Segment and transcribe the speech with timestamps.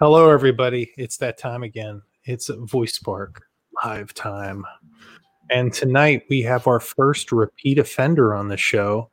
[0.00, 0.92] Hello, everybody.
[0.96, 2.02] It's that time again.
[2.22, 3.42] It's Voice Spark
[3.84, 4.64] live time.
[5.50, 9.10] And tonight we have our first repeat offender on the show.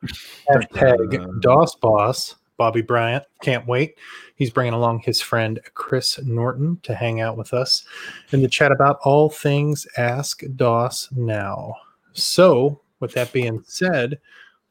[0.48, 1.26] Hashtag uh-huh.
[1.40, 3.24] DOS Boss, Bobby Bryant.
[3.42, 3.96] Can't wait.
[4.36, 7.84] He's bringing along his friend Chris Norton to hang out with us
[8.30, 11.74] and to chat about all things Ask DOS Now.
[12.12, 14.20] So, with that being said,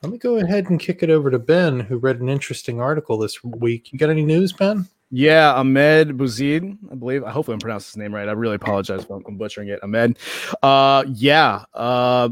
[0.02, 3.18] let me go ahead and kick it over to Ben, who read an interesting article
[3.18, 3.92] this week.
[3.92, 4.88] You got any news, Ben?
[5.12, 7.24] Yeah, Ahmed Bouzid, I believe.
[7.24, 8.28] I hopefully I'm pronouncing his name right.
[8.28, 9.82] I really apologize if I'm butchering it.
[9.84, 10.18] Ahmed.
[10.64, 11.64] Uh, yeah.
[11.74, 12.30] Uh,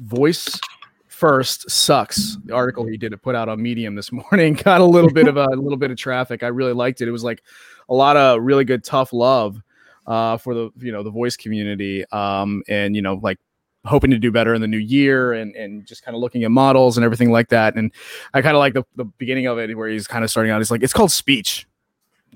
[0.00, 0.58] voice
[1.06, 2.36] first sucks.
[2.44, 5.28] The article he did to put out on Medium this morning got a little bit
[5.28, 6.42] of a, a little bit of traffic.
[6.42, 7.08] I really liked it.
[7.08, 7.42] It was like
[7.88, 9.62] a lot of really good tough love
[10.06, 12.04] uh, for the you know the voice community.
[12.10, 13.38] Um, and you know like
[13.84, 16.50] hoping to do better in the new year and, and just kind of looking at
[16.50, 17.76] models and everything like that.
[17.76, 17.92] And
[18.34, 20.58] I kind of like the, the beginning of it where he's kind of starting out.
[20.58, 21.68] He's like, it's called speech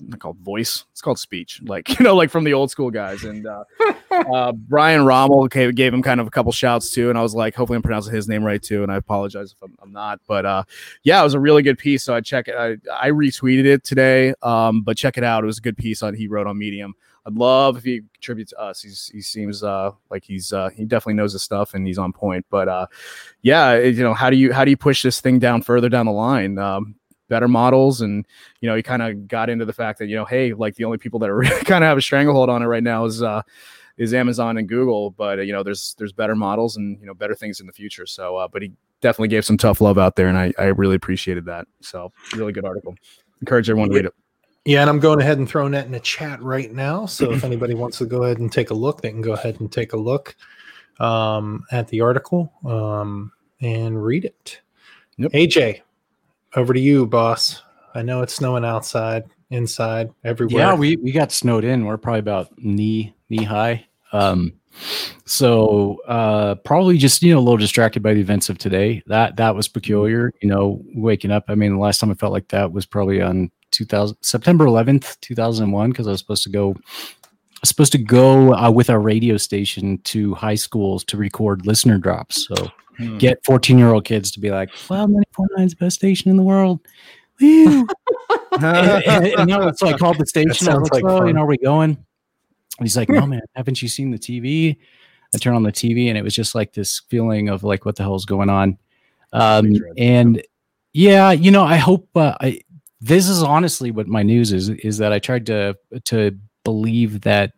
[0.00, 0.84] not called voice.
[0.92, 3.24] It's called speech, like you know, like from the old school guys.
[3.24, 3.64] And uh,
[4.10, 7.34] uh, Brian Roemmele gave, gave him kind of a couple shouts too, and I was
[7.34, 8.82] like, hopefully I'm pronouncing his name right too.
[8.82, 10.64] And I apologize if I'm, I'm not, but uh,
[11.02, 12.02] yeah, it was a really good piece.
[12.02, 12.54] So I check it.
[12.56, 15.44] I, I retweeted it today, um, but check it out.
[15.44, 16.94] It was a good piece on he wrote on Medium.
[17.26, 18.82] I'd love if he contributes to us.
[18.82, 22.12] He's, he seems uh, like he's uh, he definitely knows his stuff and he's on
[22.12, 22.46] point.
[22.50, 22.86] But uh,
[23.42, 26.06] yeah, you know, how do you how do you push this thing down further down
[26.06, 26.58] the line?
[26.58, 26.94] Um,
[27.30, 28.26] better models and
[28.60, 30.84] you know he kind of got into the fact that you know hey like the
[30.84, 33.22] only people that are really kind of have a stranglehold on it right now is
[33.22, 33.40] uh
[33.96, 37.14] is Amazon and Google but uh, you know there's there's better models and you know
[37.14, 40.16] better things in the future so uh, but he definitely gave some tough love out
[40.16, 42.94] there and I, I really appreciated that so really good article
[43.40, 44.14] encourage everyone to read it
[44.66, 47.06] yeah, and I'm going ahead and throwing that in the chat right now.
[47.06, 49.58] So if anybody wants to go ahead and take a look, they can go ahead
[49.58, 50.36] and take a look
[50.98, 54.60] um, at the article um, and read it.
[55.16, 55.32] Yep.
[55.32, 55.80] AJ,
[56.56, 57.62] over to you, boss.
[57.94, 60.62] I know it's snowing outside, inside, everywhere.
[60.62, 61.84] Yeah, we we got snowed in.
[61.84, 63.86] We're probably about knee knee high.
[64.12, 64.54] Um,
[65.24, 69.02] so uh, probably just you know a little distracted by the events of today.
[69.06, 70.32] That that was peculiar.
[70.40, 71.44] You know, waking up.
[71.48, 75.18] I mean, the last time I felt like that was probably on 2000 September 11th,
[75.20, 76.76] 2001, because I was supposed to go
[77.62, 82.46] supposed to go uh, with our radio station to high schools to record listener drops.
[82.46, 83.18] So hmm.
[83.18, 86.36] get 14 year old kids to be like, "Wow, 94.9 is the best station in
[86.36, 86.80] the world."
[87.40, 87.88] and,
[88.62, 90.68] and, and now so I called the station.
[90.68, 93.40] I was like, like "Oh, you know, are we going?" And he's like, "No, man,
[93.54, 94.76] haven't you seen the TV?"
[95.34, 97.96] I turn on the TV, and it was just like this feeling of like, "What
[97.96, 98.78] the hell's going on?"
[99.32, 100.42] Um, and
[100.92, 102.60] yeah, you know, I hope uh, I.
[103.00, 107.52] This is honestly what my news is: is that I tried to to believe that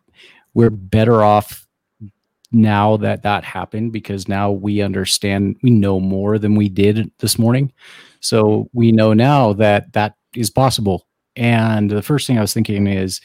[0.53, 1.67] we're better off
[2.53, 7.39] now that that happened because now we understand we know more than we did this
[7.39, 7.71] morning.
[8.19, 11.07] So we know now that that is possible.
[11.35, 13.19] And the first thing i was thinking is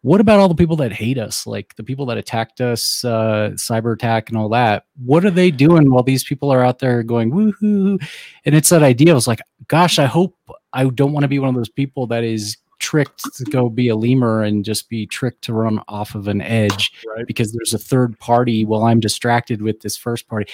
[0.00, 1.46] what about all the people that hate us?
[1.46, 4.86] Like the people that attacked us uh, cyber attack and all that.
[4.96, 8.04] What are they doing while these people are out there going woohoo
[8.44, 9.12] and it's that idea.
[9.12, 10.36] I was like gosh i hope
[10.72, 13.88] i don't want to be one of those people that is tricked to go be
[13.88, 17.26] a lemur and just be tricked to run off of an edge right.
[17.26, 20.52] because there's a third party while I'm distracted with this first party.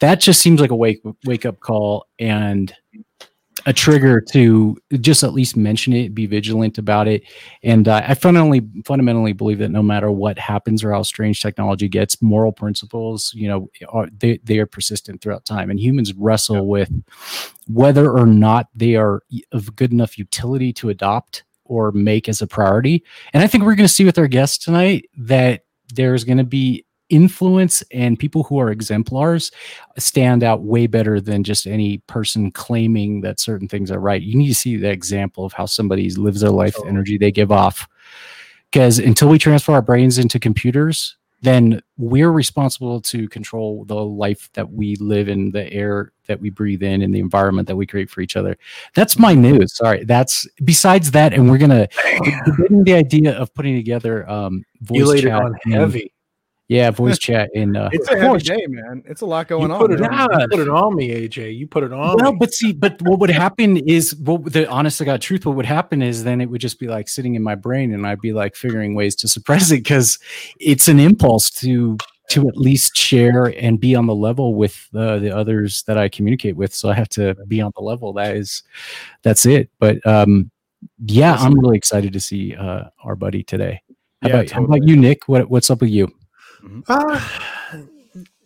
[0.00, 2.74] That just seems like a wake wake up call and
[3.66, 7.22] a trigger to just at least mention it, be vigilant about it.
[7.62, 11.88] And uh, I fundamentally fundamentally believe that no matter what happens or how strange technology
[11.88, 16.56] gets, moral principles, you know, are, they they are persistent throughout time, and humans wrestle
[16.56, 16.62] yeah.
[16.62, 16.92] with
[17.66, 19.22] whether or not they are
[19.52, 23.04] of good enough utility to adopt or make as a priority.
[23.32, 25.64] And I think we're going to see with our guests tonight that
[25.94, 29.50] there's going to be influence and people who are exemplars
[29.96, 34.22] stand out way better than just any person claiming that certain things are right.
[34.22, 37.32] You need to see the example of how somebody lives their life, the energy they
[37.32, 37.88] give off.
[38.70, 44.50] Because until we transfer our brains into computers, then we're responsible to control the life
[44.54, 47.86] that we live in, the air that we breathe in, and the environment that we
[47.86, 48.56] create for each other.
[48.94, 49.76] That's my news.
[49.76, 51.88] Sorry, that's besides that, and we're gonna
[52.84, 56.12] the idea of putting together um, voice you laid chat on heavy.
[56.68, 57.76] Yeah, voice chat in.
[57.76, 59.02] Uh, it's a heavy day, man.
[59.06, 59.80] It's a lot going you on.
[59.80, 60.40] Put it, on.
[60.40, 61.56] You put it on me, AJ.
[61.56, 62.16] You put it on.
[62.18, 62.38] Well, me.
[62.38, 65.64] but see, but what would happen is, what the honest to God truth, what would
[65.64, 68.34] happen is, then it would just be like sitting in my brain, and I'd be
[68.34, 70.18] like figuring ways to suppress it because
[70.60, 71.96] it's an impulse to
[72.32, 76.10] to at least share and be on the level with uh, the others that I
[76.10, 76.74] communicate with.
[76.74, 78.12] So I have to be on the level.
[78.12, 78.62] That is,
[79.22, 79.70] that's it.
[79.78, 80.50] But um,
[81.06, 83.80] yeah, I'm really excited to see uh, our buddy today.
[84.20, 84.66] How, yeah, about, totally.
[84.66, 85.26] how about you, Nick?
[85.26, 86.12] What, what's up with you?
[86.62, 86.80] Mm-hmm.
[86.86, 87.82] Uh,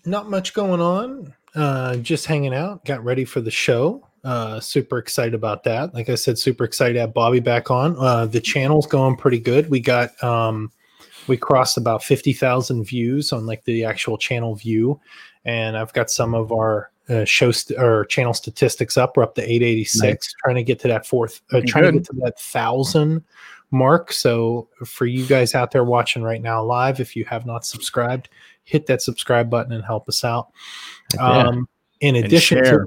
[0.04, 1.34] not much going on.
[1.54, 2.84] Uh, just hanging out.
[2.84, 4.06] Got ready for the show.
[4.24, 5.92] Uh, super excited about that.
[5.94, 7.96] Like I said, super excited to have Bobby back on.
[7.98, 9.68] Uh, the channel's going pretty good.
[9.68, 10.70] We got um,
[11.26, 15.00] we crossed about fifty thousand views on like the actual channel view,
[15.44, 19.16] and I've got some of our uh, show st- or channel statistics up.
[19.16, 21.92] We're up to eight eighty six, trying to get to that fourth, uh, trying to
[21.92, 23.24] get to that thousand
[23.72, 24.12] mark.
[24.12, 28.28] So for you guys out there watching right now live, if you have not subscribed,
[28.62, 30.48] hit that subscribe button and help us out.
[31.14, 31.20] Yeah.
[31.26, 31.68] Um,
[32.00, 32.78] in addition share.
[32.80, 32.86] to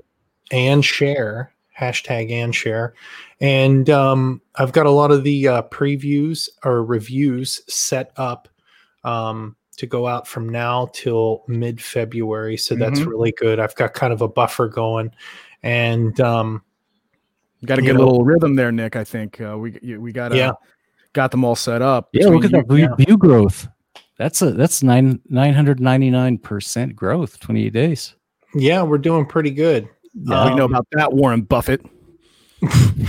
[0.52, 2.94] and share hashtag and share
[3.42, 8.48] and um, i've got a lot of the uh, previews or reviews set up
[9.04, 13.08] um, to go out from now till mid-february so that's Mhm.
[13.08, 15.12] really good i've got kind of a buffer going
[15.64, 16.62] and um,
[17.66, 18.96] Got a good know- little rhythm there, Nick.
[18.96, 20.52] I think uh, we you- we got Yeah.
[21.16, 22.10] Got them all set up.
[22.14, 23.68] Yeah, look at between that view, view growth.
[24.20, 28.14] That's a that's nine nine hundred ninety nine percent growth, twenty eight days.
[28.54, 31.84] yeah we're doing pretty good Yeah, we know Um, about that, Warren Buffett.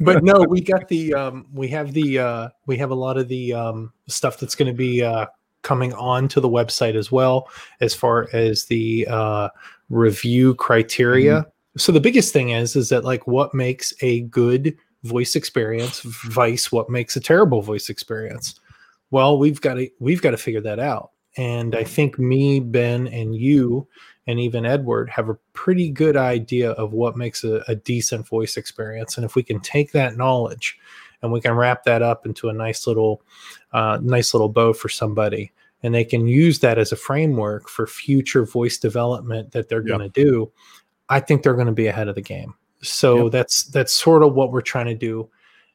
[0.00, 3.28] but no, we got the um, we have the uh, we have a lot of
[3.28, 5.26] the um, stuff that's going to be uh,
[5.62, 7.48] coming on to the website as well,
[7.80, 9.48] as far as the uh,
[9.88, 11.46] review criteria.
[11.76, 16.70] So the biggest thing is is that like what makes a good voice experience, vice
[16.70, 18.60] what makes a terrible voice experience.
[19.10, 21.10] Well, we've got to we've got to figure that out.
[21.36, 23.86] And I think me, Ben, and you,
[24.26, 28.56] and even Edward have a pretty good idea of what makes a, a decent voice
[28.56, 29.16] experience.
[29.16, 30.76] And if we can take that knowledge
[31.22, 33.22] and we can wrap that up into a nice little,
[33.72, 35.52] uh, nice little bow for somebody,
[35.82, 39.96] and they can use that as a framework for future voice development that they're Yeah.
[39.98, 40.50] going to do,
[41.08, 42.54] I think they're going to be ahead of the game.
[42.82, 43.32] So Yep.
[43.32, 45.28] that's that's sort of what we're trying to do,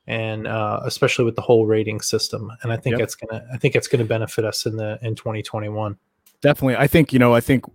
[0.07, 2.51] and uh, especially with the whole rating system.
[2.63, 2.99] And I think Yep.
[2.99, 5.97] that's gonna I think it's going to benefit us in the in 2021.
[6.41, 6.75] Definitely.
[6.75, 7.65] I think, you know, I think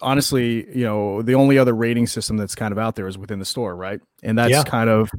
[0.00, 3.38] honestly, you know, the only other rating system that's kind of out there is within
[3.38, 4.00] the store, right?
[4.22, 4.62] And that's Yeah.
[4.64, 5.10] kind of,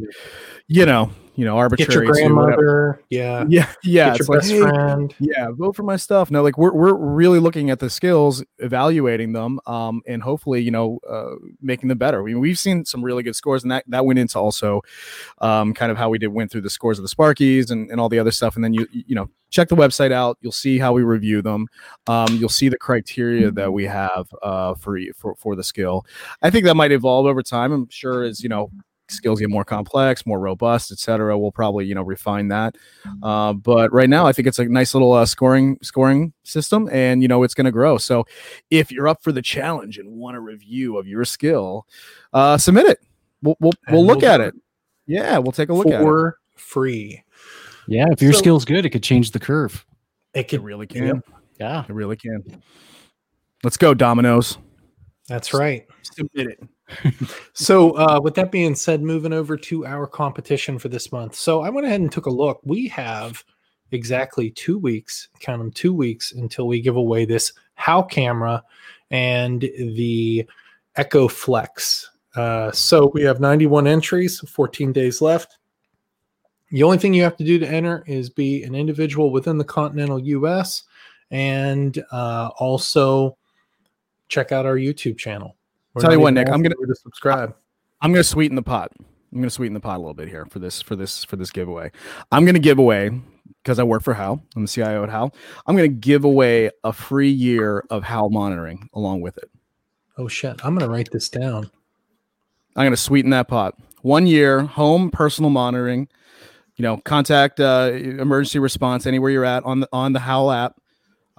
[0.68, 3.46] you know, you know, arbitrary Get your grandmother, yeah.
[3.50, 4.10] Yeah, yeah.
[4.12, 6.30] Get It's like, hey, yeah, vote for my stuff.
[6.30, 10.72] No, like we're we're really looking at the skills, evaluating them, um, and hopefully, you
[10.72, 12.20] know, uh, making them better.
[12.22, 14.82] I mean, we've seen some really good scores, and that that went into also,
[15.38, 18.02] um, kind of how we did went through the scores of the Sparkies and, and
[18.02, 20.38] all the other stuff, and then you you know check the website out.
[20.42, 21.68] You'll see how we review them.
[22.08, 26.06] Um, you'll see the criteria that we have uh, for for for the skill.
[26.42, 27.72] I think that might evolve over time.
[27.72, 28.72] I'm sure as you know
[29.10, 31.38] skills get more complex, more robust, etc.
[31.38, 32.76] We'll probably you know refine that.
[33.24, 37.22] Uh, but right now, I think it's a nice little uh, scoring scoring system, and
[37.22, 37.98] you know it's going to grow.
[37.98, 38.26] So
[38.70, 41.86] if you're up for the challenge and want a review of your skill,
[42.34, 43.00] uh, submit it.
[43.42, 44.54] We'll we'll, we'll look we'll at it.
[45.08, 46.04] Yeah, we'll take a look at it.
[46.04, 47.24] for free.
[47.88, 49.86] Yeah, if your So- skill's good, it could change the curve.
[50.34, 51.08] It It really can.
[51.08, 51.30] Yep.
[51.60, 51.84] Yeah.
[51.90, 52.44] It really can.
[53.64, 54.58] Let's go, Dominoes.
[55.28, 55.86] That's right.
[56.04, 56.64] Submit it.
[57.54, 61.36] So, uh, with that being said, moving over to our competition for this month.
[61.36, 62.62] So, I went ahead and took a look.
[62.64, 63.44] We have
[63.92, 68.64] exactly two weeks, count them two weeks until we give away this How camera
[69.12, 70.48] and the
[70.96, 72.10] Echo Flex.
[72.36, 75.58] Uh, so, we have 91 entries, 14 days left.
[76.72, 79.64] The only thing you have to do to enter is be an individual within the
[79.64, 80.84] continental US
[81.32, 83.38] and uh, also
[84.28, 85.56] check out our YouTube channel.
[85.94, 87.56] We're Tell you what, Nick, I'm gonna- to subscribe.
[88.02, 88.92] I'm going to sweeten the pot.
[88.98, 91.36] I'm going to sweeten the pot a little bit here for this for this for
[91.36, 91.92] this giveaway.
[92.32, 93.12] I'm going to give away
[93.62, 94.42] because I work for Hal.
[94.56, 95.34] I'm the CIO at Hal.
[95.68, 99.52] I'm going to give away a free year of Hal monitoring along with it.
[100.18, 100.64] Oh shit!
[100.66, 101.70] I'm gonna write this down.
[102.76, 103.76] I'm going to sweeten that pot.
[104.02, 106.08] One year home personal monitoring.
[106.76, 110.80] You know, contact uh, emergency response anywhere you're at on the on the Howl app.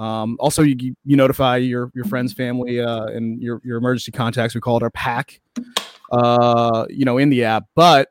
[0.00, 4.54] Um, also, you, you notify your your friends, family, uh, and your your emergency contacts.
[4.54, 5.40] We call it our pack.
[6.10, 8.08] Uh, you know, in the app, but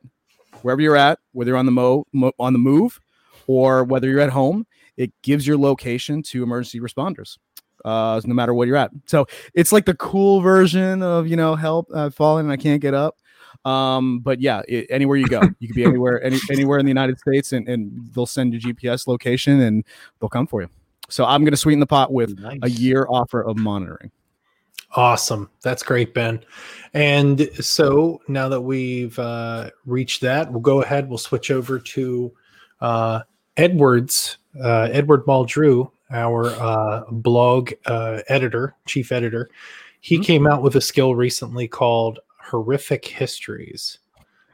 [0.61, 3.01] wherever you're at, whether you're on the mo, mo on the move,
[3.47, 4.65] or whether you're at home,
[4.95, 7.37] it gives your location to emergency responders.
[7.83, 8.91] Uh, no matter where you're at.
[9.05, 12.81] So it's like the cool version of you know, help, I've fallen and I can't
[12.81, 13.15] get up.
[13.63, 16.89] Um, but yeah, it, anywhere you go, you could be anywhere, any, anywhere in the
[16.89, 19.85] United States, and, and they'll send you GPS location and
[20.19, 20.69] they'll come for you.
[21.09, 22.59] So I'm going to sweeten the pot with Nice.
[22.63, 24.11] a year offer of monitoring.
[24.95, 25.49] Awesome.
[25.61, 26.43] That's great, Ben.
[26.93, 31.07] And so now that we've uh, reached that, we'll go ahead.
[31.09, 32.31] We'll switch over to
[32.81, 33.21] uh,
[33.57, 39.49] Edwards, uh, Edward Maldrew, our uh, blog uh, editor, chief editor.
[40.01, 40.23] He Mhm.
[40.23, 43.99] came out with a skill recently called Horrific Histories.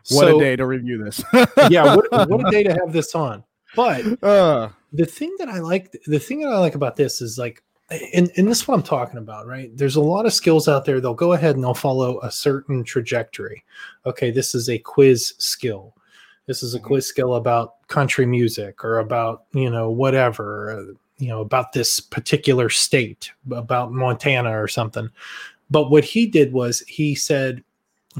[0.09, 1.23] What So- a day to review this.
[1.69, 3.43] yeah, what, what a day to have this on.
[3.75, 7.37] But Uh, the thing that I like, the thing that I like about this is
[7.37, 9.69] like and, and this is what I'm talking about, right?
[9.77, 10.99] There's a lot of skills out there.
[10.99, 13.63] They'll go ahead and they'll follow a certain trajectory.
[14.07, 15.95] Okay, this is a quiz skill.
[16.47, 16.87] This is a Mm-hmm.
[16.87, 21.99] quiz skill about country music or about, you know, whatever, uh, you know, about this
[21.99, 25.09] particular state, about Montana or something.
[25.69, 27.63] But what he did was he said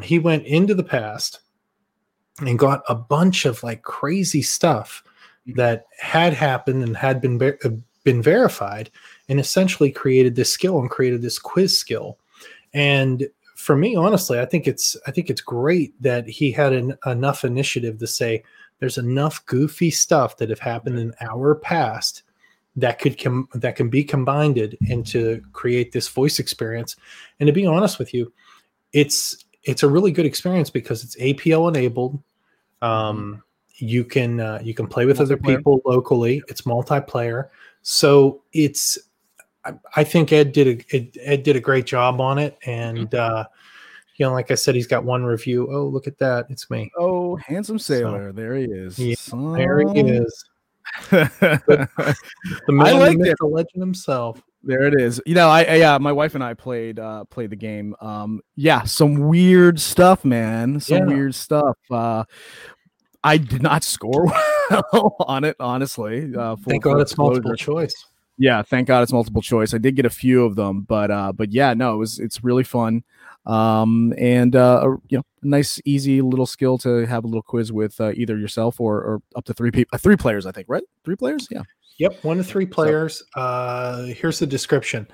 [0.04, 1.40] he went into the past
[2.40, 5.04] and got a bunch of like crazy stuff
[5.48, 7.70] that had happened and had been ver- uh,
[8.04, 8.90] been verified
[9.30, 12.18] and essentially created this skill and created this quiz skill.
[12.74, 16.96] And for me honestly i think it's i think it's great that he had an,
[17.06, 18.44] enough initiative to say
[18.80, 22.24] there's enough goofy stuff that have happened in our past
[22.76, 24.58] that could com- that can be combined
[24.90, 26.98] and to create this voice experience.
[27.40, 28.32] And to be honest with you
[28.92, 32.22] it's it's a really good experience because it's apl enabled.
[32.82, 33.42] Um,
[33.78, 37.50] you can uh, you can play with other people locally it's multiplayer
[37.82, 38.98] so it's
[39.66, 43.14] I, I think ed did a Ed, Ed did a great job on it and
[43.16, 43.46] uh
[44.18, 46.90] you know like i said he's got one review oh look at that it's me
[46.98, 48.32] Oh, handsome sailor.
[48.32, 48.98] there he is.
[48.98, 49.16] Yeah,
[49.56, 50.46] there he is
[51.10, 51.88] the
[52.70, 55.22] man I the liked myth, the legend himself There it is.
[55.26, 57.96] You know, I, I yeah, my wife and I played uh played the game.
[58.02, 60.80] Um yeah, some weird stuff, man.
[60.80, 61.06] Some Yeah.
[61.06, 61.78] weird stuff.
[61.90, 62.24] Uh
[63.26, 64.26] I did not score
[64.70, 66.34] well on it, honestly.
[66.36, 67.94] Uh thank god it's multiple choice
[68.38, 69.74] Yeah, thank God it's multiple choice.
[69.74, 72.44] I did get a few of them, but uh but yeah, no, it was it's
[72.44, 73.04] really fun.
[73.46, 77.44] Um and uh a, you know, a nice easy little skill to have a little
[77.44, 80.52] quiz with uh, either yourself or or up to three people, uh, three players, I
[80.52, 80.84] think, right?
[81.04, 81.48] Three players?
[81.52, 81.64] Yeah.
[81.98, 83.24] Yep, one to three players.
[83.36, 85.08] Uh, here's the description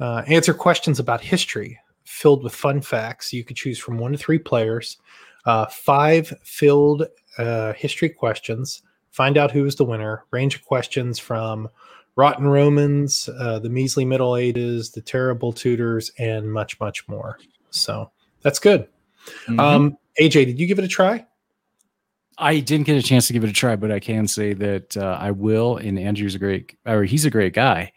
[0.00, 3.32] uh, Answer questions about history filled with fun facts.
[3.32, 4.98] You could choose from one to three players.
[5.44, 7.06] Uh, five filled
[7.38, 8.82] uh, history questions.
[9.10, 10.24] Find out who is the winner.
[10.30, 11.68] Range of questions from
[12.16, 17.38] Rotten Romans, uh, the measly Middle Ages, the terrible Tudors, and much, much more.
[17.70, 18.10] So
[18.42, 18.88] that's good.
[19.46, 19.58] Mhm.
[19.60, 21.26] Um, AJ, did you give it a try?
[22.38, 24.96] I didn't get a chance to give it a try, but I can say that
[24.96, 25.78] uh, I will.
[25.78, 27.92] And Andrew's a great, or he's a great guy.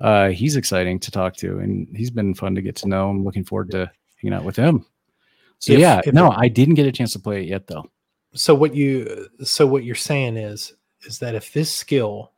[0.00, 3.10] Uh, he's exciting to talk to, and he's been fun to get to know.
[3.10, 3.90] I'm looking forward to
[4.20, 4.84] hanging out with him.
[5.58, 7.66] So If- yeah, if no, it- I didn't get a chance to play it yet,
[7.66, 7.84] though.
[8.34, 12.32] So what you so what you're saying is is that if this skill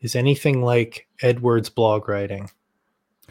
[0.00, 2.50] is anything like Edward's blog writing,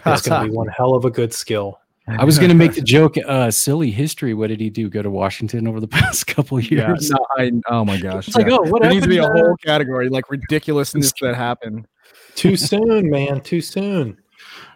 [0.05, 1.79] it's going to be one hell of a good skill.
[2.07, 4.33] I was going to make the joke, uh, silly history.
[4.33, 4.89] What did he do?
[4.89, 7.09] Go to Washington over the past couple of Yeah, years?
[7.09, 8.27] no, I, oh my gosh.
[8.27, 11.13] It's like, oh, what there needs to be a happened, uh, whole category like ridiculousness
[11.21, 11.87] that happened.
[12.35, 13.41] Too soon, man.
[13.41, 14.17] Too soon.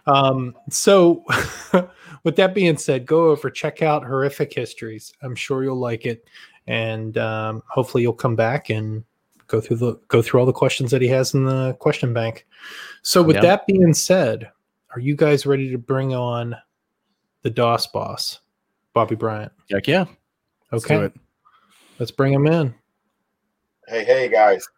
[0.06, 1.24] Um, so,
[2.24, 5.12] with that being said, go over check out horrific histories.
[5.22, 6.24] I'm sure you'll like it,
[6.68, 9.02] and um, hopefully you'll come back and
[9.46, 12.46] go through the go through all the questions that he has in the question bank.
[13.02, 13.42] So, with Yep.
[13.42, 14.50] that being said,
[14.94, 16.54] are you guys ready to bring on
[17.42, 18.40] the DOS boss,
[18.92, 19.50] Bobby Bryant?
[19.70, 20.04] Heck yeah.
[20.70, 21.14] Let's do Okay, it.
[21.98, 22.74] let's bring him in.
[23.86, 24.68] Hey, hey, guys.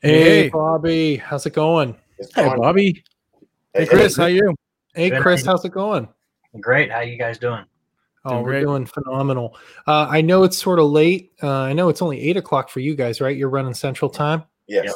[0.00, 0.48] Hey, Hey.
[0.50, 1.96] Bobby, how's it going?
[2.18, 2.58] It's Hey, fun.
[2.60, 3.02] Bobby.
[3.74, 4.54] Hey, Chris, how you?
[4.94, 6.08] Hey, Chris, how's it going?
[6.60, 6.92] Great.
[6.92, 7.64] How you guys doing?
[8.24, 8.60] Oh, we're great.
[8.62, 9.56] doing phenomenal.
[9.86, 11.32] Uh, I know it's sort of late.
[11.42, 13.36] Uh, I know it's only eight o'clock for you guys, right?
[13.36, 14.44] You're running Central Time.
[14.68, 14.86] Yes.
[14.86, 14.94] Yep.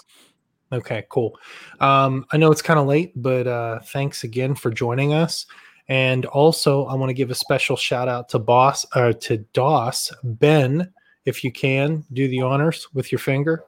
[0.80, 1.38] Okay, cool.
[1.80, 5.46] Um, I know it's kind of late, but uh, thanks again for joining us.
[5.88, 10.12] And also, I want to give a special shout out to Boss uh, to DOS
[10.24, 10.92] Ben,
[11.24, 13.64] if you can do the honors with your finger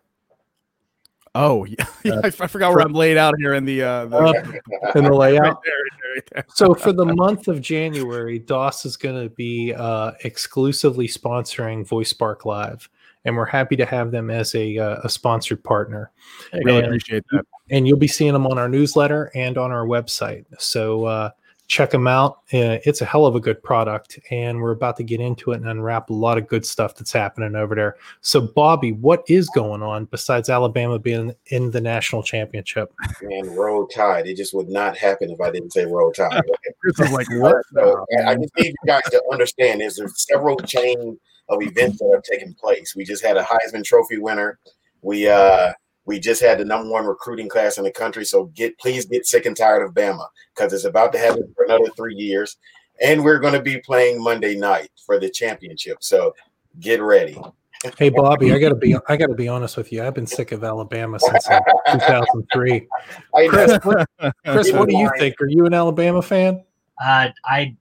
[1.40, 1.64] Oh,
[2.04, 2.21] yeah.
[2.25, 5.14] I, I forgot where I'm laid out here in the uh the, Up in the
[5.14, 5.42] layout.
[5.42, 9.73] right there, right there, so for the month of January, DOS is going to be
[9.73, 12.88] uh, exclusively sponsoring Voice Spark Live,
[13.25, 16.11] and we're happy to have them as a, uh, a sponsored partner.
[16.52, 17.47] I Really And- appreciate that.
[17.71, 20.47] And you'll be seeing them on our newsletter and on our website.
[20.59, 21.30] So uh,
[21.68, 22.38] check them out.
[22.52, 25.56] Uh, it's a hell of a good product, and we're about to get into it
[25.56, 27.96] and unwrap a lot of good stuff that's happening over there.
[28.22, 32.92] So, Bobby, what is going on besides Alabama being in the national championship?
[33.20, 34.26] And roll tide.
[34.26, 36.42] It just would not happen if I didn't say roll tide.
[36.80, 37.62] Chris is like, what?
[37.75, 41.18] So I I just need you guys to understand there's a several chain
[41.50, 42.96] of events that have taken place.
[42.96, 44.58] We just had a Heisman Trophy winner.
[45.02, 45.72] We uh
[46.08, 48.24] we just had the number one recruiting class in the country.
[48.24, 51.64] So get please get sick and tired of Bama because it's about to happen for
[51.64, 52.56] another three years.
[53.00, 55.98] And we're going to be playing Monday night for the championship.
[56.00, 56.34] So
[56.80, 57.38] get ready.
[57.96, 60.02] Hey Bobby, I gotta be I gotta be honest with you.
[60.02, 61.62] I've been sick of Alabama since like
[61.92, 62.88] 2003.
[63.36, 64.08] I Chris, what,
[64.44, 65.40] Chris, what do you think?
[65.40, 66.64] Are you an Alabama fan?
[67.00, 67.76] Uh, I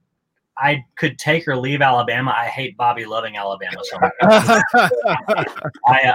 [0.60, 2.34] I could take or leave Alabama.
[2.36, 4.12] I hate Bobby loving Alabama so much.
[4.22, 4.60] I,
[5.86, 6.14] uh,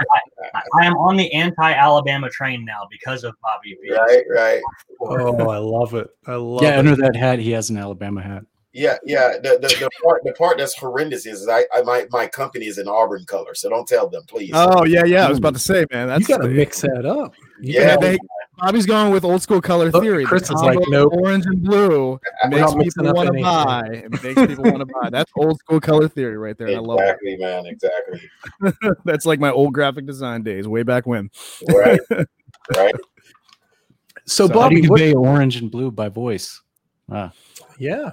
[0.52, 3.76] I, I, am on the anti-Alabama train now because of Bobby.
[3.82, 3.90] B.
[3.90, 4.62] Right, right.
[5.00, 6.08] Oh, I love it.
[6.26, 6.78] I love yeah, it.
[6.78, 8.44] under that hat, he has an Alabama hat.
[8.74, 9.38] Yeah, yeah.
[9.42, 12.78] The, the, the part the part that's horrendous is I, I my my company is
[12.78, 14.50] in Auburn color, so don't tell them, please.
[14.52, 15.26] Oh yeah, yeah.
[15.26, 17.34] I was about to say, man, that's you got to mix that up.
[17.60, 18.18] You yeah, they,
[18.58, 20.24] Bobby's going with old school color Look, theory.
[20.24, 23.82] Chris is like, no, orange and blue makes people want to buy.
[23.92, 25.10] It makes people want to buy.
[25.10, 26.68] That's old school color theory right there.
[26.68, 27.18] Exactly, I love it.
[27.22, 27.66] Exactly, man.
[27.66, 29.00] Exactly.
[29.04, 31.30] that's like my old graphic design days, way back when.
[31.68, 32.00] Right.
[32.76, 32.94] right.
[34.26, 36.62] So, so Bobby, how do you convey orange and blue by voice?
[37.10, 37.32] Ah.
[37.78, 38.12] Yeah.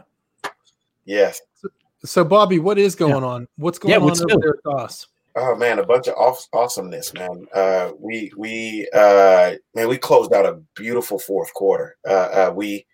[1.05, 1.41] Yes.
[1.55, 1.69] So,
[2.03, 3.29] so, Bobby, what is going yeah.
[3.29, 3.47] on?
[3.57, 5.07] What's going yeah, on over there at DOS?
[5.35, 7.45] Oh man, a bunch of aw- awesomeness, man.
[7.53, 11.95] Uh, we we uh, man, we closed out a beautiful fourth quarter.
[12.07, 12.11] Uh,
[12.49, 12.85] uh, we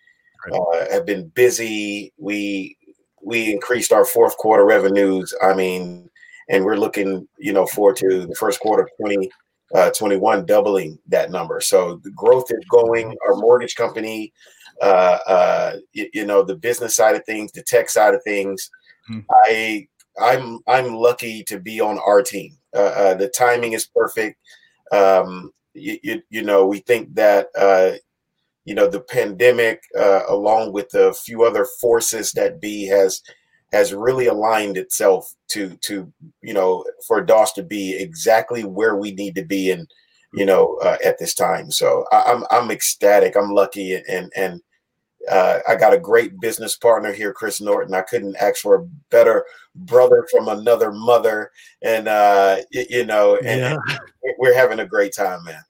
[0.52, 2.12] uh, have been busy.
[2.16, 2.76] We
[3.22, 5.34] we increased our fourth quarter revenues.
[5.42, 6.08] I mean,
[6.48, 9.30] and we're looking, you know, forward to the first quarter of 20,
[9.74, 11.60] uh, 21 doubling that number.
[11.60, 13.16] So the growth is going.
[13.26, 14.32] Our mortgage company,
[14.80, 18.70] uh, uh, you, you know, the business side of things, the tech side of things.
[19.10, 19.20] Mm-hmm.
[19.30, 19.88] I
[20.20, 22.56] I'm I'm lucky to be on our team.
[22.74, 24.38] Uh, uh, the timing is perfect.
[24.92, 27.92] Um, you, you, you, know, we think that uh,
[28.64, 33.22] you know the pandemic, uh, along with a few other forces that be has
[33.72, 39.12] has really aligned itself to to you know for DOS to be exactly where we
[39.12, 39.88] need to be and
[40.34, 41.70] you know uh, at this time.
[41.70, 43.36] So I, I'm I'm ecstatic.
[43.36, 44.60] I'm lucky and and
[45.30, 47.94] uh, I got a great business partner here, Chris Norton.
[47.94, 49.44] I couldn't ask for a better
[49.74, 51.50] brother from another mother,
[51.82, 53.76] and uh, you, you know, and, yeah.
[53.88, 54.00] and,
[54.38, 55.62] we're having a great time, man.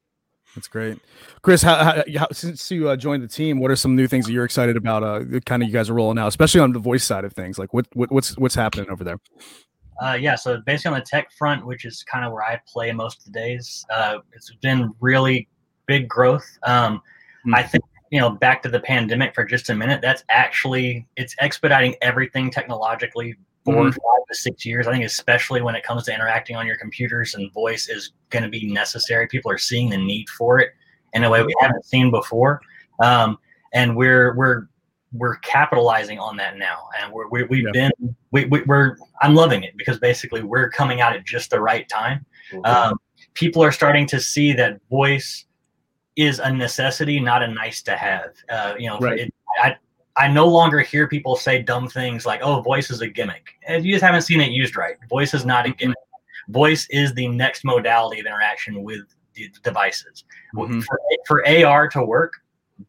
[0.55, 0.99] That's great,
[1.43, 1.62] Chris.
[1.62, 4.33] How, how, how since you uh, joined the team, what are some new things that
[4.33, 5.02] you're excited about?
[5.02, 7.59] Uh, kind of you guys are rolling out, especially on the voice side of things.
[7.59, 9.19] Like what, what what's what's happening over there?
[10.00, 12.93] Uh, yeah, so basically on the tech front, which is kind of where I play
[12.93, 15.49] most of the days, uh, it's been really
[15.87, 16.47] big growth.
[16.62, 17.55] Um, mm-hmm.
[17.55, 21.35] I think you know back to the pandemic for just a minute that's actually it's
[21.41, 23.35] expediting everything technologically
[23.65, 23.91] 4 mm-hmm.
[23.91, 24.87] five to six years.
[24.87, 28.43] I think especially when it comes to interacting on your computers and voice is going
[28.43, 29.26] to be necessary.
[29.26, 30.71] People are seeing the need for it
[31.13, 32.61] in a way we haven't seen before.
[33.02, 33.39] Um,
[33.75, 34.69] and we're we're
[35.13, 36.89] we're capitalizing on that now.
[37.00, 37.91] And we're, we, we've yeah.
[37.99, 41.61] been we, we, are i'm loving it because basically we're coming out at just the
[41.61, 42.25] right time.
[42.65, 42.99] Um,
[43.35, 45.45] people are starting to see that voice
[46.19, 48.33] is a necessity, not a nice to have.
[48.50, 49.21] Uh, you know, right.
[49.21, 49.76] it, I
[50.17, 53.85] I no longer hear people say dumb things like, "Oh, voice is a gimmick." And
[53.85, 54.97] you just haven't seen it used right.
[55.09, 55.78] Voice is not a mm-hmm.
[55.78, 55.97] gimmick.
[56.49, 59.02] Voice is the next modality of interaction with
[59.35, 60.25] the devices.
[60.57, 60.81] Mm-hmm.
[60.81, 62.33] For, for AR to work,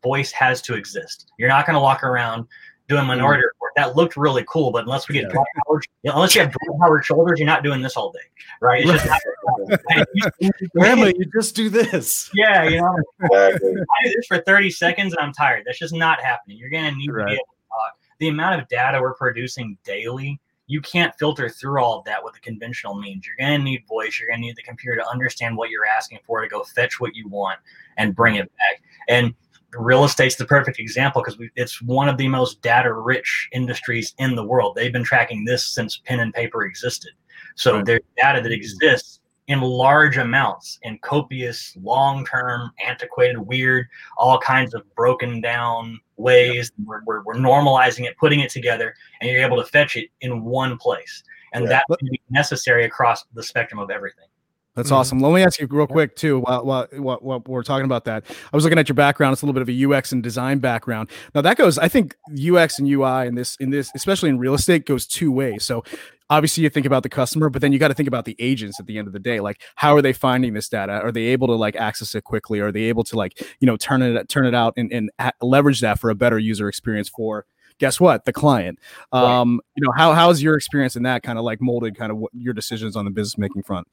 [0.01, 1.31] voice has to exist.
[1.37, 2.47] You're not going to walk around
[2.89, 3.45] doing minority mm.
[3.45, 3.71] report.
[3.75, 5.43] That looked really cool, but unless we get yeah.
[5.67, 8.19] Howard, you know, unless you have Dwight Howard shoulders, you're not doing this all day,
[8.59, 8.83] right?
[8.85, 12.29] It's just hey, Grandma, you just do this.
[12.33, 12.97] Yeah, you know,
[13.31, 15.63] I do this for 30 seconds and I'm tired.
[15.65, 16.57] That's just not happening.
[16.57, 17.23] You're gonna need right.
[17.23, 17.97] to be able to talk.
[18.17, 22.33] The amount of data we're producing daily, you can't filter through all of that with
[22.33, 23.25] the conventional means.
[23.25, 24.19] You're gonna need voice.
[24.19, 27.15] You're gonna need the computer to understand what you're asking for to go fetch what
[27.15, 27.59] you want
[27.97, 28.81] and bring it back.
[29.07, 29.33] And
[29.73, 34.35] real estate's the perfect example because it's one of the most data rich industries in
[34.35, 34.75] the world.
[34.75, 37.11] They've been tracking this since pen and paper existed.
[37.55, 37.85] So right.
[37.85, 38.55] there's data that mm-hmm.
[38.55, 45.99] exists in large amounts in copious, long term, antiquated, weird, all kinds of broken down
[46.17, 46.71] ways.
[46.77, 46.87] Yep.
[46.87, 50.43] We're, we're, we're, normalizing it, putting it together, and you're able to fetch it in
[50.43, 51.23] one place.
[51.53, 51.69] And yeah.
[51.87, 54.27] that can be necessary across the spectrum of everything.
[54.75, 54.95] That's mm-hmm.
[54.95, 55.19] awesome.
[55.19, 56.39] Let me ask you real quick too.
[56.39, 56.87] While, while,
[57.21, 59.33] while, we're talking about that, I was looking at your background.
[59.33, 61.09] It's a little bit of a UX and design background.
[61.33, 61.77] Now that goes.
[61.77, 65.31] I think UX and UI in this in this, especially in real estate, goes two
[65.31, 65.65] ways.
[65.65, 65.83] So
[66.29, 68.79] obviously you think about the customer, but then you got to think about the agents
[68.79, 69.39] at the end of the day.
[69.39, 70.93] Like how are they finding this data?
[70.93, 72.59] Are they able to like access it quickly?
[72.59, 75.81] Are they able to like you know turn it turn it out and, and leverage
[75.81, 77.45] that for a better user experience for
[77.79, 78.77] guess what the client
[79.13, 79.63] um right.
[79.75, 82.29] you know how how's your experience in that kind of like molded kind of what
[82.33, 83.87] your decisions on the business making front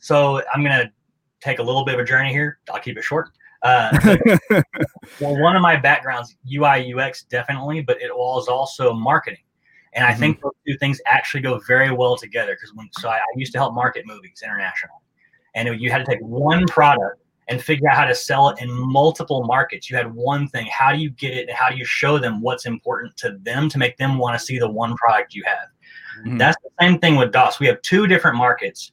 [0.00, 0.90] so I'm going to
[1.40, 2.58] take a little bit of a journey here.
[2.70, 3.30] I'll keep it short.
[3.62, 3.90] Uh,
[5.20, 9.44] well, one of my backgrounds, UI UX, definitely, but it was also marketing,
[9.92, 10.20] and I mm-hmm.
[10.20, 12.54] think those two things actually go very well together.
[12.54, 14.94] Because when so I, I, used to help market movies internationally,
[15.54, 18.62] and it, you had to take one product and figure out how to sell it
[18.62, 19.90] in multiple markets.
[19.90, 20.66] You had one thing.
[20.66, 21.48] How do you get it?
[21.48, 24.44] And how do you show them what's important to them to make them want to
[24.44, 25.68] see the one product you have?
[26.20, 26.38] Mm-hmm.
[26.38, 27.60] That's the same thing with DOS.
[27.60, 28.92] We have two different markets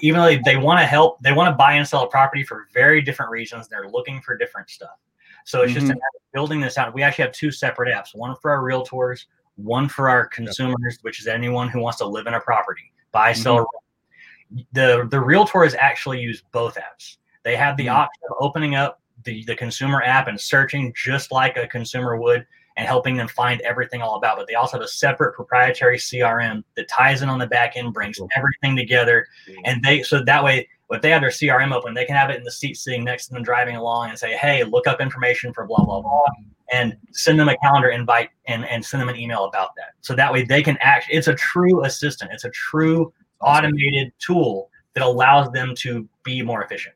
[0.00, 2.66] even though they, want to help, they want to buy and sell a property for
[2.72, 3.68] very different reasons.
[3.68, 4.98] They're looking for different stuff.
[5.44, 5.88] So it's mm-hmm.
[5.88, 6.00] just
[6.34, 6.92] building this out.
[6.92, 9.24] We actually have two separate apps, one for our realtors,
[9.56, 13.32] one for our consumers, which is anyone who wants to live in a property, buy,
[13.32, 13.58] sell.
[13.58, 14.60] Mm-hmm.
[14.72, 17.16] The the realtors actually use both apps.
[17.44, 17.96] They have the mm-hmm.
[17.96, 22.46] option of opening up the, the consumer app and searching just like a consumer would
[22.78, 24.38] and helping them find everything all about.
[24.38, 27.92] But they also have a separate proprietary CRM that ties in on the back end,
[27.92, 29.26] brings everything together,
[29.64, 32.38] and they so that way if they have their CRM open, they can have it
[32.38, 35.52] in the seat sitting next to them driving along and say, "Hey, look up information
[35.52, 36.24] for blah blah blah,"
[36.72, 39.90] and send them a calendar invite and and send them an email about that.
[40.00, 41.06] So that way they can act.
[41.10, 42.30] It's a true assistant.
[42.32, 46.94] It's a true automated tool that allows them to be more efficient.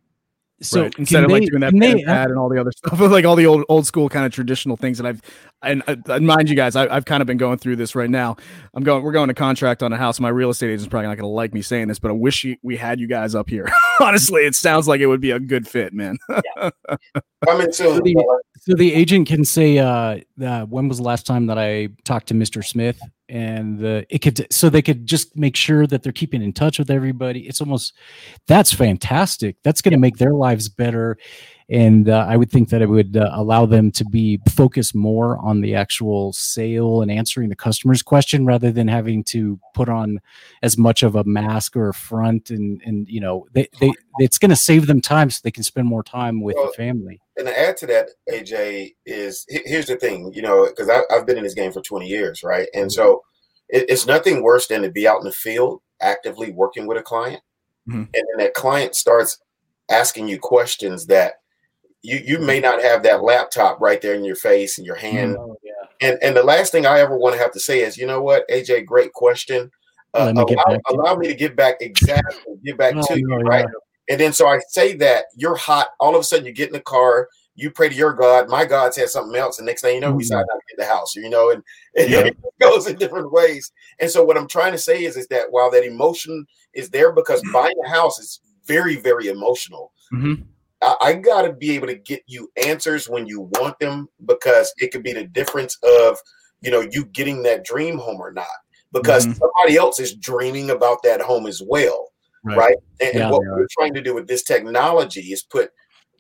[0.63, 0.95] So right.
[0.99, 3.37] instead of they, like doing that they, pad and all the other stuff, like all
[3.37, 5.21] the old old school kind of traditional things that I've
[5.63, 8.37] and, uh, mind you guys, I, have kind of been going through this right now.
[8.75, 10.19] I'm going, we're going to contract on a house.
[10.19, 12.45] My real estate agent's probably not going to like me saying this, but I wish
[12.63, 13.71] we had you guys up here.
[14.01, 16.19] Honestly, it sounds like it would be a good fit, man.
[16.29, 16.71] yeah.
[17.45, 17.97] Coming soon.
[17.97, 21.59] So the, so the agent can say, uh, uh, when was the last time that
[21.59, 22.65] I talked to Mr.
[22.65, 23.01] Smith?
[23.29, 26.79] And the, it could, so they could just make sure that they're keeping in touch
[26.79, 27.47] with everybody.
[27.47, 27.95] It's almost,
[28.47, 29.57] that's fantastic.
[29.65, 31.17] That's going to make their lives better
[31.73, 35.39] and uh, I would think that it would uh, allow them to be focused more
[35.39, 40.21] on the actual sale and answering the customer's question rather than having to put on
[40.63, 44.37] as much of a mask or a front and and you know they, they it's
[44.37, 47.23] going to save them time so they can spend more time with well, the family.
[47.39, 51.39] And to add to that, AJ is here's the thing, you know, because I've been
[51.39, 52.69] in this game for 20 years, right?
[52.75, 52.91] And mm-hmm.
[52.91, 53.23] so
[53.71, 57.03] it, it's nothing worse than to be out in the field actively working with a
[57.03, 57.41] client,
[57.89, 58.03] mm-hmm.
[58.03, 59.39] and then that client starts
[59.91, 61.37] asking you questions that
[62.03, 65.37] you you may not have that laptop right there in your face and your hand.
[65.39, 66.09] Oh, yeah.
[66.09, 68.23] And and the last thing I ever want to have to say is, you know
[68.23, 69.71] what, AJ, great question.
[70.15, 73.65] Uh, allow, allow, me to get back exactly, get back oh, to you, right?
[74.11, 75.89] And then so I say that you're hot.
[76.01, 77.29] All of a sudden, you get in the car.
[77.55, 78.49] You pray to your God.
[78.49, 79.59] My God said something else.
[79.59, 81.15] And next thing you know, we decide not to get the house.
[81.15, 81.63] You know, and,
[81.97, 82.19] and yeah.
[82.21, 83.73] it goes in different ways.
[84.01, 87.13] And so what I'm trying to say is, is that while that emotion is there,
[87.13, 89.93] because buying a house is very, very emotional.
[90.13, 90.43] Mm-hmm.
[90.83, 94.73] I, I got to be able to get you answers when you want them because
[94.79, 96.19] it could be the difference of
[96.61, 98.47] you know you getting that dream home or not
[98.93, 99.39] because mm-hmm.
[99.39, 102.09] somebody else is dreaming about that home as well
[102.45, 102.77] right, right?
[103.01, 105.71] and, yeah, and what we're trying to do with this technology is put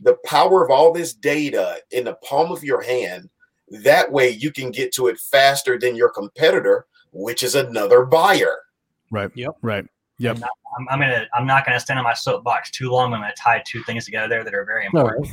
[0.00, 3.28] the power of all this data in the palm of your hand.
[3.70, 8.58] That way you can get to it faster than your competitor which is another buyer.
[9.10, 9.30] Right.
[9.34, 9.56] Yep.
[9.62, 9.86] Right.
[10.18, 10.38] Yep.
[10.76, 13.12] I'm not, I'm, I'm, gonna I'm not gonna stand on my soapbox too long.
[13.12, 15.28] I'm gonna tie two things together there that are very important.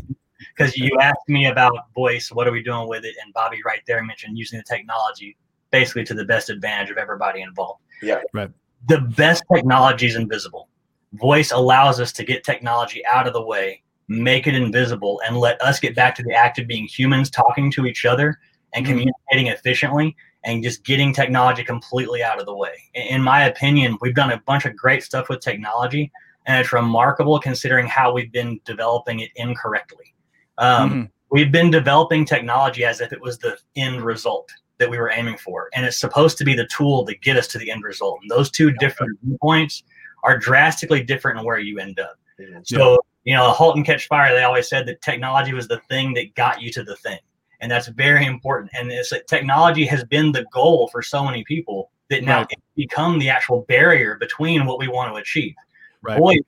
[0.56, 3.16] Because you asked me about voice, what are we doing with it?
[3.24, 5.36] And Bobby right there mentioned using the technology
[5.72, 7.82] basically to the best advantage of everybody involved.
[8.02, 8.22] Yeah.
[8.34, 8.50] Right.
[8.88, 10.70] The best technology is invisible.
[11.14, 15.62] Voice allows us to get technology out of the way, make it invisible, and let
[15.62, 18.40] us get back to the act of being humans talking to each other
[18.74, 18.98] and mm-hmm.
[18.98, 22.74] communicating efficiently and just getting technology completely out of the way.
[22.94, 26.12] In my opinion, we've done a bunch of great stuff with technology,
[26.46, 30.14] and it's remarkable considering how we've been developing it incorrectly.
[30.58, 31.04] Um, mm-hmm.
[31.32, 34.50] We've been developing technology as if it was the end result
[34.80, 37.48] that we were aiming for, and it's supposed to be the tool to get us
[37.48, 38.20] to the end result.
[38.22, 39.84] And those two different points
[40.24, 42.18] are drastically different in where you end up.
[42.64, 46.14] So, you know, halt and catch fire, they always said that technology was the thing
[46.14, 47.20] that got you to the thing
[47.62, 48.72] and that's very important.
[48.74, 52.48] And it's like technology has been the goal for so many people that now right.
[52.50, 55.54] it's become the actual barrier between what we want to achieve.
[56.02, 56.18] Right.
[56.18, 56.42] Voice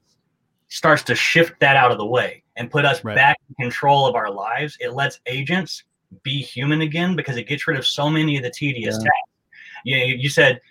[0.69, 3.15] starts to shift that out of the way and put us right.
[3.15, 4.78] back in control of our lives.
[4.80, 5.84] It lets agents
[6.24, 9.04] be human again because it gets rid of so many of the tedious yeah.
[9.04, 9.58] tasks.
[9.84, 10.62] You, know, you said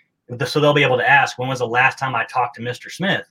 [0.45, 2.89] so they'll be able to ask when was the last time I talked to Mr.
[2.89, 3.25] Smith.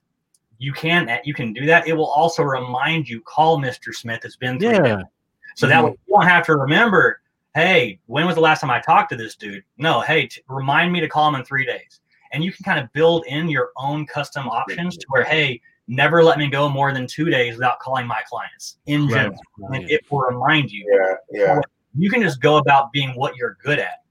[0.59, 1.89] You can you can do that.
[1.89, 3.95] It will also remind you call Mr.
[3.95, 4.21] Smith.
[4.25, 5.03] It's been three yeah.
[5.57, 5.71] So mm-hmm.
[5.71, 7.21] that way you don't have to remember,
[7.55, 9.65] hey, when was the last time I talked to this dude?
[9.79, 12.01] No, hey, t- remind me to call him in three days.
[12.33, 16.23] And you can kind of build in your own custom options to where, hey, never
[16.23, 19.37] let me go more than two days without calling my clients in general.
[19.59, 19.81] Right.
[19.81, 20.87] And it will remind you.
[20.93, 21.61] Yeah, yeah.
[21.99, 24.05] You can just go about being what you're good at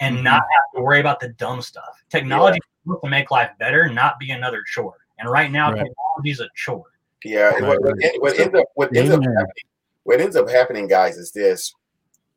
[0.00, 0.24] and mm-hmm.
[0.24, 2.02] not have to worry about the dumb stuff.
[2.08, 2.94] Technology yeah.
[3.04, 4.96] to make life better, not be another chore.
[5.20, 5.84] And right now, right.
[5.84, 6.90] technology is a chore.
[7.24, 7.62] Yeah, right.
[7.62, 9.69] what, what, what, ends up what ends up happening
[10.04, 11.74] what ends up happening, guys, is this.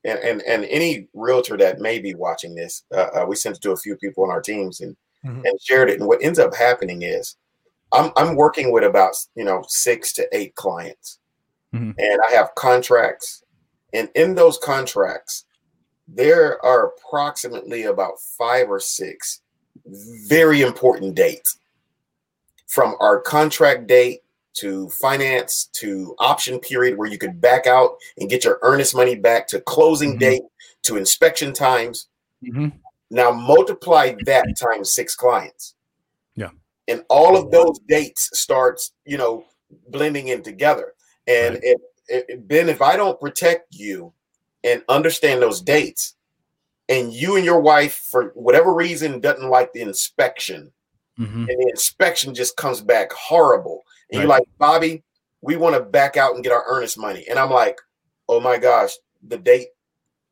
[0.05, 3.61] And, and, and any realtor that may be watching this, uh, uh, we sent it
[3.61, 5.45] to a few people on our teams and, mm-hmm.
[5.45, 5.99] and shared it.
[5.99, 7.37] And what ends up happening is
[7.93, 11.19] I'm, I'm working with about, you know, six to eight clients
[11.73, 11.91] mm-hmm.
[11.97, 13.43] and I have contracts.
[13.93, 15.45] And in those contracts,
[16.07, 19.41] there are approximately about five or six
[20.27, 21.57] very important dates
[22.67, 24.21] from our contract date
[24.55, 29.15] to finance to option period where you could back out and get your earnest money
[29.15, 30.19] back to closing mm-hmm.
[30.19, 30.43] date
[30.83, 32.07] to inspection times.
[32.43, 32.77] Mm-hmm.
[33.09, 35.75] Now multiply that times six clients.
[36.35, 36.49] Yeah.
[36.87, 39.45] And all of those dates starts, you know,
[39.89, 40.93] blending in together.
[41.27, 41.63] And Right.
[41.63, 44.13] if, if Ben, if I don't protect you
[44.63, 46.15] and understand those dates,
[46.89, 50.71] and you and your wife, for whatever reason, doesn't like the inspection,
[51.17, 51.47] Mhm.
[51.47, 53.83] and the inspection just comes back horrible.
[54.13, 55.03] And you're like, Bobby,
[55.41, 57.25] we want to back out and get our earnest money.
[57.29, 57.77] And I'm like,
[58.29, 58.91] oh my gosh,
[59.27, 59.67] the date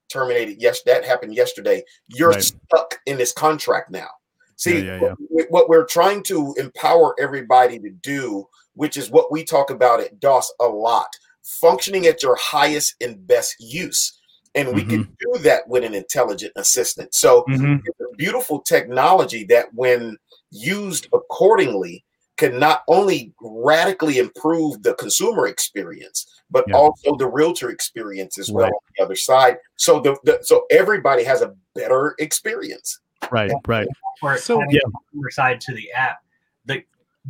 [0.10, 0.58] terminated.
[0.60, 1.84] Yes, that happened yesterday.
[2.08, 2.44] You're Right.
[2.44, 4.08] stuck in this contract now.
[4.56, 9.32] See, Yeah, yeah, What, what we're trying to empower everybody to do, which is what
[9.32, 11.10] we talk about at DOS a lot,
[11.44, 14.18] functioning at your highest and best use.
[14.54, 15.34] And we can Mm-hmm.
[15.34, 17.16] do that with an intelligent assistant.
[17.16, 17.82] So Mhm.
[17.86, 20.18] it's a beautiful technology that when
[20.52, 22.04] used accordingly
[22.42, 26.76] can not only radically improve the consumer experience but Yeah.
[26.76, 28.74] also the realtor experience as well Right.
[28.74, 33.00] on the other side so the, the so everybody has a better experience
[33.32, 33.88] Right, right.
[34.24, 34.80] or So- Yeah.
[34.86, 36.18] the consumer side to the app.
[36.66, 36.84] The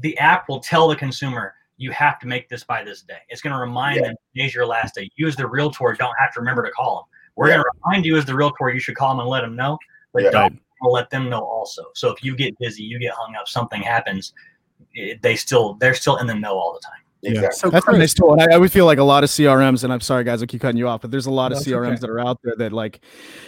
[0.06, 3.22] the app will tell the consumer you have to make this by this day.
[3.30, 4.08] It's going to remind Yeah.
[4.08, 5.10] them today's your last day.
[5.18, 7.06] You as the realtor don't have to remember to call them.
[7.36, 7.56] We're Yeah.
[7.56, 9.78] going to remind you as the realtor you should call them and let them know,
[10.14, 10.32] but Yeah.
[10.32, 11.84] don't let them know also.
[11.94, 14.34] So if you get busy, you get hung up, something happens,
[14.94, 17.02] it, they still they're still in the know all the time.
[17.22, 17.32] Yeah.
[17.32, 18.34] exactly So That's a Chris, nice tool.
[18.34, 20.48] And I, I would feel like a lot of CRMs, and I'm sorry guys, I
[20.48, 22.00] keep cutting you off, but there's a lot of No, CRMs okay.
[22.00, 23.00] that are out there that like,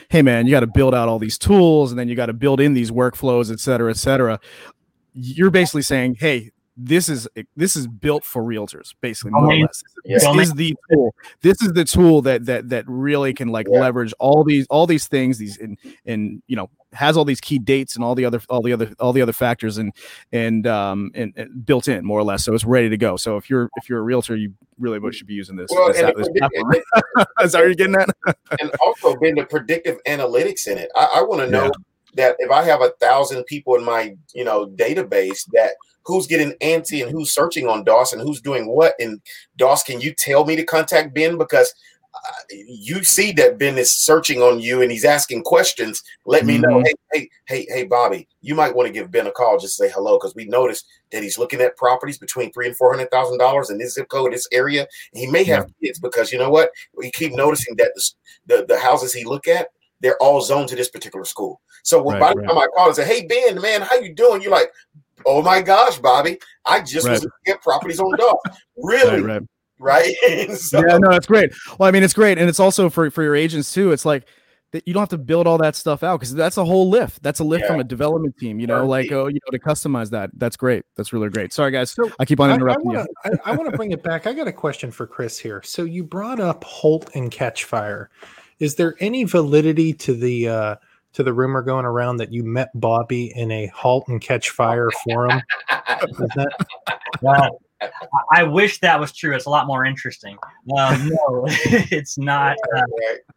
[0.09, 2.33] hey man, you got to build out all these tools and then you got to
[2.33, 4.39] build in these workflows, et cetera, et cetera.
[5.13, 9.83] You're basically saying, hey, this is this is built for realtors, basically, more or less.
[10.05, 11.13] This is the tool.
[11.41, 13.79] This is the tool that that that really can like Yeah.
[13.81, 17.57] leverage all these all these things, these and and you know has all these key
[17.59, 19.93] dates and all the other all the other all the other factors and
[20.31, 23.17] and um and, and built in more or less, so it's ready to go.
[23.17, 25.67] So if you're if you're a realtor, you really should be using this.
[25.71, 27.27] well this, and, this predict- platform.
[27.43, 28.09] Is that you're getting at?
[28.59, 31.71] and also been the predictive analytics in it i, I want to know Yeah.
[32.15, 35.73] that if i have a thousand people in my you know database that
[36.05, 39.21] who's getting antsy and who's searching on dos and who's doing what and
[39.57, 41.73] dos can you tell me to contact ben because
[42.15, 46.03] uh, you see that Ben is searching on you and he's asking questions.
[46.27, 46.77] Let me know.
[46.77, 46.85] Mhm.
[46.85, 49.57] Hey, hey, hey, hey, Bobby, you might want to give Ben a call.
[49.57, 52.93] Just say hello because we noticed that he's looking at properties between three and four
[52.93, 54.87] hundred thousand dollars in this zip code, this area.
[55.13, 56.69] He may have kids because you know what?
[56.95, 59.69] We keep noticing that the, the the houses he look at,
[60.01, 61.61] they're all zoned to this particular school.
[61.83, 62.47] So Right, by the right.
[62.47, 64.71] time I call and say, "Hey, Ben, man, how you doing?" You're like,
[65.25, 67.31] "Oh my gosh, Bobby, I just was Right.
[67.47, 68.37] looking at properties on the Dog."
[68.77, 69.41] Really, Right,
[69.79, 70.15] right.
[70.19, 70.51] right?
[70.57, 71.51] so, yeah, no, that's great.
[71.77, 73.91] Well, I mean, it's great, and it's also for for your agents too.
[73.91, 74.25] It's like
[74.71, 77.21] that you don't have to build all that stuff out because that's a whole lift.
[77.21, 78.59] That's a lift from a development team.
[78.59, 79.03] You know, Right.
[79.05, 80.31] like oh, you know, to customize that.
[80.35, 80.83] That's great.
[80.97, 81.53] That's really great.
[81.53, 84.01] Sorry, guys, So, I keep on I, interrupting want to I, want to bring it
[84.01, 84.25] back.
[84.25, 85.61] I got a question for Chris here.
[85.63, 88.09] So you brought up Halt and Catch Fire.
[88.59, 90.75] Is there any validity to the uh,
[91.13, 94.89] to the rumor going around that you met Bobby in a Halt and Catch Fire
[95.03, 95.41] forum?
[95.69, 96.51] That
[97.21, 97.89] Well, I-
[98.33, 99.35] I wish that was true.
[99.35, 100.37] It's a lot more interesting.
[100.77, 102.55] Um, no, it's not.
[102.75, 102.81] Uh,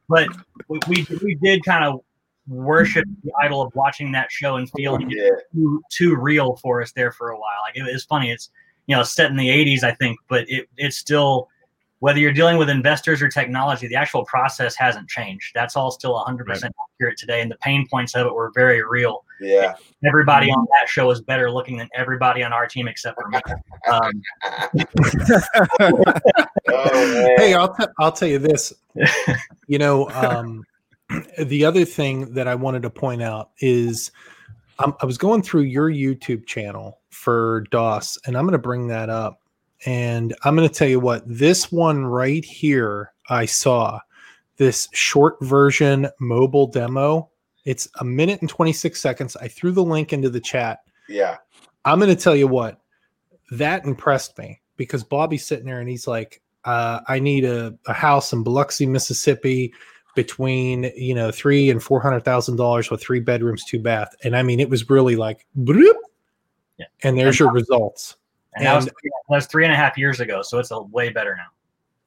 [0.08, 0.28] but
[0.68, 2.00] we, we we did kind of
[2.48, 5.30] worship the idol of watching that show and feeling it Yeah.
[5.52, 7.58] too, too real for us there for a while.
[7.62, 8.30] Like it was funny.
[8.30, 8.50] It's
[8.86, 11.48] you know set in the '80s, I think, but it it's still
[12.00, 15.52] whether you're dealing with investors or technology, the actual process hasn't changed.
[15.54, 19.24] That's all still 100% accurate today, and the pain points of it were very real.
[19.40, 19.74] Yeah.
[20.04, 23.40] Everybody on that show is better looking than everybody on our team except for me.
[23.88, 24.10] Um,
[26.68, 28.72] Oh hey, I'll t- I'll tell you this.
[29.68, 30.62] You know, um,
[31.42, 34.12] the other thing that I wanted to point out is
[34.78, 38.86] um, I was going through your YouTube channel for DOS, and I'm going to bring
[38.86, 39.40] that up.
[39.86, 44.00] And I'm going to tell you what this one right here I saw
[44.56, 47.30] this short version mobile demo.
[47.64, 49.36] It's a minute and 26 seconds.
[49.36, 50.80] I threw the link into the chat.
[51.08, 51.36] yeah.
[51.84, 52.80] I'm going to tell you what
[53.52, 57.92] that impressed me because Bobby's sitting there and he's like, uh, I need a, a
[57.92, 59.72] house in Biloxi, Mississippi
[60.16, 64.16] between, you know, three and $400,000 with three bedrooms, two bath.
[64.24, 65.94] And I mean, it was really like, bloop,
[66.78, 66.86] Yeah.
[67.04, 68.16] and there's your results.
[68.56, 68.94] And that was, And-
[69.28, 71.46] that was three and a half years ago, so it's a way better now.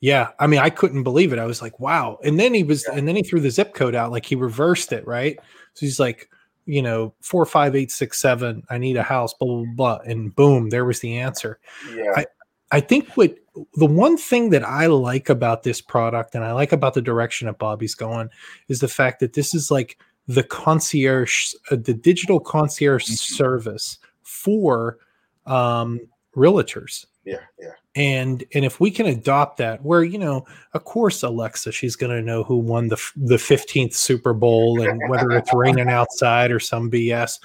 [0.01, 0.29] Yeah.
[0.39, 1.39] I mean, I couldn't believe it.
[1.39, 2.19] I was like, wow.
[2.23, 2.97] And then he was, Yeah.
[2.97, 5.37] and then he threw the zip code out, like he reversed it, right?
[5.73, 6.29] So he's like,
[6.65, 8.63] you know, four, five, eight, six, seven.
[8.69, 9.99] I need a house, blah, blah, blah.
[10.05, 11.59] And boom, there was the answer.
[11.93, 12.23] Yeah.
[12.71, 13.35] I think what
[13.73, 17.47] the one thing that I like about this product and I like about the direction
[17.47, 18.29] that Bobby's going
[18.67, 23.17] is the fact that this is like the concierge, uh, the digital concierge Mhm.
[23.17, 24.99] service for
[25.47, 25.99] um,
[26.39, 27.05] realtors.
[27.25, 27.73] Yeah, yeah.
[27.95, 32.15] And and if we can adopt that, where you know, of course, Alexa, she's going
[32.15, 36.59] to know who won the the fifteenth Super Bowl and whether it's raining outside or
[36.59, 37.39] some BS.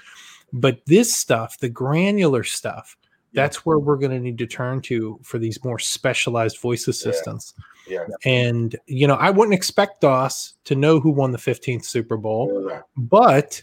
[0.53, 2.97] But this stuff, the granular stuff,
[3.33, 7.55] that's where we're going to need to turn to for these more specialized voice assistants.
[7.89, 8.07] Yeah.
[8.25, 12.71] And you know, I wouldn't expect DOS to know who won the fifteenth Super Bowl,
[12.97, 13.61] but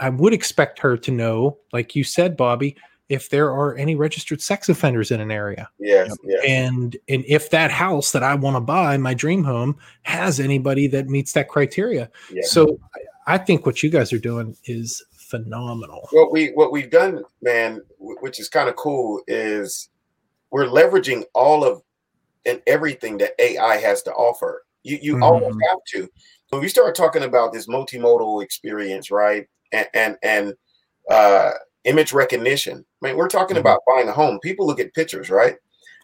[0.00, 2.76] I would expect her to know, like you said, Bobby,
[3.08, 5.68] if there are any registered sex offenders in an area.
[5.78, 6.44] Yes, yes.
[6.46, 10.86] And and if that house that I want to buy, my dream home, has anybody
[10.88, 12.10] that meets that criteria.
[12.32, 12.42] Yeah.
[12.44, 16.08] So I I think what you guys are doing is phenomenal.
[16.12, 19.90] what we what we've done, man, which is kind of cool, is
[20.50, 21.82] we're leveraging all of
[22.46, 24.64] and everything that AI has to offer.
[24.82, 25.22] You you Mhm.
[25.22, 26.08] almost have to.
[26.50, 30.54] When we start talking about this multimodal experience, right, and and, and
[31.10, 31.52] uh,
[31.84, 33.60] image recognition, I mean, we're talking Mhm.
[33.60, 34.38] about buying a home.
[34.40, 35.56] People look at pictures, right?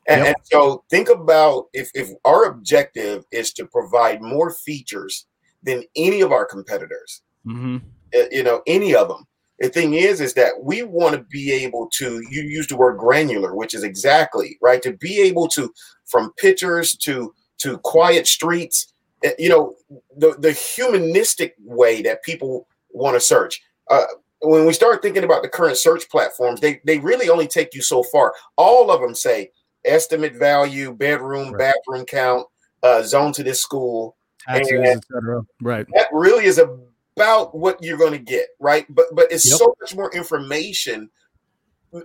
[0.06, 0.26] And, Yep.
[0.28, 5.26] and so think about if if our objective is to provide more features
[5.62, 7.76] than any of our competitors Mm-hmm.
[8.14, 9.26] uh, you know any of them
[9.60, 12.98] the thing is is that we want to be able to you use the word
[12.98, 15.72] granular which is exactly right to be able to
[16.04, 18.92] from pictures to to quiet streets
[19.26, 19.74] uh, you know
[20.18, 24.04] the the humanistic way that people want to search uh,
[24.40, 27.82] when we start thinking about the current search platforms they they really only take you
[27.82, 29.50] so far all of them say
[29.84, 31.74] estimate value bedroom Right.
[31.86, 32.46] bathroom count
[32.82, 34.16] uh, zone to this school
[34.46, 35.42] Taxes, etc.
[35.62, 35.86] Right.
[35.94, 39.58] that really is about what you're going to get right but but it's Yep.
[39.58, 41.08] so much more information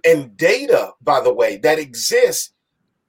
[0.05, 2.51] and data by the way that exists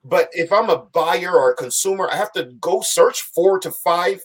[0.04, 3.70] but if i'm a buyer or a consumer i have to go search four to
[3.70, 4.20] five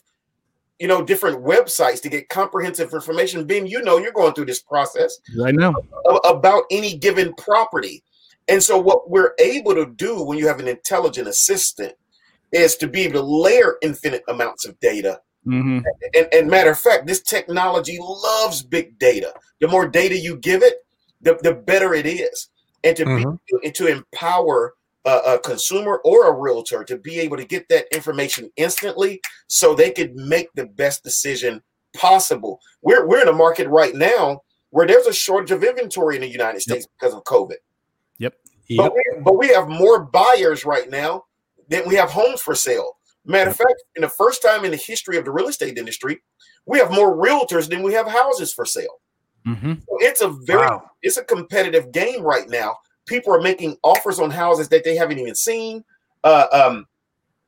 [0.80, 4.62] you know different websites to get comprehensive information ben you know you're going through this
[4.62, 5.74] process I know.
[6.26, 8.04] about any given property.
[8.48, 11.94] And so, what we're able to do when you have an intelligent assistant
[12.52, 15.20] is to be able to layer infinite amounts of data.
[15.48, 15.80] Mm-hmm.
[16.14, 19.34] And, and matter of fact, this technology loves big data.
[19.62, 20.76] The more data you give it,
[21.22, 22.50] the, the better it is.
[22.84, 23.40] And to Mhm.
[23.64, 27.86] be to empower a, a consumer or a realtor to be able to get that
[27.94, 31.62] information instantly, so they could make the best decision
[31.96, 32.60] possible.
[32.82, 34.42] We're we're in a market right now
[34.72, 37.56] where there's a shortage of inventory in the United States because of COVID.
[38.18, 38.34] Yep.
[38.78, 41.24] But, we, but we have more buyers right now
[41.70, 42.98] than we have homes for sale.
[43.26, 46.22] Matter of fact, in the first time in the history of the real estate industry,
[46.66, 49.00] we have more realtors than we have houses for sale.
[49.48, 49.74] Mm-hmm.
[49.74, 50.90] So it's a very Wow.
[51.04, 52.76] it's a competitive game right now.
[53.06, 55.84] People are making offers on houses that they haven't even seen.
[56.24, 56.88] Uh, um,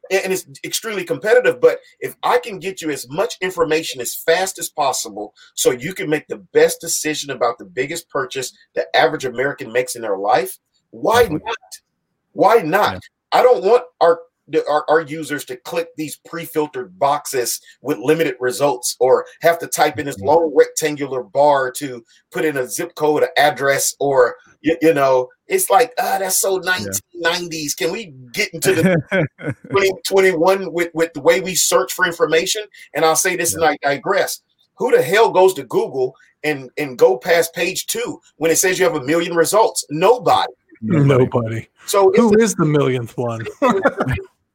[0.10, 1.60] and it's extremely competitive.
[1.60, 5.94] But if I can get you as much information as fast as possible, so you
[5.94, 10.18] can make the best decision about the biggest purchase the average American makes in their
[10.18, 10.58] life,
[10.92, 11.42] why not?
[12.32, 12.94] Why not?
[12.94, 13.00] Yeah.
[13.40, 14.22] I don't want our,
[14.70, 20.00] our our users to click these pre-filtered boxes with limited results, or have to type
[20.00, 24.78] in this long rectangular bar to put in a zip code, an address, or you,
[24.82, 27.76] you know, it's like ah, that's so 1990s.
[27.76, 28.98] Can we get into the
[29.70, 32.64] 2021 with, with the way we search for information.
[32.94, 34.42] And I'll say this and I digress.
[34.76, 38.78] Who the hell goes to Google and, and go past page two when it says
[38.78, 39.86] you have a million results?
[39.90, 40.54] Nobody.
[40.82, 41.68] Nobody.
[41.88, 43.46] So it's Who is the millionth one?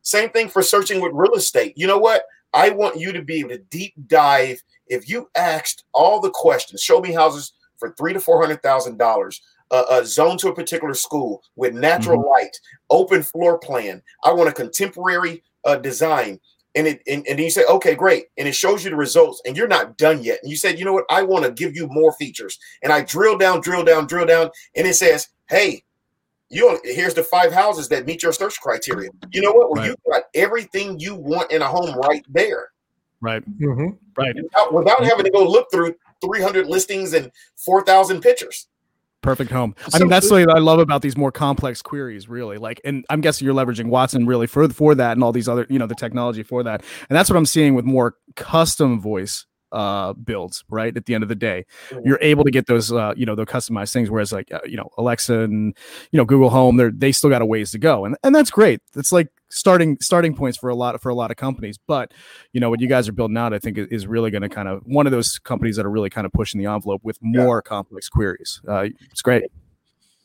[0.03, 1.73] same thing for searching with real estate.
[1.77, 2.23] You know what?
[2.55, 4.63] I want you to be able to deep dive.
[4.87, 8.99] If you asked all the questions, show me houses for three to four hundred thousand
[8.99, 12.57] dollars, uh, a zone to a particular school with natural light,
[12.91, 14.03] open floor plan.
[14.25, 16.41] I want a contemporary uh, design.
[16.75, 18.27] And it and, and you say, okay, great.
[18.39, 20.39] And it shows you the results, and you're not done yet.
[20.43, 21.05] And you said, you know what?
[21.11, 22.59] I want to give you more features.
[22.83, 25.85] And I drill down, drill down, drill down, and it says, hey,
[26.49, 29.11] you here's the five houses that meet your search criteria.
[29.33, 29.71] You know what?
[29.71, 29.89] Well, Right.
[29.91, 32.69] you got everything you want in a home right there
[33.23, 33.43] Right.
[33.61, 33.97] Mhm.
[34.17, 34.35] Right.
[34.35, 38.69] without, without having to go look through 300 listings and 4,000 pictures.
[39.23, 39.75] Perfect home.
[39.87, 42.59] I So- mean, that's what I love about these more complex queries, really.
[42.59, 45.67] Like, and I'm guessing you're leveraging Watson really for for that and all these other,
[45.71, 46.83] you know, the technology for that.
[47.09, 51.23] And that's what I'm seeing with more custom voice uh builds right at the end
[51.23, 51.65] of the day
[52.05, 54.77] you're able to get those uh you know the customized things whereas like uh, you
[54.77, 55.77] know alexa and
[56.11, 58.51] you know google home they're they still got a ways to go and and that's
[58.51, 62.13] great it's like starting starting points for a lot for a lot of companies but
[62.53, 64.49] you know what you guys are building out i think is- is really going to
[64.49, 67.19] kind of one of those companies that are really kind of pushing the envelope with
[67.23, 67.43] Yeah.
[67.45, 69.45] more complex queries uh it's great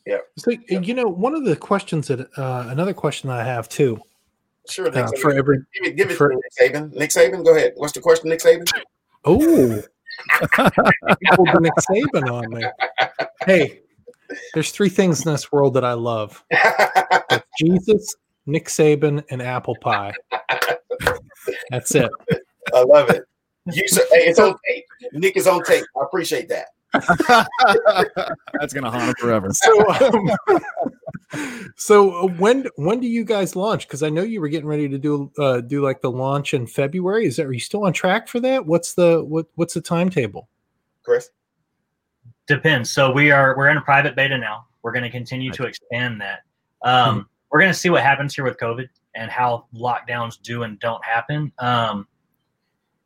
[0.06, 0.18] Yeah.
[0.38, 4.00] So, you know, one of the questions that uh, another question that I have too
[4.70, 4.86] Sure.
[4.88, 6.94] uh, Nick for every give it, give it for- to Nick Saban.
[6.94, 7.72] Nick Saban, go ahead.
[7.76, 8.66] What's the question, Nick Saban?
[9.24, 9.82] Oh,
[11.34, 12.64] pulled Nick Saban on me.
[13.46, 13.80] Hey,
[14.54, 16.44] there's three things in this world that I love.
[16.50, 18.14] That's Jesus,
[18.46, 20.12] Nick Saban, and apple pie.
[21.70, 22.10] That's it.
[22.74, 23.24] I love it.
[23.66, 24.84] You, so, hey, it's on tape.
[25.12, 25.84] Nick is on tape.
[25.96, 26.68] I appreciate that.
[26.92, 29.50] That's gonna haunt him forever.
[29.52, 30.30] So, um,
[31.76, 33.86] so uh, when when do you guys launch?
[33.86, 36.66] Because I know you were getting ready to do uh, do like the launch in
[36.66, 37.26] February.
[37.26, 38.64] Is that are you still on track for that?
[38.64, 40.48] What's the what what's the timetable?
[41.02, 41.30] Chris?
[42.46, 42.90] Depends.
[42.90, 44.66] So we are we're in a private beta now.
[44.82, 46.40] We're going to continue to expand that.
[46.82, 47.22] Um, Hmm.
[47.50, 51.02] We're going to see what happens here with COVID and how lockdowns do and don't
[51.04, 51.50] happen.
[51.58, 52.06] Um,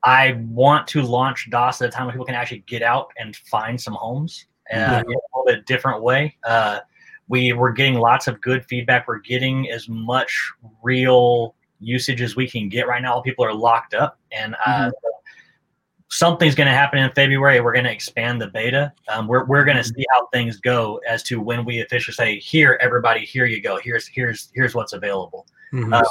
[0.05, 3.37] I want to launch DOS at a time when people can actually get out and
[3.37, 4.99] find some homes uh, Yeah.
[5.01, 6.37] in a little bit different way.
[6.45, 6.81] Uh,
[7.29, 9.07] we were getting lots of good feedback.
[9.07, 10.37] We're getting as much
[10.83, 13.21] real usage as we can get right now.
[13.21, 14.91] People are locked up, and uh,
[16.09, 17.61] something's going to happen in February.
[17.61, 18.93] We're going to expand the beta.
[19.09, 22.39] Um, we're we're going to see how things go as to when we officially say,
[22.39, 23.79] "Here, everybody, here you go.
[23.79, 25.95] Here's here's here's what's available." Mhm.
[25.95, 26.05] Uh,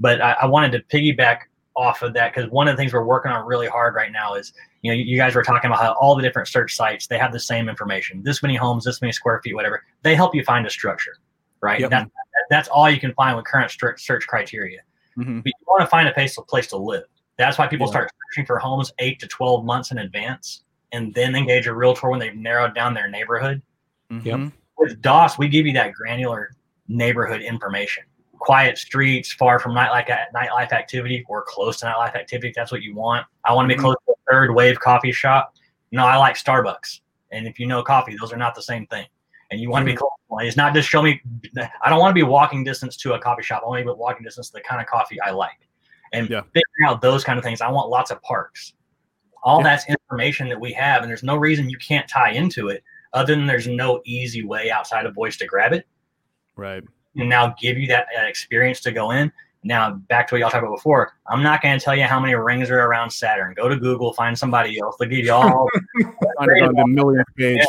[0.00, 1.40] but I, I wanted to piggyback
[1.76, 4.34] off of that because one of the things we're working on really hard right now
[4.34, 4.52] is
[4.82, 7.32] you know you, guys were talking about how all the different search sites they have
[7.32, 10.66] the same information this many homes this many square feet whatever they help you find
[10.66, 11.16] a structure
[11.60, 11.90] right Yep.
[11.90, 12.10] that, that-
[12.48, 14.80] that's all you can find with current search criteria
[15.18, 15.42] Mhm.
[15.42, 17.04] but you want to find a place, place to live
[17.36, 17.90] that's why people Yeah.
[17.92, 20.62] start searching for homes 8 to 12 months in advance
[20.92, 23.60] and then engage a realtor when they've narrowed down their neighborhood
[24.10, 24.52] Mhm.
[24.78, 26.50] with DOS, we give you that granular
[26.88, 28.04] neighborhood information.
[28.46, 32.52] Quiet streets, far from nightlife nightlife activity, or close to nightlife activity.
[32.54, 33.26] That's what you want.
[33.44, 33.82] I want to be Mhm.
[33.82, 35.54] close to a third wave coffee shop.
[35.90, 37.00] No, I like Starbucks.
[37.32, 39.04] And if you know coffee, those are not the same thing.
[39.50, 40.10] And you want to be close.
[40.30, 40.46] to.
[40.46, 41.20] It's not just show me.
[41.82, 43.62] I don't want to be walking distance to a coffee shop.
[43.64, 45.68] I want to be walking distance to the kind of coffee I like.
[46.12, 46.42] And Yeah.
[46.42, 47.60] figuring out those kind of things.
[47.60, 48.74] I want lots of parks.
[49.42, 49.64] All Yeah.
[49.64, 53.34] that's information that we have, and there's no reason you can't tie into it other
[53.34, 55.86] than there's no easy way outside of voice to grab it
[56.56, 56.82] Right.
[57.16, 59.32] And now give you that, that experience to go in.
[59.62, 62.20] Now back to what y'all talked about before i'm not going to tell you how
[62.20, 63.52] many rings are around saturn.
[63.54, 64.94] Go to google find somebody else.
[64.98, 65.68] They'll give you all
[66.38, 67.66] Find it on the millionth page.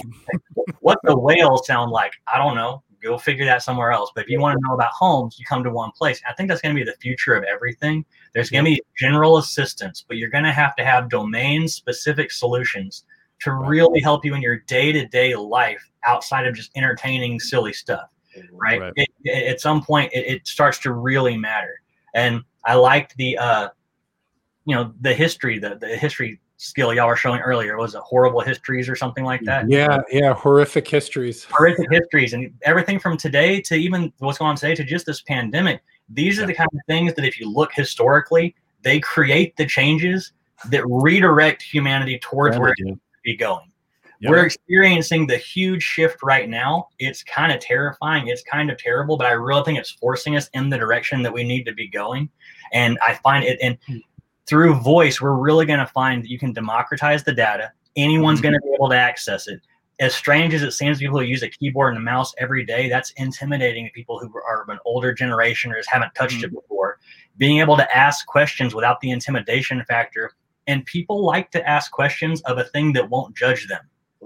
[0.81, 2.83] what the whales sound like i don't know.
[3.01, 4.11] Go figure that somewhere else.
[4.13, 6.21] But if you want to know about homes you come to one place.
[6.29, 8.05] I think that's going to be the future of everything.
[8.33, 12.31] There's going to be general assistance but you're going to have to have domain specific
[12.31, 13.05] solutions
[13.39, 18.09] to really help you in your day-to-day life outside of just entertaining silly stuff
[18.51, 18.93] right, Right.
[18.95, 21.81] It, it- at some point it, it starts to really matter
[22.13, 23.69] and i liked the uh
[24.65, 28.41] you know the history the, the history skill y'all were showing earlier was it horrible
[28.41, 31.43] histories or something like that Yeah, yeah, horrific histories.
[31.45, 35.21] horrific histories and everything from today to even what's going on today to just this
[35.21, 35.81] pandemic.
[36.09, 40.31] These are the kind of things that, if you look historically, they create the changes
[40.71, 43.71] that redirect humanity towards where it should be going.
[44.19, 44.31] Yep.
[44.31, 46.87] We're experiencing the huge shift right now.
[46.97, 48.27] It's kind of terrifying.
[48.27, 51.31] It's kind of terrible, but I really think it's forcing us in the direction that
[51.33, 52.29] we need to be going.
[52.73, 53.77] And I find it, and
[54.47, 57.71] through voice, we're really going to find that you can democratize the data.
[57.95, 58.43] Anyone's Mhm.
[58.43, 59.61] going to be able to access it.
[59.99, 62.87] As strange as it seems people who use a keyboard and a mouse every day,
[62.87, 66.51] that's intimidating to people who are of an older generation or just haven't touched it
[66.53, 66.99] before.
[67.37, 70.31] Being able to ask questions without the intimidation factor.
[70.67, 73.81] And people like to ask questions of a thing that won't judge them.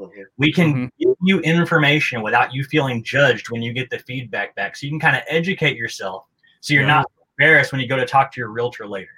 [0.09, 0.23] Mhm.
[0.37, 0.89] We can Mhm.
[0.99, 4.75] give you information without you feeling judged when you get the feedback back.
[4.75, 6.25] So you can kind of educate yourself
[6.61, 6.87] so you're Yeah.
[6.89, 9.09] not embarrassed when you go to talk to your realtor later.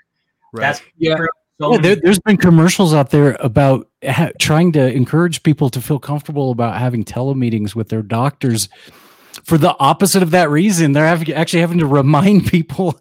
[0.52, 0.62] Right.
[0.62, 1.18] That's Yeah.
[1.60, 5.82] so Yeah, there, there's been commercials out there about ha- trying to encourage people to
[5.82, 8.70] feel comfortable about having telemeetings with their doctors
[9.44, 10.94] for the opposite of that reason.
[10.94, 13.00] They're having, actually having to remind people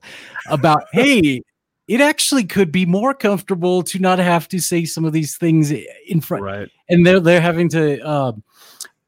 [0.48, 1.42] about, hey,
[1.88, 5.72] it actually could be more comfortable to not have to say some of these things
[6.06, 6.44] in front.
[6.44, 6.68] right.
[6.88, 8.00] And they're they're having to.
[8.00, 8.42] Um,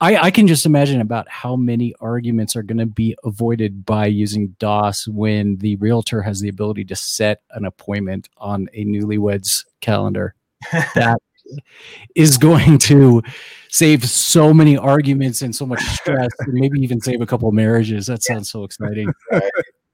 [0.00, 4.06] I, I can just imagine about how many arguments are going to be avoided by
[4.06, 9.64] using DOS when the realtor has the ability to set an appointment on a newlyweds
[9.80, 10.34] calendar.
[10.94, 11.20] That
[12.14, 13.22] is going to
[13.68, 18.06] save so many arguments and so much stress, and maybe even save a couple marriages.
[18.06, 19.12] That sounds so exciting,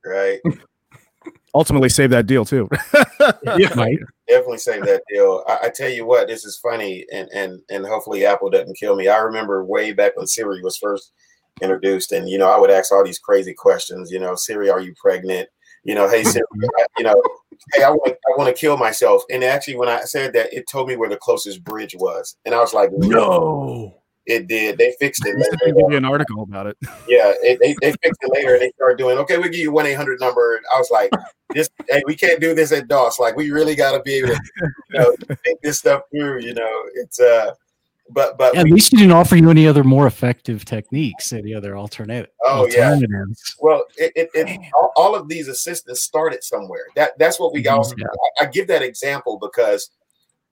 [0.05, 0.41] Right.
[1.55, 2.69] Ultimately, save that deal too.
[3.23, 3.99] right?
[4.29, 5.43] definitely save that deal.
[5.49, 8.97] I, I tell you what, this is funny, and and and hopefully Apple doesn't kill
[8.97, 9.09] me.
[9.09, 11.13] I remember way back when Siri was first
[11.61, 14.11] introduced, and you know I would ask all these crazy questions.
[14.11, 15.49] You know, Siri, are you pregnant?
[15.85, 16.45] You know, hey Siri,
[16.79, 17.23] I- you know,
[17.75, 19.23] hey, I want I want to kill myself.
[19.31, 22.55] And actually, when I said that, it told me where the closest bridge was, and
[22.55, 24.00] I was like, No.
[24.27, 24.79] It did.
[24.79, 25.37] They fixed it.
[25.65, 26.77] They give you an article about it.
[27.09, 29.73] Yeah, it, they, they fixed it later and they started doing, okay, we'll give you
[29.73, 30.57] one 800 number.
[30.57, 31.11] And I was like,
[31.55, 33.19] this, hey, we can't do this at DOS.
[33.19, 34.41] Like, we really got to be able to,
[34.91, 37.53] you know, think this stuff through, you know, it's, uh,
[38.13, 41.55] but but At we- least you didn't offer you any other more effective techniques, any
[41.55, 42.99] other alternate Oh, yeah.
[43.61, 46.85] Well, it, it, it all, all of these assistants started somewhere.
[46.97, 47.95] That that's what we also.
[47.97, 48.07] Yeah.
[48.41, 49.91] I, I give that example because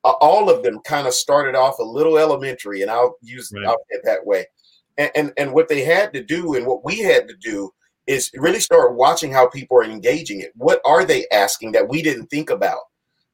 [0.05, 3.67] uh, all of them kind of started off a little elementary, and I'll use Right.
[3.67, 4.47] I'll it that way.
[4.97, 7.71] And, and and what they had to do, and what we had to do,
[8.07, 10.53] is really start watching how people are engaging it.
[10.57, 12.81] What are they asking that we didn't think about?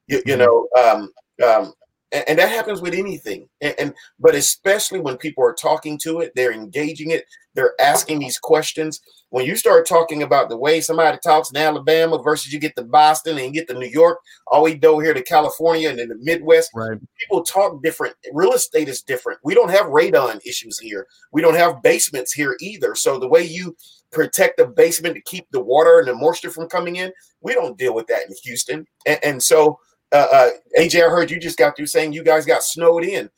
[0.07, 1.11] You, you know, um,
[1.43, 1.73] um,
[2.15, 3.47] and, and that happens with anything.
[3.61, 8.19] And, and but especially when people are talking to it, they're engaging it, they're asking
[8.19, 9.01] these questions.
[9.29, 12.83] When you start talking about the way somebody talks in Alabama versus you get to
[12.83, 16.07] Boston and you get to New York, all we do here to California and in
[16.07, 16.97] the Midwest, Right.
[17.19, 18.15] people talk different.
[18.31, 19.39] Real estate is different.
[19.43, 21.05] We don't have radon issues here.
[21.33, 22.95] We don't have basements here either.
[22.95, 23.75] So the way you
[24.11, 27.11] protect the basement to keep the water and the moisture from coming in,
[27.41, 28.85] we don't deal with that in Houston.
[29.05, 29.79] And, and so,
[30.11, 33.29] uh, uh, AJ, I heard you just got through saying you guys got snowed in.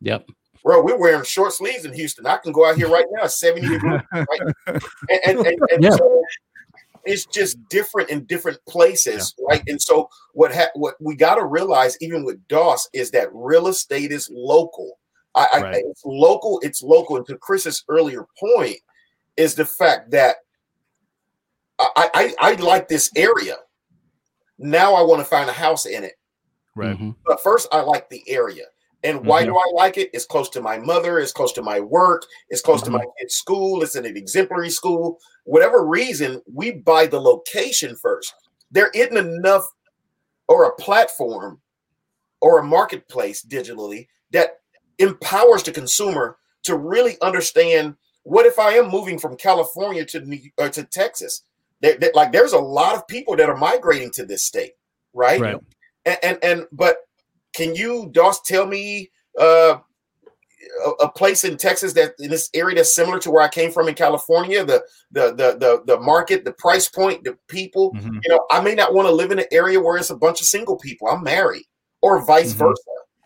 [0.00, 0.26] Yep.
[0.62, 2.26] Bro, we're wearing short sleeves in Houston.
[2.26, 4.00] I can go out here right now, 70 degrees.
[4.12, 4.54] Right?
[4.66, 5.90] And, and, and, and Yeah.
[5.90, 6.22] so
[7.04, 9.62] it's just different in different places, right?
[9.66, 13.68] And so what ha- what we got to realize, even with DOS, is that real
[13.68, 14.98] estate is local.
[15.34, 16.60] I, I it's local.
[16.62, 17.16] It's local.
[17.16, 18.76] And to Chris's earlier point,
[19.36, 20.36] is the fact that
[21.78, 23.56] I I, I like this area.
[24.60, 26.14] Now I want to find a house in it.
[26.76, 26.96] Right.
[26.96, 27.16] Mhm.
[27.26, 28.66] But first, I like the area.
[29.02, 29.52] And why mm-hmm.
[29.52, 30.10] do I like it?
[30.12, 33.10] It's close to my mother, it's close to my work, it's close to my mm-hmm.
[33.18, 35.18] kid's school, it's in an exemplary school.
[35.44, 38.34] Whatever reason, we buy the location first.
[38.70, 39.64] There isn't enough
[40.48, 41.60] or a platform
[42.42, 44.60] or a marketplace digitally that
[44.98, 50.40] empowers the consumer to really understand what if I am moving from California to New,
[50.58, 51.42] or to Texas?
[51.80, 54.72] There- there- like there's a lot of people that are migrating to this state,
[55.14, 55.40] right?
[55.40, 55.56] Right.
[56.06, 56.98] and and, and but
[57.54, 59.78] can you DOS tell me uh
[60.86, 63.70] a, a place in Texas that in this area that's similar to where I came
[63.72, 68.20] from in California the the the the, the market the price point the people Mhm.
[68.22, 70.40] you know I may not want to live in an area where it's a bunch
[70.40, 71.64] of single people I'm married
[72.02, 72.58] or vice Mhm.
[72.58, 72.82] versa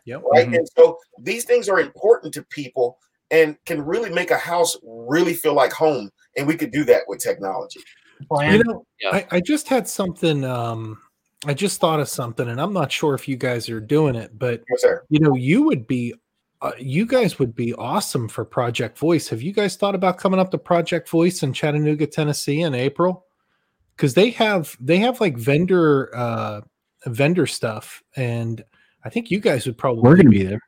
[0.07, 0.23] Yep.
[0.33, 0.57] right Mhm.
[0.59, 2.99] and so these things are important to people
[3.31, 7.03] and can really make a house really feel like home and we could do that
[7.09, 7.81] with technology
[8.25, 8.59] Plan.
[8.59, 9.11] You know, Yeah.
[9.11, 10.45] I, I just had something.
[10.45, 10.99] Um,
[11.47, 14.39] I just thought of something, and I'm not sure if you guys are doing it,
[14.39, 16.15] but yes you know, you would be,
[16.63, 19.29] uh, you guys would be awesome for Project Voice.
[19.29, 23.27] Have you guys thought about coming up to Project Voice in Chattanooga, Tennessee, in April?
[23.95, 26.63] Because they have they have like vendor uh,
[27.07, 28.65] vendor stuff, and
[29.05, 30.63] I think you guys would probably We're going to be there.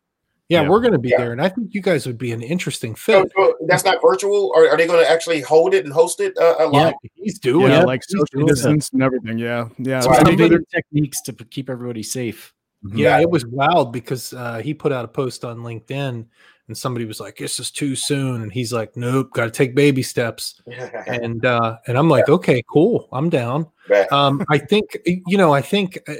[0.48, 0.68] Yeah, Yeah.
[0.68, 1.18] we're going to be Yeah.
[1.18, 3.32] there, and I think you guys would be an interesting so, fit.
[3.36, 6.36] so that's not virtual or are they going to actually hold it and host it
[6.38, 6.94] uh, Yeah, live?
[7.14, 7.86] he's doing Yeah, it.
[7.86, 9.38] like social distance and everything.
[9.38, 9.68] Yeah.
[9.78, 10.00] Yeah.
[10.00, 10.22] So Wow.
[10.24, 12.52] they do their techniques to keep everybody safe.
[12.94, 16.24] Yeah, it was wild because uh, he put out a post on LinkedIn
[16.68, 19.74] and somebody was like, "This is too soon," and he's like, "Nope, got to take
[19.74, 20.60] baby steps."
[21.06, 24.12] And uh, and I'm like, "Okay, cool, I'm down." Bet.
[24.12, 26.14] Um, I think you know, I think uh,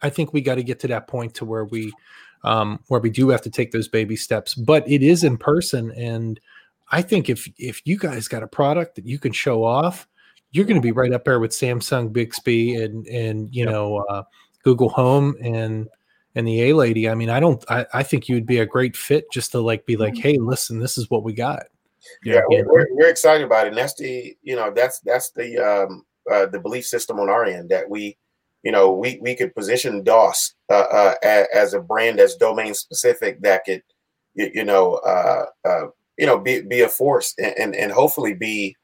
[0.00, 1.92] I think we got to get to that point to where we
[2.44, 5.90] um, where we do have to take those baby steps, but it is in person,
[5.92, 6.38] and
[6.90, 10.06] I think if if you guys got a product that you can show off,
[10.52, 13.72] you're going to be right up there with Samsung Bixby and and you Yep.
[13.72, 14.22] know uh,
[14.62, 15.88] Google Home and
[16.34, 17.08] and the A lady.
[17.08, 17.64] I mean, I don't.
[17.70, 20.78] I, I think you'd be a great fit just to like be like, hey, listen,
[20.78, 21.64] this is what we got.
[22.24, 25.56] yeah, we're, we're, we're excited about it and that's the you know that's that's the
[25.58, 28.16] um uh, the belief system on our end that we
[28.64, 31.14] you know we we could position dos uh, uh
[31.54, 33.82] as a brand that's domain specific that could
[34.34, 35.86] you, know uh uh
[36.18, 38.74] you know be, be a force and, and and hopefully be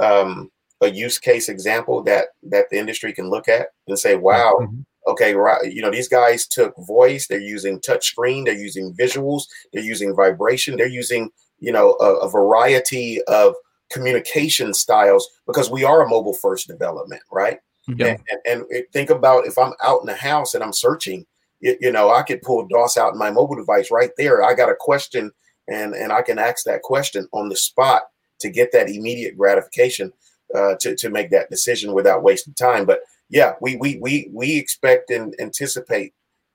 [0.00, 4.58] um a use case example that that the industry can look at and say wow
[4.60, 4.84] Mhm.
[5.06, 9.44] okay, right, you know, these guys took voice, they're using touch screen, they're using visuals,
[9.72, 11.30] they're using vibration, they're using,
[11.60, 13.54] you know, a, a variety of
[13.90, 17.58] communication styles because we are a mobile first development, right?
[17.96, 18.16] Yeah.
[18.30, 21.26] And, and, and think about if I'm out in the house and I'm searching,
[21.60, 24.44] you, you know, I could pull DOS out in my mobile device right there.
[24.44, 25.32] I got a question
[25.68, 28.02] and, and I can ask that question on the spot
[28.40, 30.12] to get that immediate gratification
[30.54, 32.86] uh, to, to make that decision without wasting time.
[32.86, 36.14] But yeah, we we we we expect and anticipate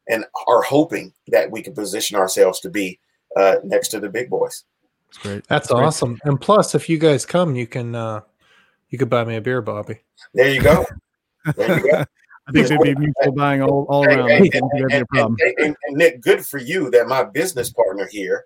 [0.10, 3.00] and are hoping that we can position ourselves to be
[3.36, 4.64] uh, next to the big boys.
[5.10, 5.48] It's great.
[5.48, 5.84] That's great.
[5.84, 6.20] awesome.
[6.24, 8.22] And plus, if you guys come, you can uh,
[8.90, 10.00] you could buy me a beer, Bobby.
[10.34, 10.86] There you go.
[11.56, 12.04] There you go.
[12.48, 14.30] I think they'd be mutual buying all, all around.
[14.30, 15.38] I and, don't think that'd be a and- problem.
[15.40, 18.46] and- and- and Nick, good for you that my business partner here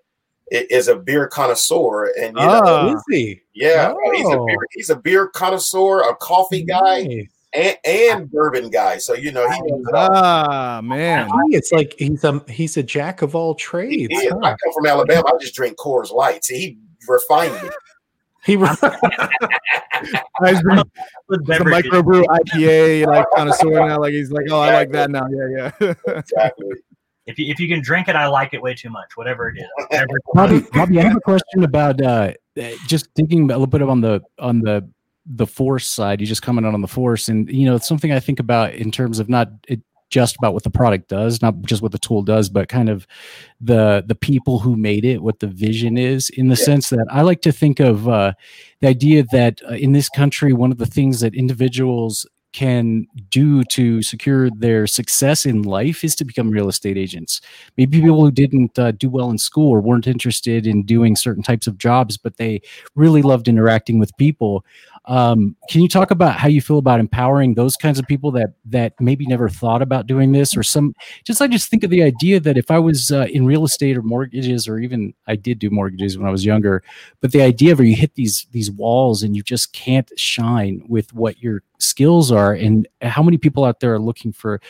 [0.50, 2.94] is a beer connoisseur, and you know, Ah.
[2.94, 3.40] Is he?
[3.54, 4.46] yeah, he's a Oh.
[4.46, 7.02] beer, he's a beer connoisseur, a coffee guy.
[7.02, 7.26] Nice.
[7.54, 8.98] and, and bourbon guy.
[8.98, 9.84] So you know he knows.
[9.94, 11.30] Ah man.
[11.48, 14.14] It's like he's a he's a jack of all He trades.
[14.14, 14.38] huh?
[14.42, 15.32] I come from Alabama.
[15.34, 16.44] I just drink Coors Light.
[16.44, 16.78] See, he
[17.08, 17.70] refined me.
[18.48, 18.62] He He's
[20.62, 20.82] been-
[21.28, 24.00] With the microbrew IPA like connoisseur now.
[24.00, 25.26] Like he's like, oh, I like that now.
[25.28, 25.94] Yeah, yeah.
[26.16, 26.68] Exactly.
[27.26, 29.18] If you, if you can drink it, I like it way too much.
[29.18, 29.66] Whatever it is.
[29.90, 30.18] Whatever.
[30.32, 34.00] Bobby, Bobby, I have a question about uh, uh, just digging a little bit on
[34.00, 34.88] the on the
[35.26, 36.22] the force side.
[36.22, 38.90] You just commented on the force, and you know, it's something I think about in
[38.90, 42.22] terms of not it, just about what the product does, not just what the tool
[42.22, 43.06] does, but kind of
[43.60, 46.30] the the people who made it, what the vision is.
[46.30, 46.64] In the Yeah.
[46.64, 48.32] sense that I like to think of uh,
[48.80, 53.62] the idea that uh, in this country, one of the things that individuals can do
[53.64, 57.42] to secure their success in life is to become real estate agents
[57.76, 61.42] maybe people who didn't uh, do well in school or weren't interested in doing certain
[61.42, 62.58] types of jobs but they
[62.94, 64.64] really loved interacting with people
[65.08, 68.54] um, can you talk about how you feel about empowering those kinds of people that
[68.66, 70.56] that maybe never thought about doing this?
[70.56, 70.94] Or some
[71.24, 73.96] just i just think of the idea that if i was uh, in real estate
[73.96, 76.82] or mortgages or even i did do mortgages when i was younger
[77.20, 80.82] but the idea of where you hit these these walls and you just can't shine
[80.88, 84.60] with what your skills are and how many people out there are looking for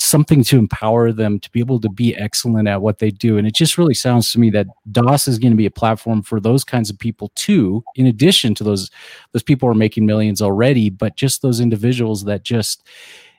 [0.00, 3.36] something to empower them to be able to be excellent at what they do.
[3.36, 6.22] And it just really sounds to me that dos is going to be a platform
[6.22, 8.90] for those kinds of people too in addition to those
[9.32, 12.86] those people who are making millions already but just those individuals that just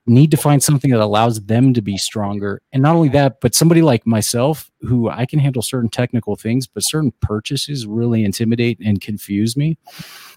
[0.06, 2.62] need to find something that allows them to be stronger.
[2.74, 6.68] And not only that but somebody like myself who i can handle certain technical things
[6.68, 9.78] but certain purchases really intimidate and confuse me.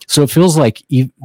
[0.07, 0.83] So it feels like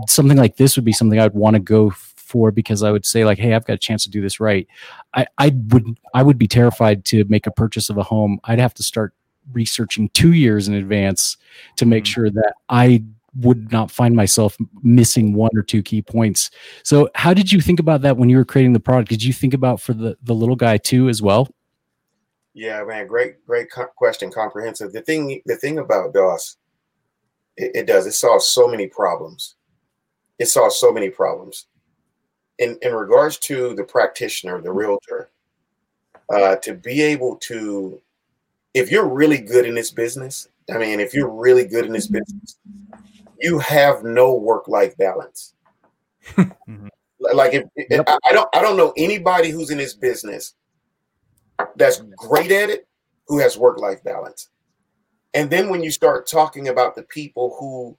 [0.08, 1.93] something like this would be something i'd want to go
[2.28, 4.68] for because i would say like hey i've got a chance to do this right
[5.14, 8.60] i i would i would be terrified to make a purchase of a home i'd
[8.60, 9.14] have to start
[9.54, 11.38] researching two years in advance
[11.78, 12.08] to make Mhm.
[12.08, 13.04] sure that i
[13.42, 16.50] would not find myself missing one or two key points
[16.84, 19.32] so how did you think about that when you were creating the product did you
[19.32, 21.48] think about for the the little guy too as well
[22.54, 24.92] Yeah, man, great, great co- question, comprehensive.
[24.92, 26.58] The thing, the thing about DOS,
[27.56, 29.56] it, it does it solves so many problems.
[30.40, 31.68] It solves so many problems.
[32.60, 35.30] In in regards to the practitioner, the realtor,
[36.34, 38.01] uh, to be able to,
[38.74, 42.08] if you're really good in this business, I mean, if you're really good in this
[42.08, 42.58] business,
[43.39, 45.53] you have no work life balance.
[46.36, 46.89] Mhm.
[47.20, 48.05] Like if, if- Yep.
[48.10, 50.55] I, I don't, I don't know anybody who's in this business
[51.76, 52.88] that's great at it
[53.28, 54.49] who has work life balance.
[55.34, 57.97] And then when you start talking about the people who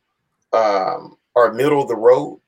[0.56, 2.40] um, are middle of the road,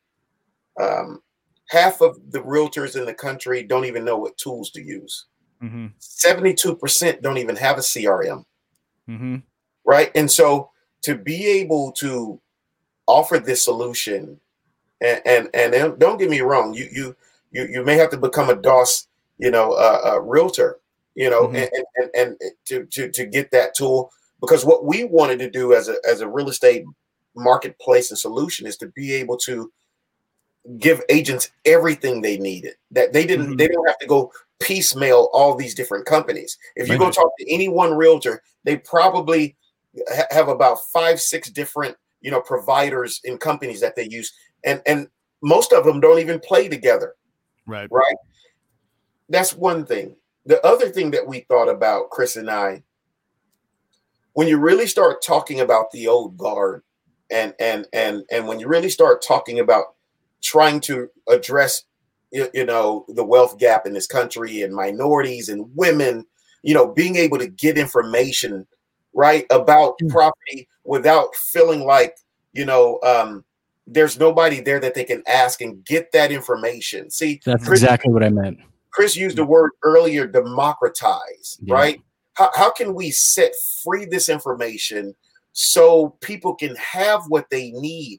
[0.81, 1.23] um,
[1.71, 5.27] half of the realtors in the country don't even know what tools to use.
[5.63, 5.93] Mhm.
[6.01, 8.45] 72% don't even have a CRM,
[9.09, 9.43] Mhm.
[9.85, 10.11] right?
[10.17, 10.71] And so
[11.03, 12.41] to be able to
[13.07, 14.41] offer this solution,
[15.01, 17.17] and and, and don't get me wrong, you you
[17.53, 19.07] you you may have to become a DOS,
[19.39, 20.81] you know, uh, a realtor,
[21.15, 21.55] you know, Mhm.
[21.63, 25.49] and, and and and to to to get that tool because what we wanted to
[25.51, 26.85] do as a as a real estate
[27.37, 29.71] marketplace and solution is to be able to
[30.79, 33.59] give agents everything they needed that they didn't Mhm.
[33.59, 34.31] they don't have to go
[34.61, 36.59] piecemeal all these different companies.
[36.77, 39.57] If you go talk to any one realtor they probably
[40.13, 44.33] ha- have about five six different you know providers and companies that they use
[44.65, 45.09] and and
[45.43, 47.17] most of them don't even play together.
[47.67, 47.89] Right.
[47.91, 48.17] right?
[49.31, 50.17] That's one thing.
[50.45, 52.83] The other thing that we thought about chris and i
[54.35, 56.83] when you really start talking about the old guard
[57.31, 59.95] and and and and when you really start talking about
[60.43, 61.85] trying to address
[62.33, 66.25] you, know the wealth gap in this country and minorities and women
[66.63, 68.67] you know being able to get information
[69.15, 70.11] right about Mm.
[70.11, 72.17] property without feeling like
[72.53, 73.45] you know um
[73.87, 78.13] there's nobody there that they can ask and get that information see that's Chris- exactly
[78.13, 78.59] what i meant
[78.93, 81.75] Chris used the word earlier, democratize, Yeah.
[81.75, 82.03] right?
[82.35, 83.53] How, how can we set
[83.85, 85.15] free this information
[85.53, 88.19] so people can have what they need?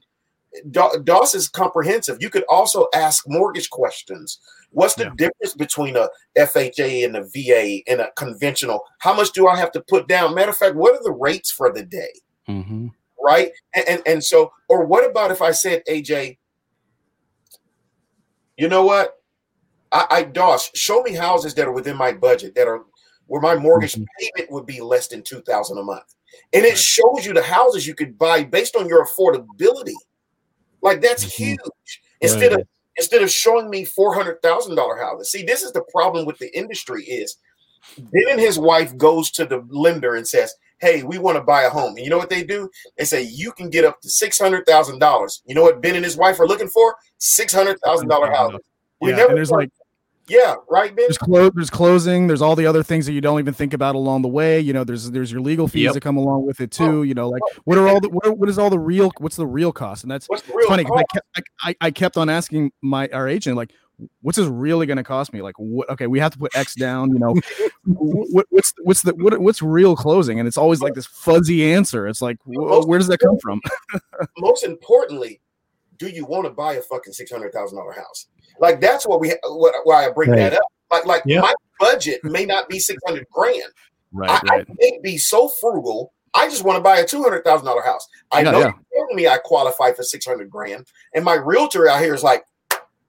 [0.70, 2.18] DOS is comprehensive.
[2.20, 4.38] You could also ask mortgage questions.
[4.70, 5.14] What's the Yeah.
[5.16, 8.84] difference between a FHA and a VA and a conventional?
[8.98, 10.34] How much do I have to put down?
[10.34, 12.12] Matter of fact, what are the rates for the day?
[12.46, 12.88] hmm
[13.24, 13.52] right?
[13.74, 16.38] And, and and so, or what about if I said, AJ,
[18.56, 19.14] you know what?
[19.92, 22.82] I, I DOS, show me houses that are within my budget that are
[23.26, 24.06] where my mortgage Mhm.
[24.18, 26.14] payment would be less than two thousand a month,
[26.52, 29.94] and it shows you the houses you could buy based on your affordability.
[30.82, 31.30] Like that's Mhm.
[31.30, 32.02] huge.
[32.20, 32.60] Instead Right.
[32.60, 35.30] of instead of showing me four hundred thousand dollar houses.
[35.30, 37.36] See, this is the problem with the industry is.
[37.96, 41.70] Then his wife goes to the lender and says, hey, we want to buy a
[41.70, 41.94] home.
[41.96, 42.68] And you know what they do?
[42.98, 45.42] They say you can get up to six hundred thousand dollars.
[45.46, 46.96] You know what Ben and his wife are looking for?
[47.18, 48.60] Six hundred thousand dollar houses.
[49.00, 49.34] We yeah, never.
[49.34, 49.70] there's like
[50.28, 50.94] yeah, right.
[50.94, 51.04] Ben?
[51.06, 52.26] There's clo- there's closing.
[52.26, 54.60] There's all the other things that you don't even think about along the way.
[54.60, 55.94] You know, there's there's your legal fees yep.
[55.94, 56.86] that come along with it oh.
[56.86, 56.98] too.
[56.98, 59.10] Oh, you know, like oh, what are all the what, what is all the real
[59.18, 60.04] what's the real cost?
[60.04, 60.28] And that's
[60.66, 60.84] funny.
[60.84, 61.26] I kept,
[61.60, 63.72] I, I kept on asking my our agent like,
[64.20, 65.42] what's this really going to cost me?
[65.42, 65.90] Like, what?
[65.90, 67.10] Okay, we have to put X down.
[67.10, 67.34] You know,
[67.84, 70.38] what, what's what's the what, what's real closing?
[70.38, 72.06] And it's always like this fuzzy answer.
[72.06, 73.60] It's like, wh- where does that come from?
[74.38, 75.40] most importantly,
[75.98, 78.28] do you want to buy a fucking six hundred thousand dollar house?
[78.60, 80.38] Like that's what we what why I bring right.
[80.38, 80.72] that up.
[80.90, 81.42] Like like yep.
[81.42, 83.72] my budget may not be six hundred grand.
[84.12, 84.66] Right, I, right.
[84.68, 86.12] I may be so frugal.
[86.34, 88.06] I just want to buy a two hundred thousand dollar house.
[88.30, 88.72] I yeah, know yeah.
[88.94, 92.44] telling me I qualify for six hundred grand, and my realtor out here is like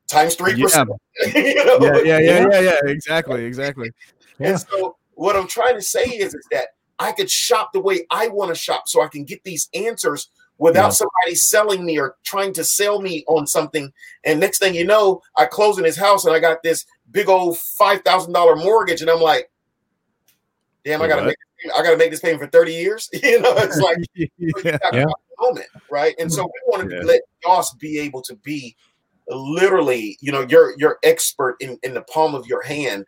[0.08, 0.90] times three percent.
[1.28, 1.28] Yeah.
[1.38, 1.78] you know?
[1.80, 3.92] yeah, yeah, yeah, yeah, yeah, exactly, exactly.
[4.40, 4.50] Yeah.
[4.50, 6.70] And so what I'm trying to say is, is that
[7.00, 10.30] I could shop the way I want to shop, so I can get these answers
[10.64, 10.90] without yeah.
[10.92, 13.92] somebody selling me or trying to sell me on something.
[14.24, 17.28] And next thing you know, I close in his house and I got this big
[17.28, 19.52] old five thousand dollar mortgage, and I'm like,
[20.86, 21.36] damn, I gotta make
[21.76, 23.10] I gotta make this payment for 30 years.
[23.24, 24.78] you know, it's like yeah.
[24.94, 25.06] yeah.
[25.38, 26.16] moment, right?
[26.18, 27.04] And so we want to yeah.
[27.04, 28.74] let DOS be able to be
[29.28, 33.06] literally, you know, you're you're expert in, in the palm of your hand,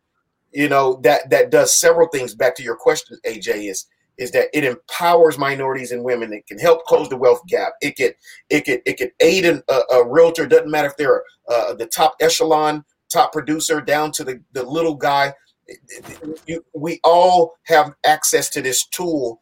[0.52, 2.36] you know, that that does several things.
[2.36, 3.86] Back to your question, AJ, is
[4.18, 6.34] is that it empowers minorities and women.
[6.34, 7.74] It can help close the wealth gap.
[7.82, 8.16] It could
[8.50, 10.46] it can it can aid an, a, a realtor.
[10.46, 14.96] Doesn't matter if they're uh, the top echelon, top producer, down to the the little
[14.96, 15.34] guy.
[16.46, 19.40] You, we all have access to this tool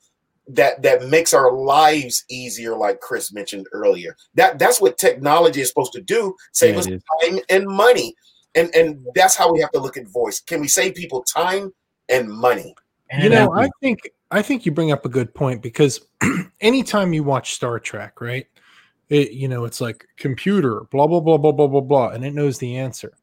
[0.47, 5.69] that that makes our lives easier like chris mentioned earlier that that's what technology is
[5.69, 6.87] supposed to do save yeah, us
[7.21, 8.13] time and money
[8.53, 11.71] and and that's how we have to look at voice can we save people time
[12.09, 12.75] and money
[13.21, 13.99] you know i think
[14.33, 16.01] I think you bring up a good point because
[16.61, 18.47] anytime you watch Star Trek, right?
[19.09, 22.33] It, you know, it's like computer, blah, blah, blah, blah, blah, blah, blah, and it
[22.33, 23.13] knows the answer.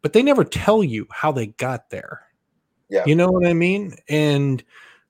[0.00, 2.22] But they never tell you how they got there.
[2.88, 3.02] Yeah.
[3.04, 3.94] You know what I mean?
[4.08, 4.64] And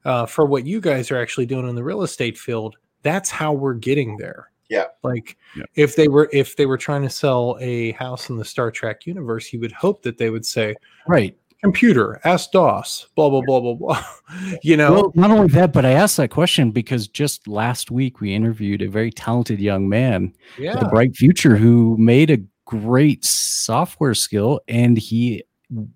[0.04, 3.52] uh, for what you guys are actually doing in the real estate field, that's how
[3.52, 4.50] we're getting there.
[4.68, 4.86] Yeah.
[5.04, 5.64] Like yeah.
[5.76, 9.06] if they were if they were trying to sell a house in the Star Trek
[9.06, 10.74] universe, you would hope that they would say,
[11.06, 14.04] right, computer, ask DOS, blah, blah, blah, blah, blah.
[14.62, 18.20] you know, well, not only that, but I asked that question because just last week
[18.20, 20.74] we interviewed a very talented young man yeah.
[20.74, 25.44] with a bright future who made a great software skill and he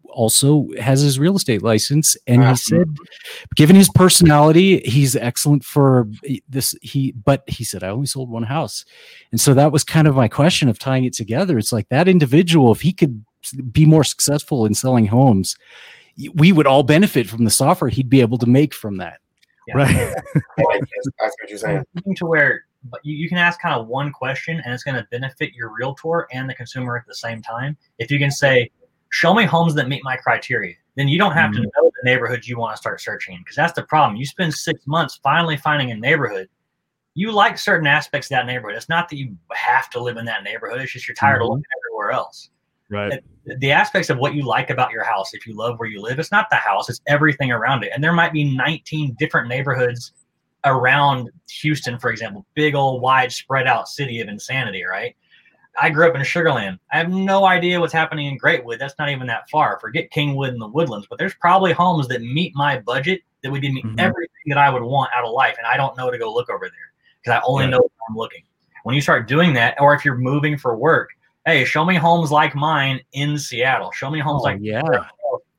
[0.09, 2.17] also has his real estate license.
[2.27, 2.97] And he said
[3.57, 6.09] given his personality he's excellent for
[6.49, 6.75] this.
[6.81, 8.85] He but he said i only sold one house.
[9.33, 11.59] And so that was kind of my question of tying it together.
[11.59, 15.57] It's like that individual if he could be more successful in selling homes,
[16.35, 19.21] we would all benefit from the software he'd be able to make from that.
[19.69, 19.77] Yeah.
[19.77, 20.15] Right.
[21.19, 21.85] that's what you're saying.
[22.17, 22.65] To where
[23.03, 26.27] you, you can ask kind of one question and it's going to benefit your realtor
[26.33, 27.77] and the consumer at the same time.
[27.99, 28.71] If you can say,
[29.11, 31.63] show me homes that meet my criteria, then you don't have mm-hmm.
[31.63, 34.17] to know the neighborhood you want to start searching because that's the problem.
[34.17, 36.49] You spend six months finally finding a neighborhood.
[37.15, 38.77] You like certain aspects of that neighborhood.
[38.77, 40.81] It's not that you have to live in that neighborhood.
[40.81, 41.45] It's just you're tired mm-hmm.
[41.45, 42.51] of looking everywhere else.
[42.89, 43.21] Right.
[43.45, 46.19] The aspects of what you like about your house, if you love where you live,
[46.19, 47.91] it's not the house, it's everything around it.
[47.95, 50.13] And there might be 19 different neighborhoods
[50.65, 51.31] around
[51.61, 55.17] Houston, for example, big old wide spread out city of insanity, right?
[55.81, 56.79] I grew up in Sugarland.
[56.93, 58.79] I have no idea what's happening in Greatwood.
[58.79, 59.79] That's not even that far.
[59.81, 63.63] Forget Kingwood and the Woodlands, but there's probably homes that meet my budget that would
[63.63, 63.99] give me mm-hmm.
[63.99, 65.57] everything that I would want out of life.
[65.59, 67.71] And I don't know to go look over there because I only right.
[67.71, 68.43] know where I'm looking.
[68.85, 71.11] When you start doing that, or if you're moving for work,
[71.47, 73.93] hey, show me homes like mine in Seattle.
[73.93, 74.83] Show me homes oh, like yeah.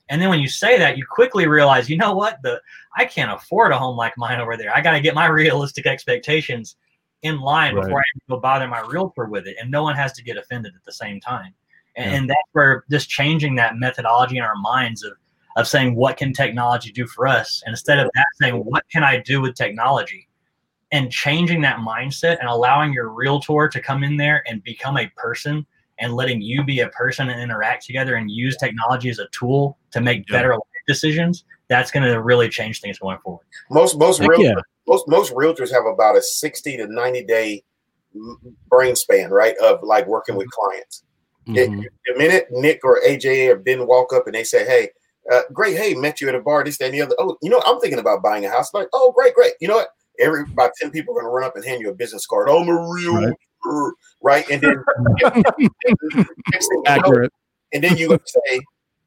[0.10, 2.42] And then when you say that, you quickly realize, you know what?
[2.44, 2.62] The
[2.96, 4.76] I can't afford a home like mine over there.
[4.76, 6.76] I got to get my realistic expectations
[7.24, 7.84] in line right.
[7.84, 9.58] before I go bother my realtor with it.
[9.60, 11.54] And no one has to get offended at the same time.
[11.96, 12.18] And, yeah.
[12.18, 15.14] and that's where just changing that methodology in our minds of
[15.58, 19.04] of saying what can technology do for us, and instead of that saying what can
[19.04, 20.28] I do with technology,
[20.92, 25.12] and changing that mindset and allowing your realtor to come in there and become a
[25.18, 25.66] person
[26.00, 29.78] and letting you be a person and interact together and use technology as a tool
[29.92, 33.46] to make better life decisions, that's going to really change things going forward.
[33.70, 34.54] Most most realtors, yeah.
[34.88, 37.64] most most realtors have about a 60 to 90 day
[38.70, 39.56] brain span, right?
[39.58, 41.04] Of like working with clients.
[41.48, 41.82] Mm-hmm.
[41.82, 44.90] It, the minute Nick or AJ or Ben walk up and they say, Hey,
[45.32, 47.16] uh, great, hey, met you at a bar, this, that, and the other.
[47.20, 48.74] Oh, you know, I'm thinking about buying a house.
[48.74, 49.54] Like, oh, great, great.
[49.60, 49.90] You know what?
[50.20, 52.48] Every about 10 people are gonna run up and hand you a business card.
[52.50, 53.34] Oh, I'm a real right
[54.22, 54.48] right?
[54.50, 54.84] And then,
[56.86, 57.32] accurate.
[57.74, 58.60] and then you say,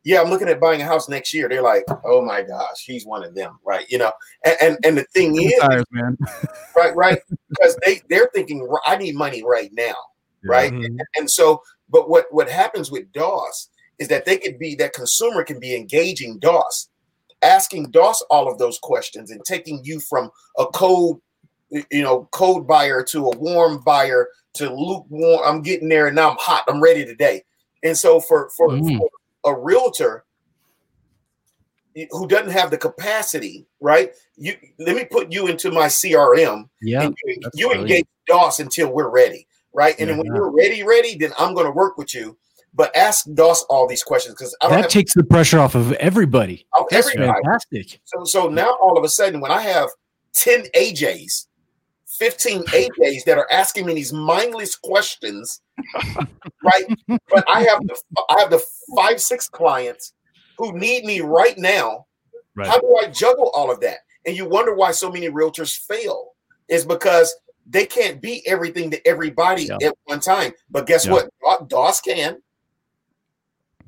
[0.04, 1.48] yeah, I'm looking at buying a house next year.
[1.48, 3.86] They're like, oh my gosh, he's one of them, right?
[3.90, 4.12] You know,
[4.44, 6.16] and and, and the thing is, Tires, man.
[6.76, 9.94] right, right, because they they're thinking, I need money right now,
[10.44, 10.72] right?
[10.72, 10.84] Mhm.
[10.84, 14.94] And, and so, but what what happens with DOS is that they could be that
[14.94, 16.88] consumer can be engaging DOS,
[17.42, 21.20] asking DOS all of those questions and taking you from a cold,
[21.70, 25.40] you know, cold buyer to a warm buyer to lukewarm.
[25.44, 26.64] I'm getting there and now I'm hot.
[26.68, 27.44] I'm ready today.
[27.82, 28.98] And so for for, Mm.
[28.98, 29.08] for
[29.44, 30.24] a realtor
[32.10, 34.12] who doesn't have the capacity, right?
[34.36, 37.02] You let me put you into my CRM Yeah.
[37.02, 39.96] and you, you engage DOS until we're ready, right?
[39.98, 40.34] And then when Yeah.
[40.36, 42.36] you're ready, ready, then I'm going to work with you.
[42.72, 46.64] But ask DOS all these questions because That have takes the pressure off of everybody.
[46.78, 47.32] of That's everybody.
[47.42, 48.00] fantastic.
[48.04, 49.88] So so now all of a sudden, when I have
[50.34, 51.46] 10 AJs,
[52.20, 55.62] 15 AJs that are asking me these mindless questions,
[56.62, 56.84] right?
[57.08, 57.98] But I have the
[58.28, 58.62] I have the
[58.94, 60.12] five, six clients
[60.58, 62.04] who need me right now.
[62.54, 62.68] Right.
[62.68, 63.98] How do I juggle all of that?
[64.26, 66.32] And you wonder why so many realtors fail
[66.68, 67.34] is because
[67.66, 69.78] they can't be everything to everybody Yeah.
[69.88, 70.52] at one time.
[70.70, 71.12] But guess Yeah.
[71.12, 71.30] what?
[71.60, 72.36] Do- DOS can.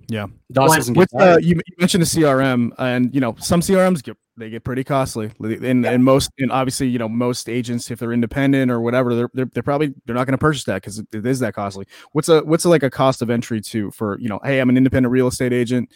[0.09, 3.61] Yeah, DOS When- doesn't With uh, you, you mentioned the CRM, and you know some
[3.61, 7.91] CRMs get they get pretty costly, and and most and obviously you know most agents
[7.91, 10.77] if they're independent or whatever they're they're, they're probably they're not going to purchase that
[10.77, 11.87] because it, it is that costly.
[12.13, 14.71] What's a what's a, like a cost of entry to for you know hey I'm
[14.71, 15.91] an independent real estate agent.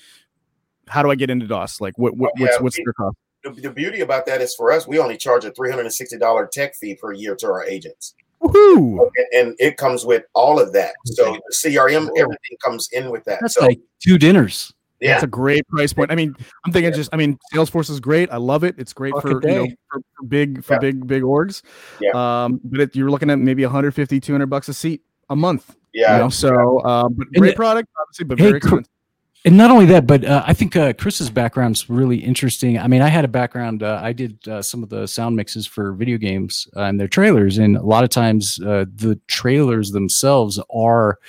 [0.89, 1.80] How do I get into DOS?
[1.80, 3.16] Like what, what what's Yeah, what's we- their cost?
[3.45, 6.97] The, the beauty about that is for us, we only charge a $360 tech fee
[6.97, 8.14] per year to our agents.
[8.43, 9.09] Woohoo!
[9.32, 10.95] and, and it comes with all of that.
[11.05, 13.39] So CRM, everything comes in with that.
[13.41, 14.72] That's so like two dinners.
[15.01, 16.11] Yeah, That's a great price point.
[16.11, 16.35] I mean,
[16.65, 18.31] I'm thinking just, I mean, Salesforce is great.
[18.31, 18.75] I love it.
[18.79, 20.79] It's great Fuck for, you know, for, for big, for Yeah.
[20.79, 21.63] big, big orgs.
[22.01, 22.11] Yeah.
[22.45, 25.77] Um, but it, you're looking at maybe 150, 200 bucks a seat a month.
[25.93, 28.67] yeah, You know, so, um, but And great it- product, obviously, but Hey, very Cr-
[28.69, 28.91] expensive.
[29.47, 32.81] And not only that, but uh, I think uh, Chris's background's really interesting.
[32.81, 33.85] I mean, I had a background.
[33.85, 37.57] Uh, I did uh, some of the sound mixes for video games and their trailers,
[37.57, 41.21] and a lot of times uh, the trailers themselves are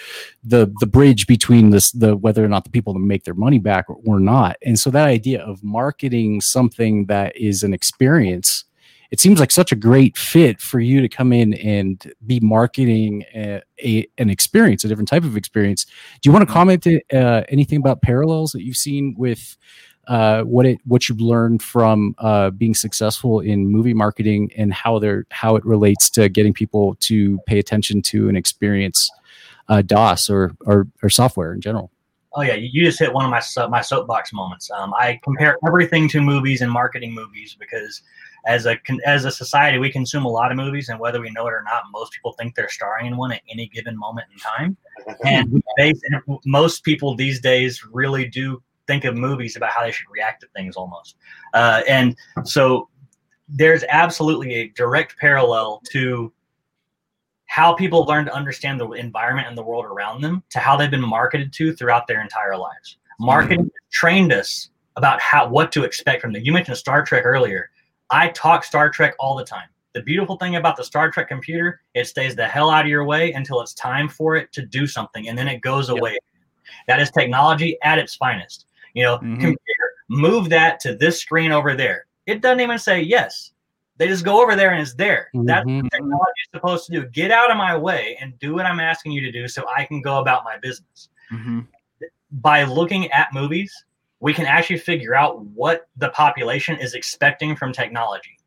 [0.43, 3.87] the the bridge between this the whether or not the people make their money back
[3.87, 4.57] or, or not.
[4.65, 8.63] And so that idea of marketing something that is an experience.
[9.11, 13.23] It seems like such a great fit for you to come in and be marketing
[13.33, 15.85] a, a, an experience, a different type of experience.
[15.85, 19.57] Do you want to comment uh, anything about parallels that you've seen with
[20.07, 24.99] uh, what it what you've learned from uh, being successful in movie marketing and how
[24.99, 29.09] they're how it relates to getting people to pay attention to and experience
[29.67, 31.91] uh, DOS or, or or software in general?
[32.35, 34.71] Oh yeah, you you just hit one of my my soapbox moments.
[34.71, 38.01] Um, I compare everything to movies and marketing movies because
[38.45, 41.47] as a as a society we consume a lot of movies, and whether we know
[41.47, 44.39] it or not, most people think they're starring in one at any given moment in
[44.39, 44.77] time.
[45.25, 45.93] And they,
[46.45, 50.47] most people these days really do think of movies about how they should react to
[50.55, 51.17] things almost.
[51.53, 52.15] Uh, and
[52.45, 52.89] so
[53.49, 56.31] there's absolutely a direct parallel to
[57.47, 60.91] how people learn to understand the environment and the world around them to how they've
[60.91, 62.97] been marketed to throughout their entire lives.
[63.19, 66.43] Marketing trained us about how what to expect from them.
[66.43, 67.69] You mentioned Star Trek earlier.
[68.09, 69.67] I talk Star Trek all the time.
[69.93, 73.03] The beautiful thing about the Star Trek computer, it stays the hell out of your
[73.03, 75.97] way until it's time for it to do something, and then it goes Yep.
[75.97, 76.17] away.
[76.87, 78.67] That is technology at its finest.
[78.93, 79.39] You know, Mhm.
[79.39, 82.05] computer, move that to this screen over there.
[82.25, 83.51] It doesn't even say yes.
[83.97, 85.29] They just go over there and it's there.
[85.33, 85.83] That's Mhm.
[85.83, 87.05] what technology is supposed to do.
[87.07, 89.85] Get out of my way and do what I'm asking you to do so I
[89.85, 91.09] can go about my business.
[91.31, 91.67] Mhm.
[92.31, 93.73] By looking at movies,
[94.19, 98.37] we can actually figure out what the population is expecting from technology.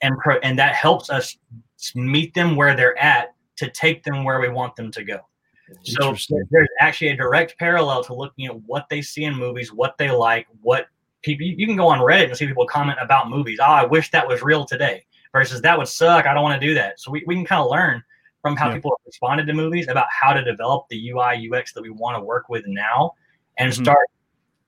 [0.00, 1.36] And pro- and that helps us
[1.94, 5.20] meet them where they're at to take them where we want them to go.
[5.82, 6.14] So
[6.50, 10.10] there's actually a direct parallel to looking at what they see in movies, what they
[10.10, 10.86] like, what
[11.22, 11.46] people.
[11.46, 13.58] You can go on Reddit and see people comment about movies.
[13.60, 15.04] Oh, I wish that was real today.
[15.32, 16.24] Versus that would suck.
[16.24, 16.98] I don't want to do that.
[16.98, 18.02] So we, we can kind of learn
[18.40, 18.76] from how Yeah.
[18.76, 22.16] people have responded to movies about how to develop the UI UX that we want
[22.16, 23.12] to work with now,
[23.58, 23.82] and Mhm.
[23.82, 24.08] start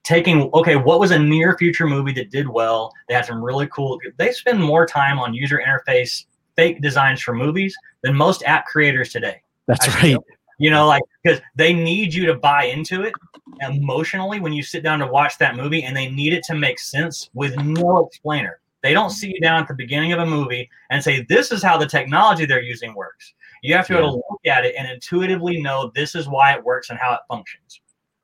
[0.03, 3.67] taking okay what was a near future movie that did well they had some really
[3.69, 6.25] cool they spend more time on user interface
[6.57, 10.03] fake designs for movies than most app creators today That's I right.
[10.03, 10.25] feel.
[10.61, 13.15] You know, like because they need you to buy into it
[13.63, 16.79] emotionally when you sit down to watch that movie, and they need it to make
[16.79, 18.61] sense with no explainer.
[18.83, 21.63] They don't see you down at the beginning of a movie and say, "This is
[21.63, 23.33] how the technology they're using works."
[23.63, 26.53] You have to be able to look at it and intuitively know this is why
[26.53, 27.81] it works and how it functions.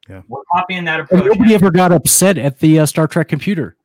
[0.08, 0.22] Yeah.
[0.28, 1.26] We're copying that And approach.
[1.26, 3.76] nobody ever got upset at the uh, Star Trek computer.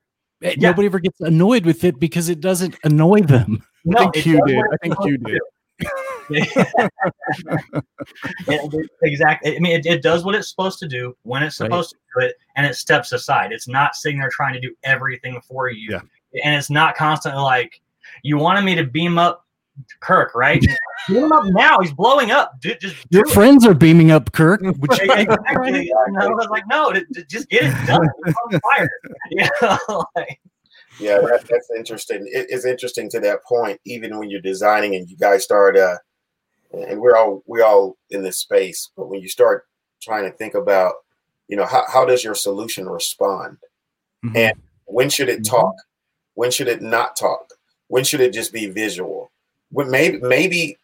[0.43, 0.69] Eh, Yeah.
[0.69, 3.63] Nobody ever gets annoyed with it because it doesn't annoy them.
[3.83, 4.57] No, I think it Q did.
[4.59, 5.39] I think you did.
[8.69, 8.87] do.
[9.01, 9.55] exactly.
[9.55, 12.23] I mean, it, it does what it's supposed to do when it's supposed right.
[12.23, 13.51] to do it, and it steps aside.
[13.51, 16.01] It's not sitting there trying to do everything for you, yeah.
[16.43, 17.81] and it's not constantly like
[18.21, 19.45] you wanted me to beam up
[19.99, 20.61] Kirk, right?
[21.07, 21.79] beam him up now.
[21.79, 22.59] He's blowing up.
[22.59, 24.61] Dude, just your friends are beaming up Kirk.
[24.79, 25.91] Which exactly.
[26.19, 26.93] I was like, no,
[27.27, 28.07] just get it done.
[28.25, 28.91] It's on fire.
[29.31, 30.39] You know, like,
[30.99, 32.27] yeah, that, that's interesting.
[32.31, 35.97] It is interesting to that point, even when you're designing and you guys start, uh,
[36.73, 39.65] and we're all we all in this space, but when you start
[40.01, 40.93] trying to think about,
[41.47, 43.57] you know, how, how does your solution respond,
[44.23, 44.35] mm-hmm.
[44.35, 44.53] and
[44.85, 45.55] when should it mm-hmm.
[45.55, 45.75] talk,
[46.33, 47.53] when should it not talk,
[47.87, 49.30] when should it just be visual, when
[49.71, 50.77] maybe maybe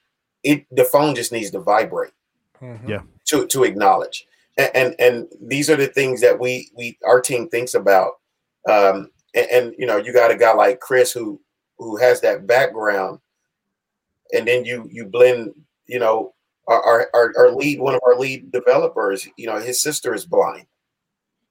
[0.43, 2.13] it the phone just needs to vibrate,
[2.61, 2.89] mm-hmm.
[2.89, 4.27] yeah, to to acknowledge,
[4.57, 8.13] and, and and these are the things that we we our team thinks about.
[8.67, 11.39] Um, and, and, you know you got a guy like Chris who
[11.77, 13.19] who has that background,
[14.33, 15.53] and then you you blend
[15.85, 16.33] you know
[16.67, 20.65] our our, our lead one of our lead developers you know his sister is blind,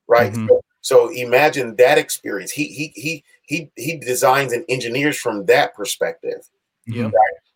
[0.09, 0.33] right?
[0.33, 0.49] Mm-hmm.
[0.49, 2.51] So, so imagine that experience.
[2.51, 6.49] He he he he he designs and engineers from that perspective.
[6.87, 7.05] Yeah.
[7.05, 7.13] Right?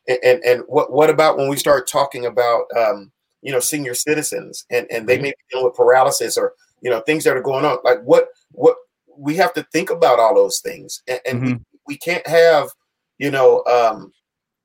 [0.09, 3.13] And, and, and what what about when we start talking about um,
[3.43, 7.01] you know senior citizens and and they may be dealing with paralysis or you know
[7.01, 8.77] things that are going on like what what
[9.21, 11.53] we have to think about all those things, and, and mm-hmm.
[11.53, 12.69] we, we can't have
[13.19, 14.13] you know um,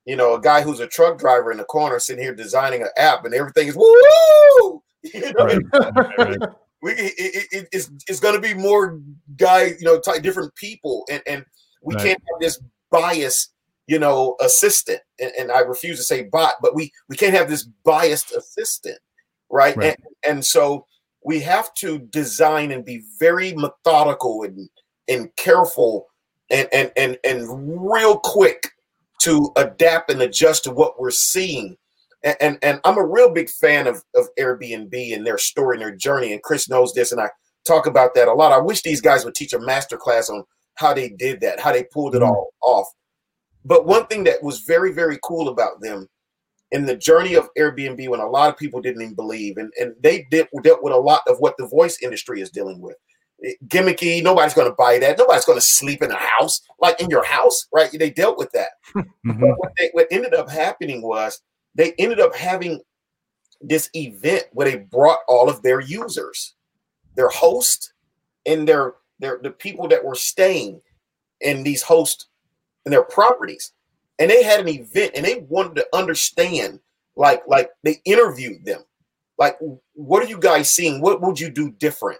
[0.05, 2.89] you know a guy who's a truck driver in the corner sitting here designing an
[2.97, 4.81] app, and everything is woo.
[5.13, 5.45] You know?
[5.45, 6.17] right.
[6.17, 6.39] right.
[6.81, 8.99] We, it, it, it's it's going to be more
[9.37, 11.45] guy, you know, type, different people, and and
[11.83, 12.05] we right.
[12.05, 12.59] can't have this
[12.89, 13.49] bias,
[13.87, 14.99] you know, assistant.
[15.19, 18.99] And, and, I refuse to say bot, but we we can't have this biased assistant,
[19.49, 19.75] right?
[19.77, 19.87] right.
[19.87, 19.97] And
[20.35, 20.85] and so
[21.23, 24.69] we have to design and be very methodical and
[25.07, 26.07] and careful
[26.49, 28.71] and and and, and real quick
[29.21, 31.77] to adapt and adjust to what we're seeing.
[32.23, 35.81] And, and, and I'm a real big fan of, of Airbnb and their story and
[35.81, 36.33] their journey.
[36.33, 37.29] And Chris knows this, and I
[37.65, 38.51] talk about that a lot.
[38.51, 40.43] I wish these guys would teach a master class on
[40.75, 42.31] how they did that, how they pulled it mm-hmm.
[42.31, 42.87] all off.
[43.65, 46.07] But one thing that was very, very cool about them
[46.71, 49.95] in the journey of Airbnb when a lot of people didn't even believe, and, and
[50.01, 52.95] they did, dealt with a lot of what the voice industry is dealing with.
[53.39, 55.17] It, gimmicky, nobody's going to buy that.
[55.17, 57.89] Nobody's going to sleep in a house, like in your house, right?
[57.91, 58.69] They dealt with that.
[58.95, 59.39] mm-hmm.
[59.39, 61.41] But what, they, what ended up happening was
[61.73, 62.79] they ended up having
[63.61, 66.55] this event where they brought all of their users,
[67.15, 67.93] their host,
[68.45, 70.81] and their their the people that were staying
[71.41, 72.27] in these hosts
[72.85, 73.71] and their properties.
[74.19, 76.79] And they had an event and they wanted to understand
[77.15, 78.81] like like they interviewed them.
[79.37, 79.57] Like
[79.93, 81.01] what are you guys seeing?
[81.01, 82.19] What would you do different?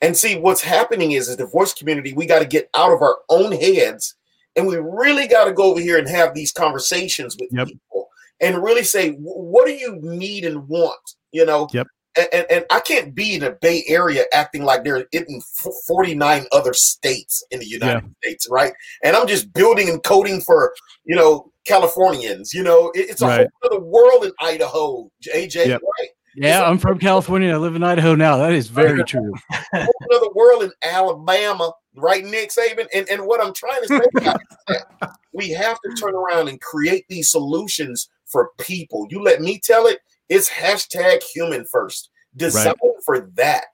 [0.00, 3.02] And see what's happening is is the voice community we got to get out of
[3.02, 4.14] our own heads
[4.56, 7.66] and we really got to go over here and have these conversations with yep.
[7.66, 8.08] people
[8.40, 11.14] and really say what do you need and want?
[11.32, 11.68] You know?
[11.72, 11.86] Yep
[12.32, 15.40] and, and, I can't be in the Bay Area acting like there are in
[15.86, 18.10] 49 other states in the United yeah.
[18.22, 18.72] States, right?
[19.04, 22.52] And I'm just building and coding for, you know, Californians.
[22.52, 23.48] You know, it, it's a right.
[23.62, 25.80] whole other world in Idaho, AJ, yep.
[25.82, 26.08] right?
[26.34, 27.52] Yeah, I'm from California.
[27.52, 28.36] I live in Idaho now.
[28.36, 29.32] That is very true.
[29.72, 32.86] Another world in Alabama, right, Nick Saban?
[32.94, 34.00] And, and what I'm trying to say
[34.70, 34.84] is
[35.32, 39.06] we have to turn around and create these solutions for people.
[39.10, 39.98] You let me tell it,
[40.28, 42.10] it's hashtag human first.
[42.36, 42.76] Design right.
[43.04, 43.64] for that.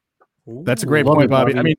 [0.47, 1.53] That's a great point, Bobby.
[1.53, 1.59] Bobby.
[1.59, 1.77] I mean,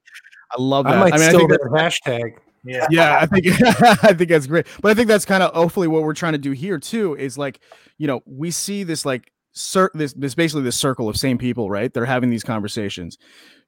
[0.51, 0.95] I love that.
[0.95, 2.31] I might I mean, steal I think that hashtag.
[2.63, 2.87] Yeah.
[2.89, 3.45] yeah, I think
[4.03, 4.65] I think that's great.
[4.81, 7.37] But I think that's kind of hopefully what we're trying to do here too is
[7.37, 7.59] like,
[7.97, 11.69] you know, we see this like cir- this this basically this circle of same people,
[11.69, 11.93] right?
[11.93, 13.17] They're having these conversations.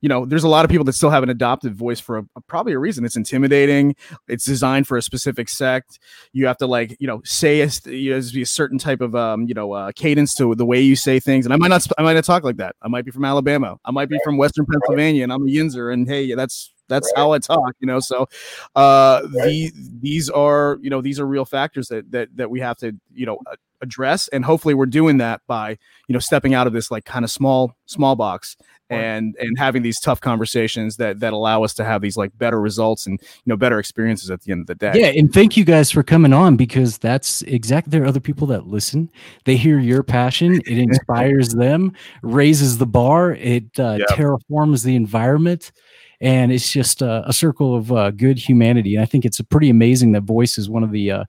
[0.01, 2.23] You know, there's a lot of people that still have an adopted voice for a,
[2.35, 3.03] a, probably a reason.
[3.03, 3.95] It's intimidating.
[4.27, 5.99] It's designed for a specific sect.
[6.33, 9.15] You have to like, you know, say a, you know, be a certain type of
[9.15, 11.45] um, you know, uh, cadence to the way you say things.
[11.45, 12.75] And I might not I might not talk like that.
[12.81, 13.77] I might be from Alabama.
[13.85, 15.91] I might be from Western Pennsylvania, and I'm a Yinzer.
[15.91, 17.21] And hey, that's that's right.
[17.21, 17.99] how I talk, you know.
[17.99, 18.27] So,
[18.75, 19.45] uh, right.
[19.45, 19.71] the
[20.01, 23.25] these are you know these are real factors that that that we have to you
[23.25, 23.39] know
[23.81, 25.77] address, and hopefully we're doing that by
[26.07, 28.57] you know stepping out of this like kind of small small box
[28.89, 32.59] and and having these tough conversations that that allow us to have these like better
[32.59, 34.93] results and you know better experiences at the end of the day.
[34.95, 38.47] Yeah, and thank you guys for coming on because that's exactly there are other people
[38.47, 39.09] that listen.
[39.45, 44.07] They hear your passion, it inspires them, raises the bar, it uh, yep.
[44.09, 45.71] terraforms the environment
[46.19, 48.95] and it's just a, a circle of uh, good humanity.
[48.95, 51.23] And I think it's pretty amazing that voice is one of the uh,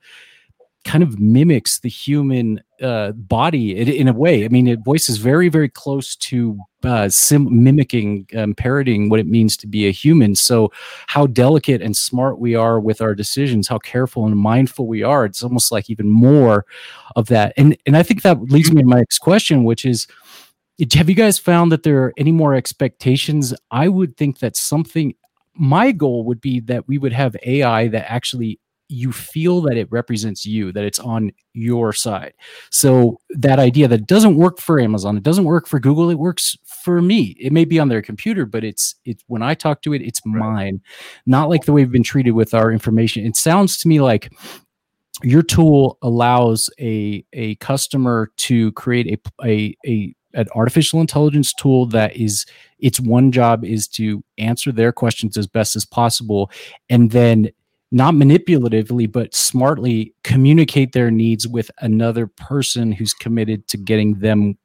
[0.85, 4.45] kind of mimics the human uh, body in, in, a way.
[4.45, 9.21] I mean, it voice is very, very close to uh, sim- mimicking, um, parroting what
[9.21, 10.35] it means to be a human.
[10.35, 10.73] So,
[11.09, 15.25] how delicate and smart we are with our decisions, how careful and mindful we are,
[15.25, 16.65] it's almost like even more
[17.17, 17.53] of that.
[17.57, 20.07] And and I think that leads me to my next question, which is.
[20.95, 23.53] Have you guys found that there are any more expectations?
[23.71, 25.15] I would think that something
[25.55, 29.91] my goal would be that we would have AI that actually you feel that it
[29.91, 32.33] represents you, that it's on your side.
[32.71, 36.57] So that idea that doesn't work for Amazon, it doesn't work for Google, it works
[36.65, 37.37] for me.
[37.39, 40.25] It may be on their computer, but it's it's when I talk to it, it's
[40.25, 40.81] mine.
[41.27, 43.27] Not like the way we've been treated with our information.
[43.27, 44.33] It sounds to me like
[45.23, 51.87] your tool allows a a customer to create a a, a an artificial intelligence tool
[51.87, 52.47] that is
[52.79, 56.51] its one job is to answer their questions as best as possible
[56.89, 57.49] and then
[57.91, 64.59] not manipulatively but smartly communicate their needs with another person who's committed to getting them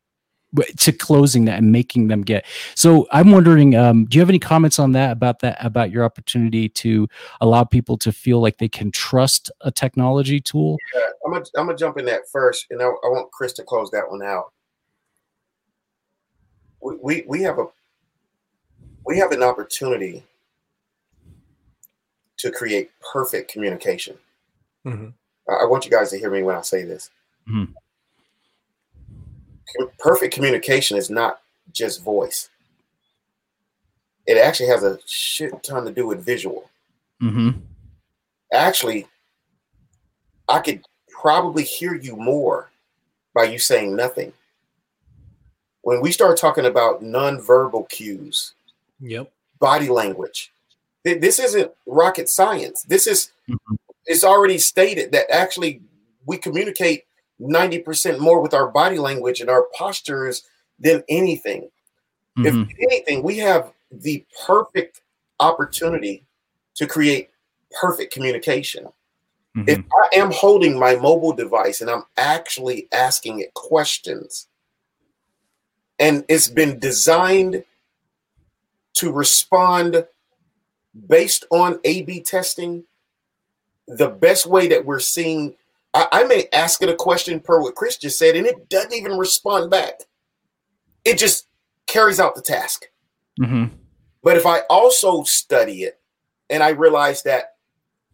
[0.77, 2.45] to closing that and making them get.
[2.75, 6.03] So i'm wondering um, do you have any comments on that about that about your
[6.03, 7.07] opportunity to
[7.41, 10.77] allow people to feel like they can trust a technology tool?
[10.93, 13.89] Yeah, i'm gonna I'm jump in that first and I, I want chris to close
[13.91, 14.51] that one out
[16.83, 17.65] we, we, we have a
[19.05, 20.23] we have an opportunity
[22.37, 24.17] to create perfect communication.
[24.85, 25.09] Mm-hmm.
[25.49, 27.09] I want you guys to hear me when I say this.
[27.49, 27.73] Mm-hmm.
[29.99, 31.41] Perfect communication is not
[31.73, 32.49] just voice.
[34.25, 36.69] It actually has a shit ton to do with visual.
[37.21, 37.59] Mm-hmm.
[38.53, 39.07] Actually,
[40.47, 42.71] I could probably hear you more
[43.33, 44.31] by you saying nothing.
[45.83, 48.53] When we start talking about nonverbal cues,
[48.99, 50.51] yep, body language,
[51.03, 52.83] this isn't rocket science.
[52.83, 53.75] This is mm-hmm.
[54.05, 55.81] it's already stated that actually
[56.25, 57.03] we communicate
[57.41, 60.43] 90% more with our body language and our postures
[60.79, 61.69] than anything.
[62.37, 62.45] Mm-hmm.
[62.45, 65.01] If anything, we have the perfect
[65.39, 66.23] opportunity
[66.75, 67.29] to create
[67.79, 68.85] perfect communication.
[69.55, 69.69] Mm-hmm.
[69.69, 74.47] If I am holding my mobile device and I'm actually asking it questions,
[75.99, 77.63] and it's been designed
[78.95, 80.05] to respond
[81.07, 82.83] based on A B testing,
[83.87, 85.55] the best way that we're seeing,
[85.93, 88.93] I, I, may ask it a question per what Chris just said, and it doesn't
[88.93, 90.01] even respond back.
[91.03, 91.47] It just
[91.87, 92.85] carries out the task.
[93.41, 93.75] Mm-hmm.
[94.23, 95.99] But if I also study it
[96.49, 97.55] and I realize that,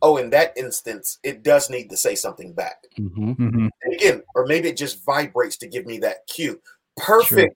[0.01, 2.85] oh, in that instance, it does need to say something back.
[2.99, 3.31] Mm-hmm.
[3.31, 3.67] mm-hmm.
[3.83, 6.59] And again, or maybe it just vibrates to give me that cue.
[6.97, 7.49] Perfect sure.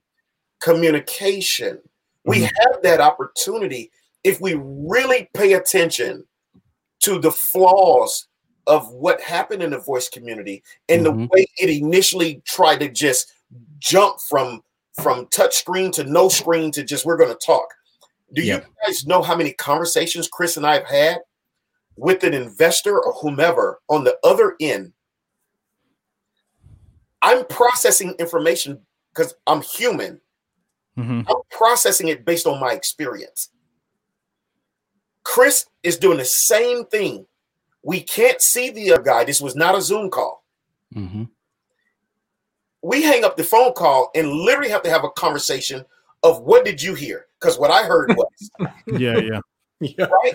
[0.64, 1.78] Communication.
[2.24, 2.72] We mm-hmm.
[2.72, 3.90] have that opportunity
[4.24, 6.24] if we really pay attention
[7.00, 8.28] to the flaws
[8.66, 11.20] of what happened in the voice community and mm-hmm.
[11.20, 13.32] the way it initially tried to just
[13.78, 14.62] jump from
[14.94, 17.66] from touch screen to no screen to just we're going to talk.
[18.32, 18.64] Do yep.
[18.64, 21.18] you guys know how many conversations Chris and I have had
[21.96, 24.92] with an investor or whomever on the other end?
[27.20, 28.80] I'm processing information
[29.12, 30.20] because I'm human.
[30.98, 31.22] Mm-hmm.
[31.28, 33.50] I'm processing it based on my experience.
[35.24, 37.26] Chris is doing the same thing.
[37.82, 39.24] We can't see the other guy.
[39.24, 40.44] This was not a Zoom call.
[40.94, 41.24] Mm-hmm.
[42.82, 45.84] We hang up the phone call and literally have to have a conversation
[46.22, 47.26] of what did you hear?
[47.40, 48.50] Because what I heard was
[48.86, 49.40] yeah, yeah,
[49.80, 50.06] yeah.
[50.06, 50.34] Right?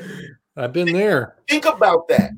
[0.57, 1.35] I've been there.
[1.47, 2.31] Think about that.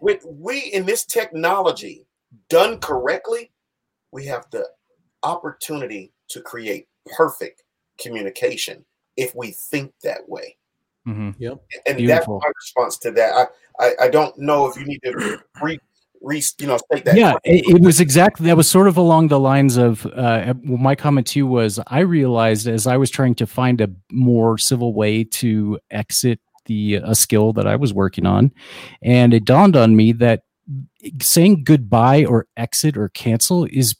[0.00, 2.06] With we in this technology
[2.48, 3.50] done correctly,
[4.12, 4.66] we have the
[5.22, 7.62] opportunity to create perfect
[8.00, 8.84] communication
[9.16, 10.56] if we think that way.
[11.06, 11.30] Mm-hmm.
[11.38, 11.58] Yep.
[11.86, 12.40] And Beautiful.
[12.40, 13.48] that's my response to that.
[13.78, 15.78] I, I, I don't know if you need to re,
[16.20, 17.16] re you know state that.
[17.16, 20.94] Yeah, it, it, was exactly that was sort of along the lines of uh, my
[20.94, 24.94] comment to you was I realized as I was trying to find a more civil
[24.94, 28.50] way to exit the a skill that I was working on,
[29.00, 30.42] and it dawned on me that
[31.22, 33.94] saying goodbye or exit or cancel is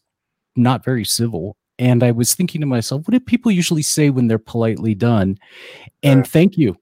[0.56, 4.28] not very civil and I was thinking to myself, what do people usually say when
[4.28, 5.38] they're politely done?
[6.02, 6.76] And thank you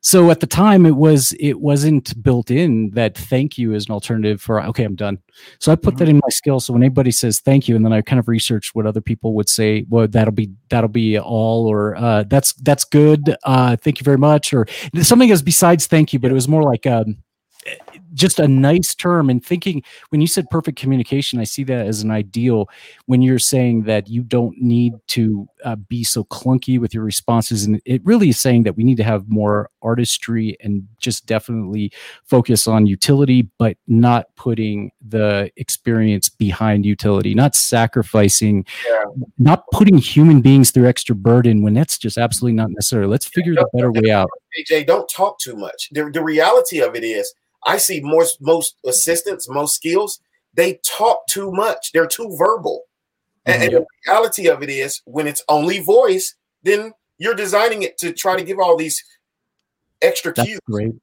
[0.00, 3.92] so at the time it was it wasn't built in that thank you is an
[3.92, 5.18] alternative for okay i'm done
[5.58, 5.98] so i put mm-hmm.
[5.98, 8.28] that in my skill so when anybody says thank you and then i kind of
[8.28, 12.52] researched what other people would say well that'll be that'll be all or uh, that's
[12.54, 14.66] that's good uh, thank you very much or
[15.02, 17.16] something else besides thank you but it was more like um,
[18.16, 22.02] just a nice term and thinking when you said perfect communication i see that as
[22.02, 22.68] an ideal
[23.06, 27.64] when you're saying that you don't need to uh, be so clunky with your responses
[27.64, 31.92] and it really is saying that we need to have more artistry and just definitely
[32.24, 39.04] focus on utility but not putting the experience behind utility not sacrificing yeah.
[39.38, 43.06] not putting human beings through extra burden when that's just absolutely not necessary.
[43.06, 44.30] Let's figure the better way out.
[44.58, 45.88] Aj don't talk too much.
[45.92, 47.32] The, the reality of it is
[47.66, 50.20] I see most most assistants, most skills,
[50.54, 51.92] they talk too much.
[51.92, 52.84] They're too verbal.
[53.46, 53.62] Mm-hmm.
[53.62, 57.98] And, and, the reality of it is when it's only voice, then you're designing it
[57.98, 59.02] to try to give all these
[60.02, 60.60] extra That's cues.
[60.70, 60.94] Great.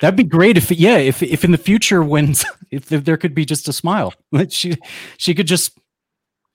[0.00, 2.30] That'd be great if yeah, if if in the future when
[2.70, 4.14] if, if there could be just a smile.
[4.48, 4.76] she
[5.16, 5.76] she could just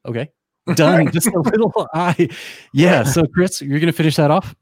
[0.06, 0.30] okay.
[0.74, 1.12] Done.
[1.12, 2.30] just a little eye.
[2.74, 3.04] Yeah.
[3.04, 4.56] So Chris, you're gonna finish that off?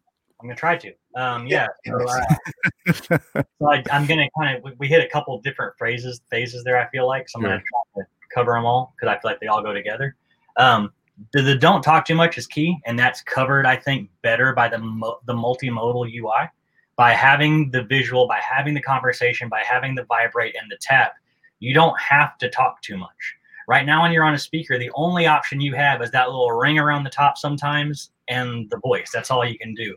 [0.44, 0.94] I'm gonna try to.
[1.15, 1.68] Um, yeah.
[1.86, 6.20] So, uh, so I, am gonna kind of we, we, hit a couple different phrases
[6.30, 6.78] phases there.
[6.78, 7.61] I feel like so I'm gonna
[7.95, 10.18] try to cover them all because I feel like they all go together.
[10.57, 10.91] Um,
[11.32, 14.68] the, the, don't talk too much is key, and that's covered I think better by
[14.68, 16.49] the mo- the multimodal UI
[16.98, 21.14] by having the visual, by having the conversation, by having the vibrate and the tap.
[21.60, 23.36] You don't have to talk too much.
[23.70, 26.52] Right now, when you're on a speaker, the only option you have is that little
[26.52, 29.10] ring around the top sometimes and the voice.
[29.14, 29.95] That's all you can do.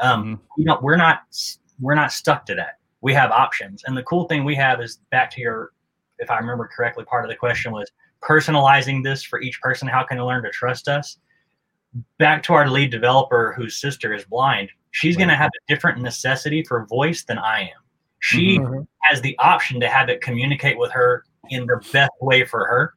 [0.00, 0.42] Um, mm-hmm.
[0.58, 1.22] you know, we're not
[1.80, 2.78] we're not stuck to that.
[3.00, 5.72] We have options, and the cool thing we have is back to your,
[6.18, 7.90] if I remember correctly, part of the question was
[8.22, 9.86] personalizing this for each person.
[9.86, 11.18] How can they learn to trust us?
[12.18, 14.70] Back to our lead developer, whose sister is blind.
[14.90, 15.20] She's right.
[15.20, 17.82] going to have a different necessity for voice than I am.
[18.20, 18.82] She mm-hmm.
[19.02, 22.94] has the option to have it communicate with her in the best way for her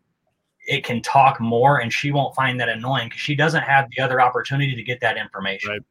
[0.70, 4.02] it can talk more and she won't find that annoying because she doesn't have the
[4.02, 5.72] other opportunity to get that information.
[5.72, 5.82] Right.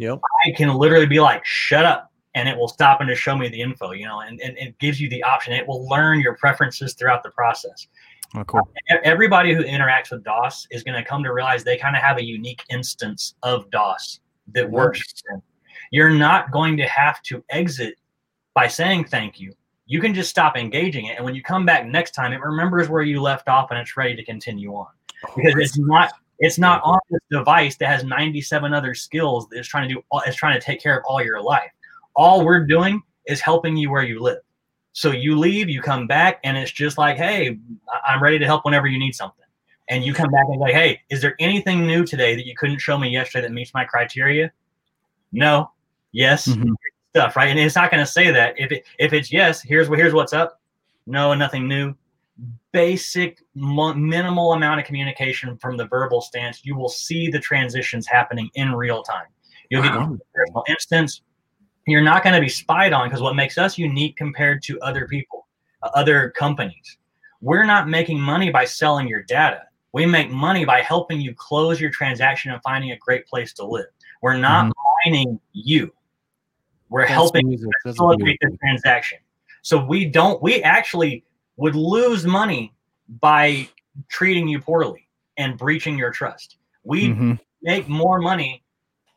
[0.00, 0.18] Yep.
[0.46, 3.48] I can literally be like, shut up, and it will stop and just show me
[3.48, 5.52] the info, you know, and, and it gives you the option.
[5.52, 7.86] It will learn your preferences throughout the process.
[8.34, 8.66] Oh, cool.
[9.04, 12.16] Everybody who interacts with DOS is going to come to realize they kind of have
[12.16, 14.20] a unique instance of DOS
[14.52, 15.02] that works.
[15.90, 17.96] You're not going to have to exit
[18.54, 19.52] by saying thank you.
[19.84, 21.16] You can just stop engaging it.
[21.16, 23.98] And when you come back next time, it remembers where you left off and it's
[23.98, 24.86] ready to continue on.
[25.28, 29.60] Oh, because it's not it's not on this device that has 97 other skills that
[29.60, 31.70] is trying to do is trying to take care of all your life.
[32.16, 34.40] All we're doing is helping you where you live.
[34.92, 37.58] So you leave, you come back, and it's just like, hey,
[38.06, 39.44] I'm ready to help whenever you need something.
[39.88, 42.78] And you come back and like, hey, is there anything new today that you couldn't
[42.78, 44.50] show me yesterday that meets my criteria?
[45.32, 45.70] No.
[46.12, 46.48] Yes.
[46.48, 46.72] Mm-hmm.
[47.14, 48.54] Stuff right, and it's not going to say that.
[48.56, 50.60] If it if it's yes, here's what here's what's up.
[51.08, 51.92] No, nothing new
[52.72, 58.48] basic minimal amount of communication from the verbal stance you will see the transitions happening
[58.54, 59.26] in real time.
[59.70, 60.16] You'll get wow.
[60.34, 61.22] personal instance
[61.86, 65.08] you're not going to be spied on because what makes us unique compared to other
[65.08, 65.48] people
[65.82, 66.98] uh, other companies
[67.40, 69.62] we're not making money by selling your data.
[69.92, 73.64] We make money by helping you close your transaction and finding a great place to
[73.64, 73.86] live.
[74.22, 75.10] We're not mm-hmm.
[75.10, 75.92] mining you.
[76.90, 79.18] We're That's helping facilitate the transaction.
[79.62, 81.24] So we don't we actually
[81.60, 82.72] would lose money
[83.20, 83.68] by
[84.08, 85.06] treating you poorly
[85.36, 86.56] and breaching your trust.
[86.84, 87.34] We mm-hmm.
[87.62, 88.64] make more money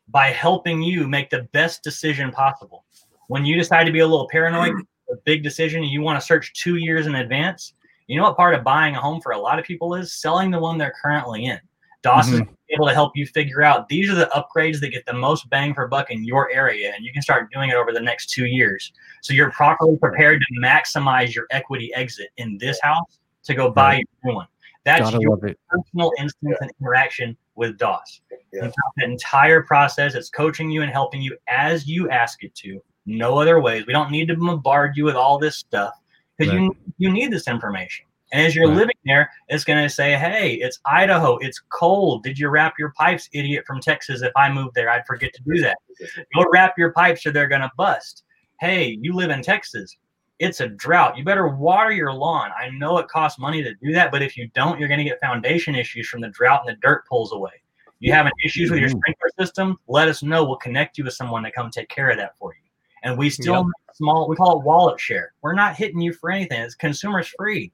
[0.08, 2.84] by helping you make the best decision possible.
[3.28, 4.74] When you decide to be a little paranoid,
[5.10, 7.72] a big decision, and you want to search two years in advance,
[8.08, 10.50] you know what part of buying a home for a lot of people is selling
[10.50, 11.58] the one they're currently in.
[12.04, 12.54] Dawson mm-hmm.
[12.68, 15.74] able to help you figure out these are the upgrades that get the most bang
[15.74, 18.44] for buck in your area, and you can start doing it over the next two
[18.44, 18.92] years.
[19.22, 23.94] So you're properly prepared to maximize your equity exit in this house to go buy
[23.94, 24.08] right.
[24.22, 24.46] your new one.
[24.84, 26.56] That's Gotta your personal instance yeah.
[26.60, 28.20] and interaction with DOS.
[28.52, 28.70] Yeah.
[28.98, 32.80] The entire process, it's coaching you and helping you as you ask it to.
[33.06, 33.86] No other ways.
[33.86, 35.94] We don't need to bombard you with all this stuff
[36.36, 36.62] because right.
[36.62, 38.04] you you need this information.
[38.34, 38.76] And as you're right.
[38.76, 41.36] living there, it's going to say, hey, it's Idaho.
[41.38, 42.24] It's cold.
[42.24, 44.22] Did you wrap your pipes, idiot from Texas?
[44.22, 45.78] If I moved there, I'd forget to do that.
[46.34, 48.24] Go wrap your pipes or they're going to bust.
[48.58, 49.96] Hey, you live in Texas.
[50.40, 51.16] It's a drought.
[51.16, 52.50] You better water your lawn.
[52.60, 55.04] I know it costs money to do that, but if you don't, you're going to
[55.04, 57.52] get foundation issues from the drought and the dirt pulls away.
[58.00, 58.98] You having issues with your mm-hmm.
[58.98, 59.78] sprinkler system?
[59.86, 60.44] Let us know.
[60.44, 62.68] We'll connect you with someone to come take care of that for you.
[63.04, 63.94] And we still yep.
[63.94, 64.28] small.
[64.28, 65.34] We call it wallet share.
[65.40, 66.60] We're not hitting you for anything.
[66.62, 67.70] It's consumers free.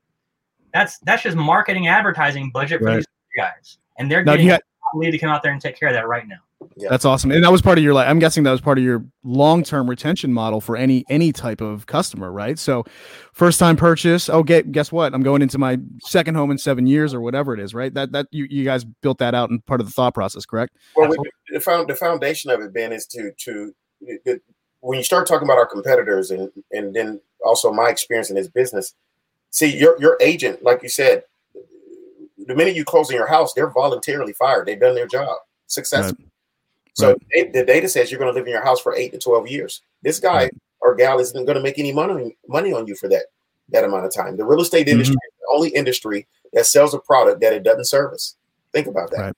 [0.73, 2.97] That's that's just marketing advertising budget for right.
[2.97, 3.07] these
[3.37, 4.63] guys, and they're getting had,
[4.95, 6.39] to come out there and take care of that right now.
[6.77, 6.91] Yeah.
[6.91, 8.07] That's awesome, and that was part of your like.
[8.07, 11.61] I'm guessing that was part of your long term retention model for any any type
[11.61, 12.59] of customer, right?
[12.59, 12.85] So,
[13.33, 14.29] first time purchase.
[14.29, 15.15] Oh, get guess what?
[15.15, 17.93] I'm going into my second home in seven years or whatever it is, right?
[17.95, 20.77] That that you, you guys built that out and part of the thought process, correct?
[20.97, 21.17] Well, we,
[21.51, 24.41] the found the foundation of it, Ben, is to to the,
[24.81, 28.49] when you start talking about our competitors and and then also my experience in this
[28.49, 28.95] business,
[29.51, 31.25] see your your agent, like you said,
[32.47, 34.67] the minute you close in your house, they're voluntarily fired.
[34.67, 36.25] They've done their job successfully.
[36.25, 36.31] Right.
[36.95, 37.23] So right.
[37.33, 39.49] They, the data says you're going to live in your house for eight to twelve
[39.49, 39.83] years.
[40.03, 40.55] This guy right.
[40.81, 43.27] or gal isn't going to make any money money on you for that
[43.71, 44.37] that amount of time.
[44.37, 44.93] The real estate mm-hmm.
[44.93, 48.37] industry is the only industry that sells a product that it doesn't service.
[48.73, 49.37] Think about that.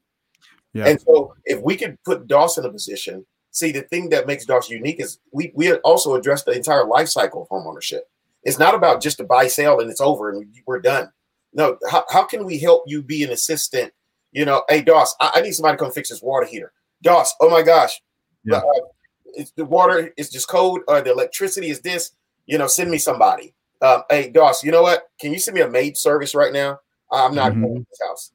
[0.73, 0.87] Yeah.
[0.87, 4.47] And so if we could put DOS in a position, see the thing that makes
[4.47, 8.01] DOS unique is we we also address the entire life cycle of homeownership.
[8.45, 11.11] It's not about just a buy sale and it's over and we're done.
[11.55, 13.93] No, how, how can we help you be an assistant?
[14.33, 16.73] You know, hey DOS, I, I need somebody to come fix this water heater.
[17.03, 18.01] DOS, oh my gosh,
[18.45, 18.59] yeah.
[18.59, 18.87] Uh,
[19.35, 22.13] it's the water is just cold, or the electricity is this.
[22.47, 23.55] You know, send me somebody.
[23.81, 25.05] Um, hey DOS, you know what?
[25.21, 26.79] Can you send me a maid service right now?
[27.11, 27.63] I'm not mm-hmm.
[27.63, 28.33] going to this house,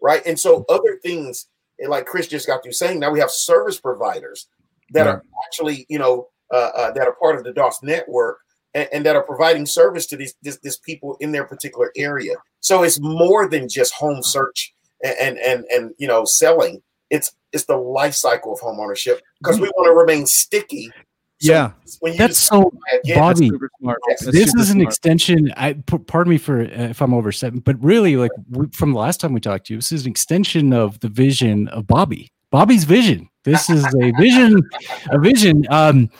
[0.00, 0.22] right?
[0.24, 1.48] And so other things,
[1.84, 4.46] like Chris just got through saying, now we have service providers
[4.92, 5.12] that yeah.
[5.12, 8.38] are actually, you know, uh, uh, that are part of the DOS network
[8.74, 12.34] and, and, that are providing service to these this, this people in their particular area.
[12.60, 14.74] So it's more than just home search
[15.04, 16.82] and and and, and you know selling.
[17.10, 20.90] It's it's the life cycle of home ownership because we want to remain sticky
[21.40, 21.72] so yeah,
[22.18, 22.70] that's so
[23.02, 23.50] again, Bobby.
[23.80, 24.88] That's this is an smart.
[24.88, 25.50] extension.
[25.56, 25.72] I
[26.06, 28.30] pardon me for uh, if I'm over seven, but really, like
[28.72, 31.68] from the last time we talked to you, this is an extension of the vision
[31.68, 32.30] of Bobby.
[32.50, 33.26] Bobby's vision.
[33.44, 34.60] This is a vision,
[35.10, 35.64] a vision.
[35.70, 36.10] Um,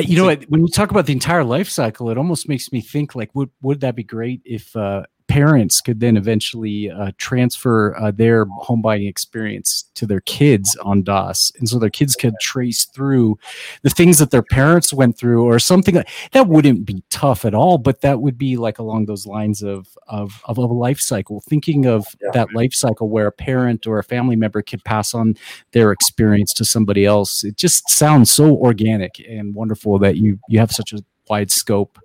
[0.00, 3.14] you know, when you talk about the entire life cycle, it almost makes me think
[3.14, 5.04] like, would would that be great if uh,
[5.36, 11.02] parents could then eventually uh, transfer uh, their home buying experience to their kids on
[11.02, 13.38] DOS, and so their kids could trace through
[13.82, 17.54] the things that their parents went through, or something like, that wouldn't be tough at
[17.54, 21.42] all, but that would be like along those lines of of, of a life cycle.
[21.42, 22.30] Thinking of yeah.
[22.32, 25.34] that life cycle where a parent or a family member could pass on
[25.72, 27.44] their experience to somebody else.
[27.44, 31.98] It just sounds so organic and wonderful that you you have such a wide scope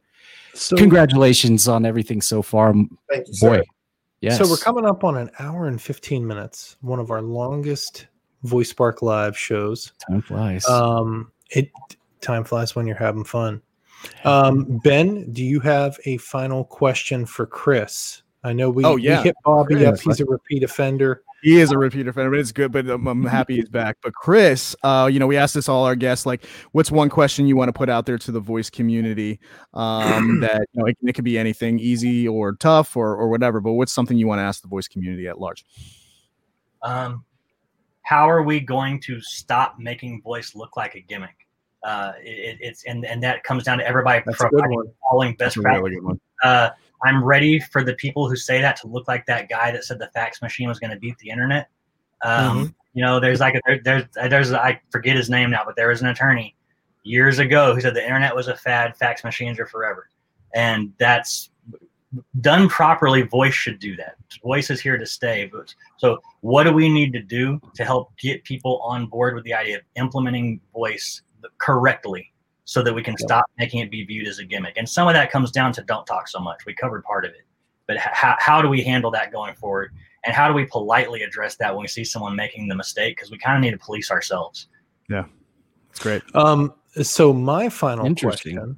[0.53, 2.73] so, Congratulations on everything so far.
[2.73, 3.57] Thank you, boy.
[3.57, 3.64] Sir.
[4.22, 4.38] Yes.
[4.38, 8.07] So we're coming up on an hour and 15 minutes, one of our longest
[8.44, 9.94] Voice Spark live shows.
[10.07, 10.68] Time flies.
[10.68, 11.72] Um, it
[12.22, 13.61] time flies when you're having fun.
[14.23, 18.22] Um, ben, do you have a final question for Chris?
[18.43, 19.19] I know we, oh, yeah.
[19.19, 19.99] we hit Bobby Chris, up.
[19.99, 21.23] He's a repeat offender.
[21.43, 22.72] He is a repeat offender, but it's good.
[22.72, 23.97] But I'm, I'm happy he's back.
[24.01, 27.47] But Chris, uh, you know, we asked this all our guests, like, what's one question
[27.47, 29.39] you want to put out there to the voice community?
[29.73, 33.59] Um, that you know, it, it could be anything easy or tough or or whatever.
[33.59, 35.65] But what's something you want to ask the voice community at large?
[36.81, 37.26] Um,
[38.03, 41.35] how are we going to stop making voice look like a gimmick?
[41.84, 45.99] Uh, it, it's and and that comes down to everybody That's providing following best practices.
[46.03, 46.69] Really uh,
[47.03, 49.99] I'm ready for the people who say that to look like that guy that said
[49.99, 51.69] the fax machine was going to beat the internet.
[52.23, 52.72] Um, mm-hmm.
[52.94, 55.90] You know, there's like a, there, there's there's I forget his name now, but there
[55.90, 56.56] was an attorney
[57.03, 60.10] years ago who said the internet was a fad, fax machines are forever,
[60.53, 61.49] and that's
[62.41, 63.22] done properly.
[63.22, 64.15] Voice should do that.
[64.44, 65.49] Voice is here to stay.
[65.52, 69.45] But so, what do we need to do to help get people on board with
[69.45, 71.22] the idea of implementing voice
[71.57, 72.31] correctly
[72.72, 74.77] so that we can stop making it be viewed as a gimmick.
[74.77, 76.65] And some of that comes down to don't talk so much.
[76.65, 77.41] We covered part of it,
[77.85, 79.91] but how, how do we handle that going forward?
[80.23, 83.18] And how do we politely address that when we see someone making the mistake?
[83.18, 84.69] Because we kind of need to police ourselves.
[85.10, 85.26] Yeah,
[85.89, 86.22] that's great.
[86.34, 88.77] Um, so my final question,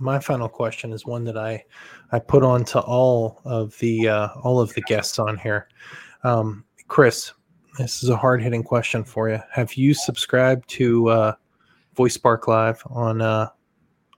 [0.00, 1.64] my final question is one that I
[2.10, 5.68] I put on to all of the uh, all of the guests on here.
[6.24, 7.32] Um, Chris,
[7.78, 9.38] this is a hard hitting question for you.
[9.52, 11.32] Have you subscribed to uh,
[11.98, 13.48] Voice Spark Live on uh,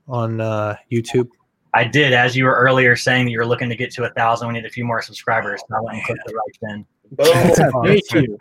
[0.07, 1.28] on uh, YouTube?
[1.73, 4.11] I did, as you were earlier saying that you were looking to get to a
[4.11, 4.48] thousand.
[4.48, 5.62] We need a few more subscribers.
[5.73, 6.86] I went and click the right then.
[7.85, 8.39] Thank you.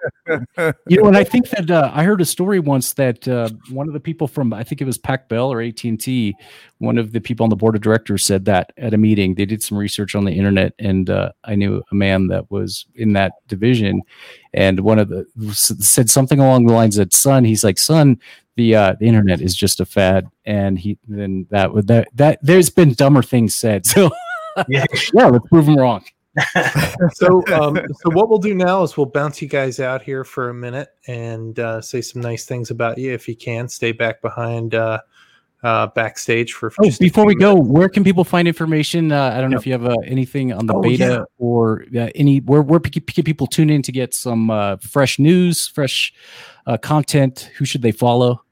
[0.88, 3.88] You know, and I think that uh, I heard a story once that uh, one
[3.88, 6.36] of the people from I think it was Pac Bell or AT and T,
[6.78, 9.46] one of the people on the board of directors said that at a meeting they
[9.46, 13.14] did some research on the internet, and uh, I knew a man that was in
[13.14, 14.02] that division,
[14.54, 18.20] and one of the said something along the lines that son, he's like son,
[18.56, 22.40] the uh, the internet is just a fad, and he then that would that that
[22.42, 24.10] there's been dumber things said, so
[24.68, 26.04] yeah, yeah let's prove him wrong.
[27.14, 30.50] So, um, so what we'll do now is we'll bounce you guys out here for
[30.50, 33.68] a minute and uh, say some nice things about you if you can.
[33.68, 35.00] Stay back behind uh,
[35.64, 36.72] uh, backstage for.
[36.80, 37.54] Oh, before we minutes.
[37.54, 39.12] go, where can people find information?
[39.12, 41.24] Uh, I don't know if you have uh, anything on the oh, beta yeah.
[41.38, 45.68] or uh, any where where can people tune in to get some uh, fresh news,
[45.68, 46.14] fresh
[46.66, 47.52] uh, content.
[47.58, 48.44] Who should they follow?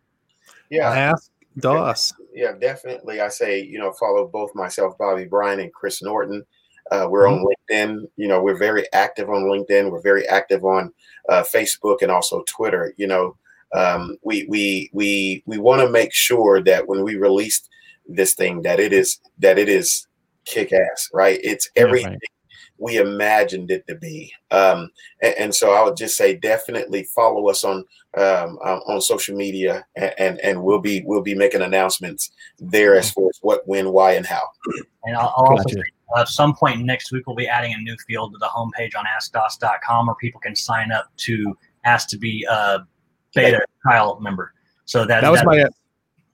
[0.70, 2.14] Yeah, ask DOS.
[2.34, 3.22] Yeah, definitely.
[3.22, 6.46] I say you know follow both myself, Bobby Bryan, and Chris Norton.
[6.92, 7.44] Uh, we're mm-hmm.
[7.44, 8.08] on LinkedIn.
[8.16, 9.92] You know, we're very active on LinkedIn.
[9.92, 10.94] We're very active on
[11.30, 12.94] uh, Facebook and also Twitter.
[12.98, 13.38] You know,
[13.74, 17.68] um, we we we we want to make sure that when we release
[18.08, 20.08] this thing that it is that it is
[20.46, 21.40] kick ass, right?
[21.44, 22.37] It's everything right.
[22.78, 24.32] We imagined it to be.
[24.52, 24.90] Um,
[25.22, 27.86] and, and, so I would just say definitely follow us on
[28.16, 32.96] um, um, on social media, and, and, and we'll be we'll be making announcements there
[32.96, 34.44] as far as what, when, why, and how.
[35.04, 35.82] And I'll, I'll also say,
[36.16, 38.98] uh, at some point next week we'll be adding a new field to the homepage
[38.98, 42.80] on AskDOS.com where people can sign up to ask to be a
[43.36, 44.54] beta trial member.
[44.86, 45.66] So that that was my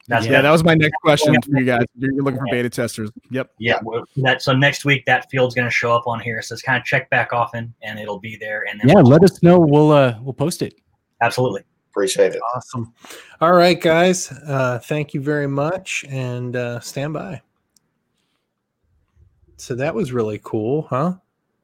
[0.07, 1.85] that's yeah, that was my next question for you guys.
[1.95, 3.09] You're looking for beta testers.
[3.31, 3.51] Yep.
[3.57, 3.79] Yeah.
[4.17, 6.41] That so next week that field's going to show up on here.
[6.41, 8.65] So it's kind of check back often, and it'll be there.
[8.69, 9.59] And yeah, we'll let us know.
[9.59, 10.75] We'll uh we'll post it.
[11.21, 11.63] Absolutely.
[11.91, 12.41] Appreciate it.
[12.55, 12.93] Awesome.
[13.39, 14.31] All right, guys.
[14.31, 17.41] Uh, thank you very much, and uh, stand by.
[19.57, 21.13] So that was really cool, huh?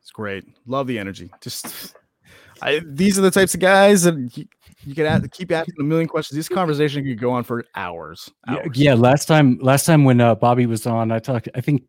[0.01, 0.45] It's great.
[0.67, 1.31] Love the energy.
[1.41, 1.95] Just
[2.61, 4.47] I, these are the types of guys that
[4.85, 6.37] you can ask, keep asking a million questions.
[6.37, 8.29] This conversation could go on for hours.
[8.47, 8.59] hours.
[8.73, 11.49] Yeah, yeah, last time, last time when uh, Bobby was on, I talked.
[11.55, 11.83] I think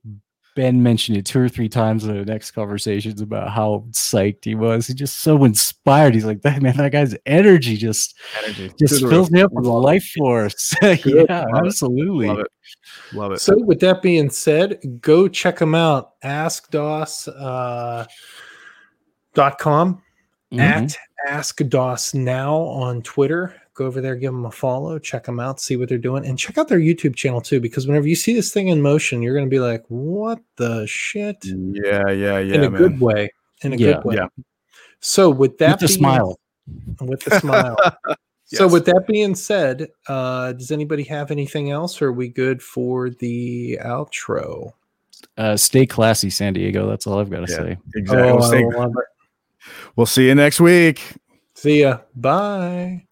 [0.57, 4.55] Ben mentioned it two or three times in the next conversations about how psyched he
[4.55, 4.89] was.
[4.89, 6.15] He's just so inspired.
[6.15, 8.73] He's like, that man, that guy's energy just energy.
[8.79, 10.75] just fills me up with life force.
[10.83, 12.27] yeah, Love absolutely.
[12.27, 12.47] Love it.
[13.13, 13.41] Love it.
[13.41, 16.21] So with that being said, go check him out.
[16.23, 18.07] AskDOS uh,
[19.35, 20.03] dot com
[20.53, 20.61] mm-hmm.
[20.61, 20.97] at
[21.27, 23.55] Ask DOS Now on Twitter.
[23.75, 26.39] Go over there, give them a follow, check them out, see what they're doing, and
[26.39, 27.61] check out their YouTube channel too.
[27.61, 30.87] Because whenever you see this thing in motion, you're going to be like, "What the
[30.87, 32.55] shit?" Yeah, yeah, yeah.
[32.55, 32.83] In a man.
[32.83, 33.31] good way.
[33.63, 34.15] In a yeah, good way.
[34.17, 34.27] Yeah.
[35.01, 36.39] So with that, with the smile,
[37.01, 37.77] with the smile.
[38.07, 38.17] yes.
[38.59, 42.03] So with that being said, uh, does anybody have anything else?
[42.03, 44.75] Or are we good for the outro?
[45.39, 46.87] Uh, stay classy, San Diego.
[46.87, 47.79] That's all I've got to yeah, say.
[47.95, 48.75] Exactly.
[48.75, 48.93] Oh,
[49.97, 51.01] We'll see you next week.
[51.55, 51.99] See ya.
[52.15, 53.07] Bye.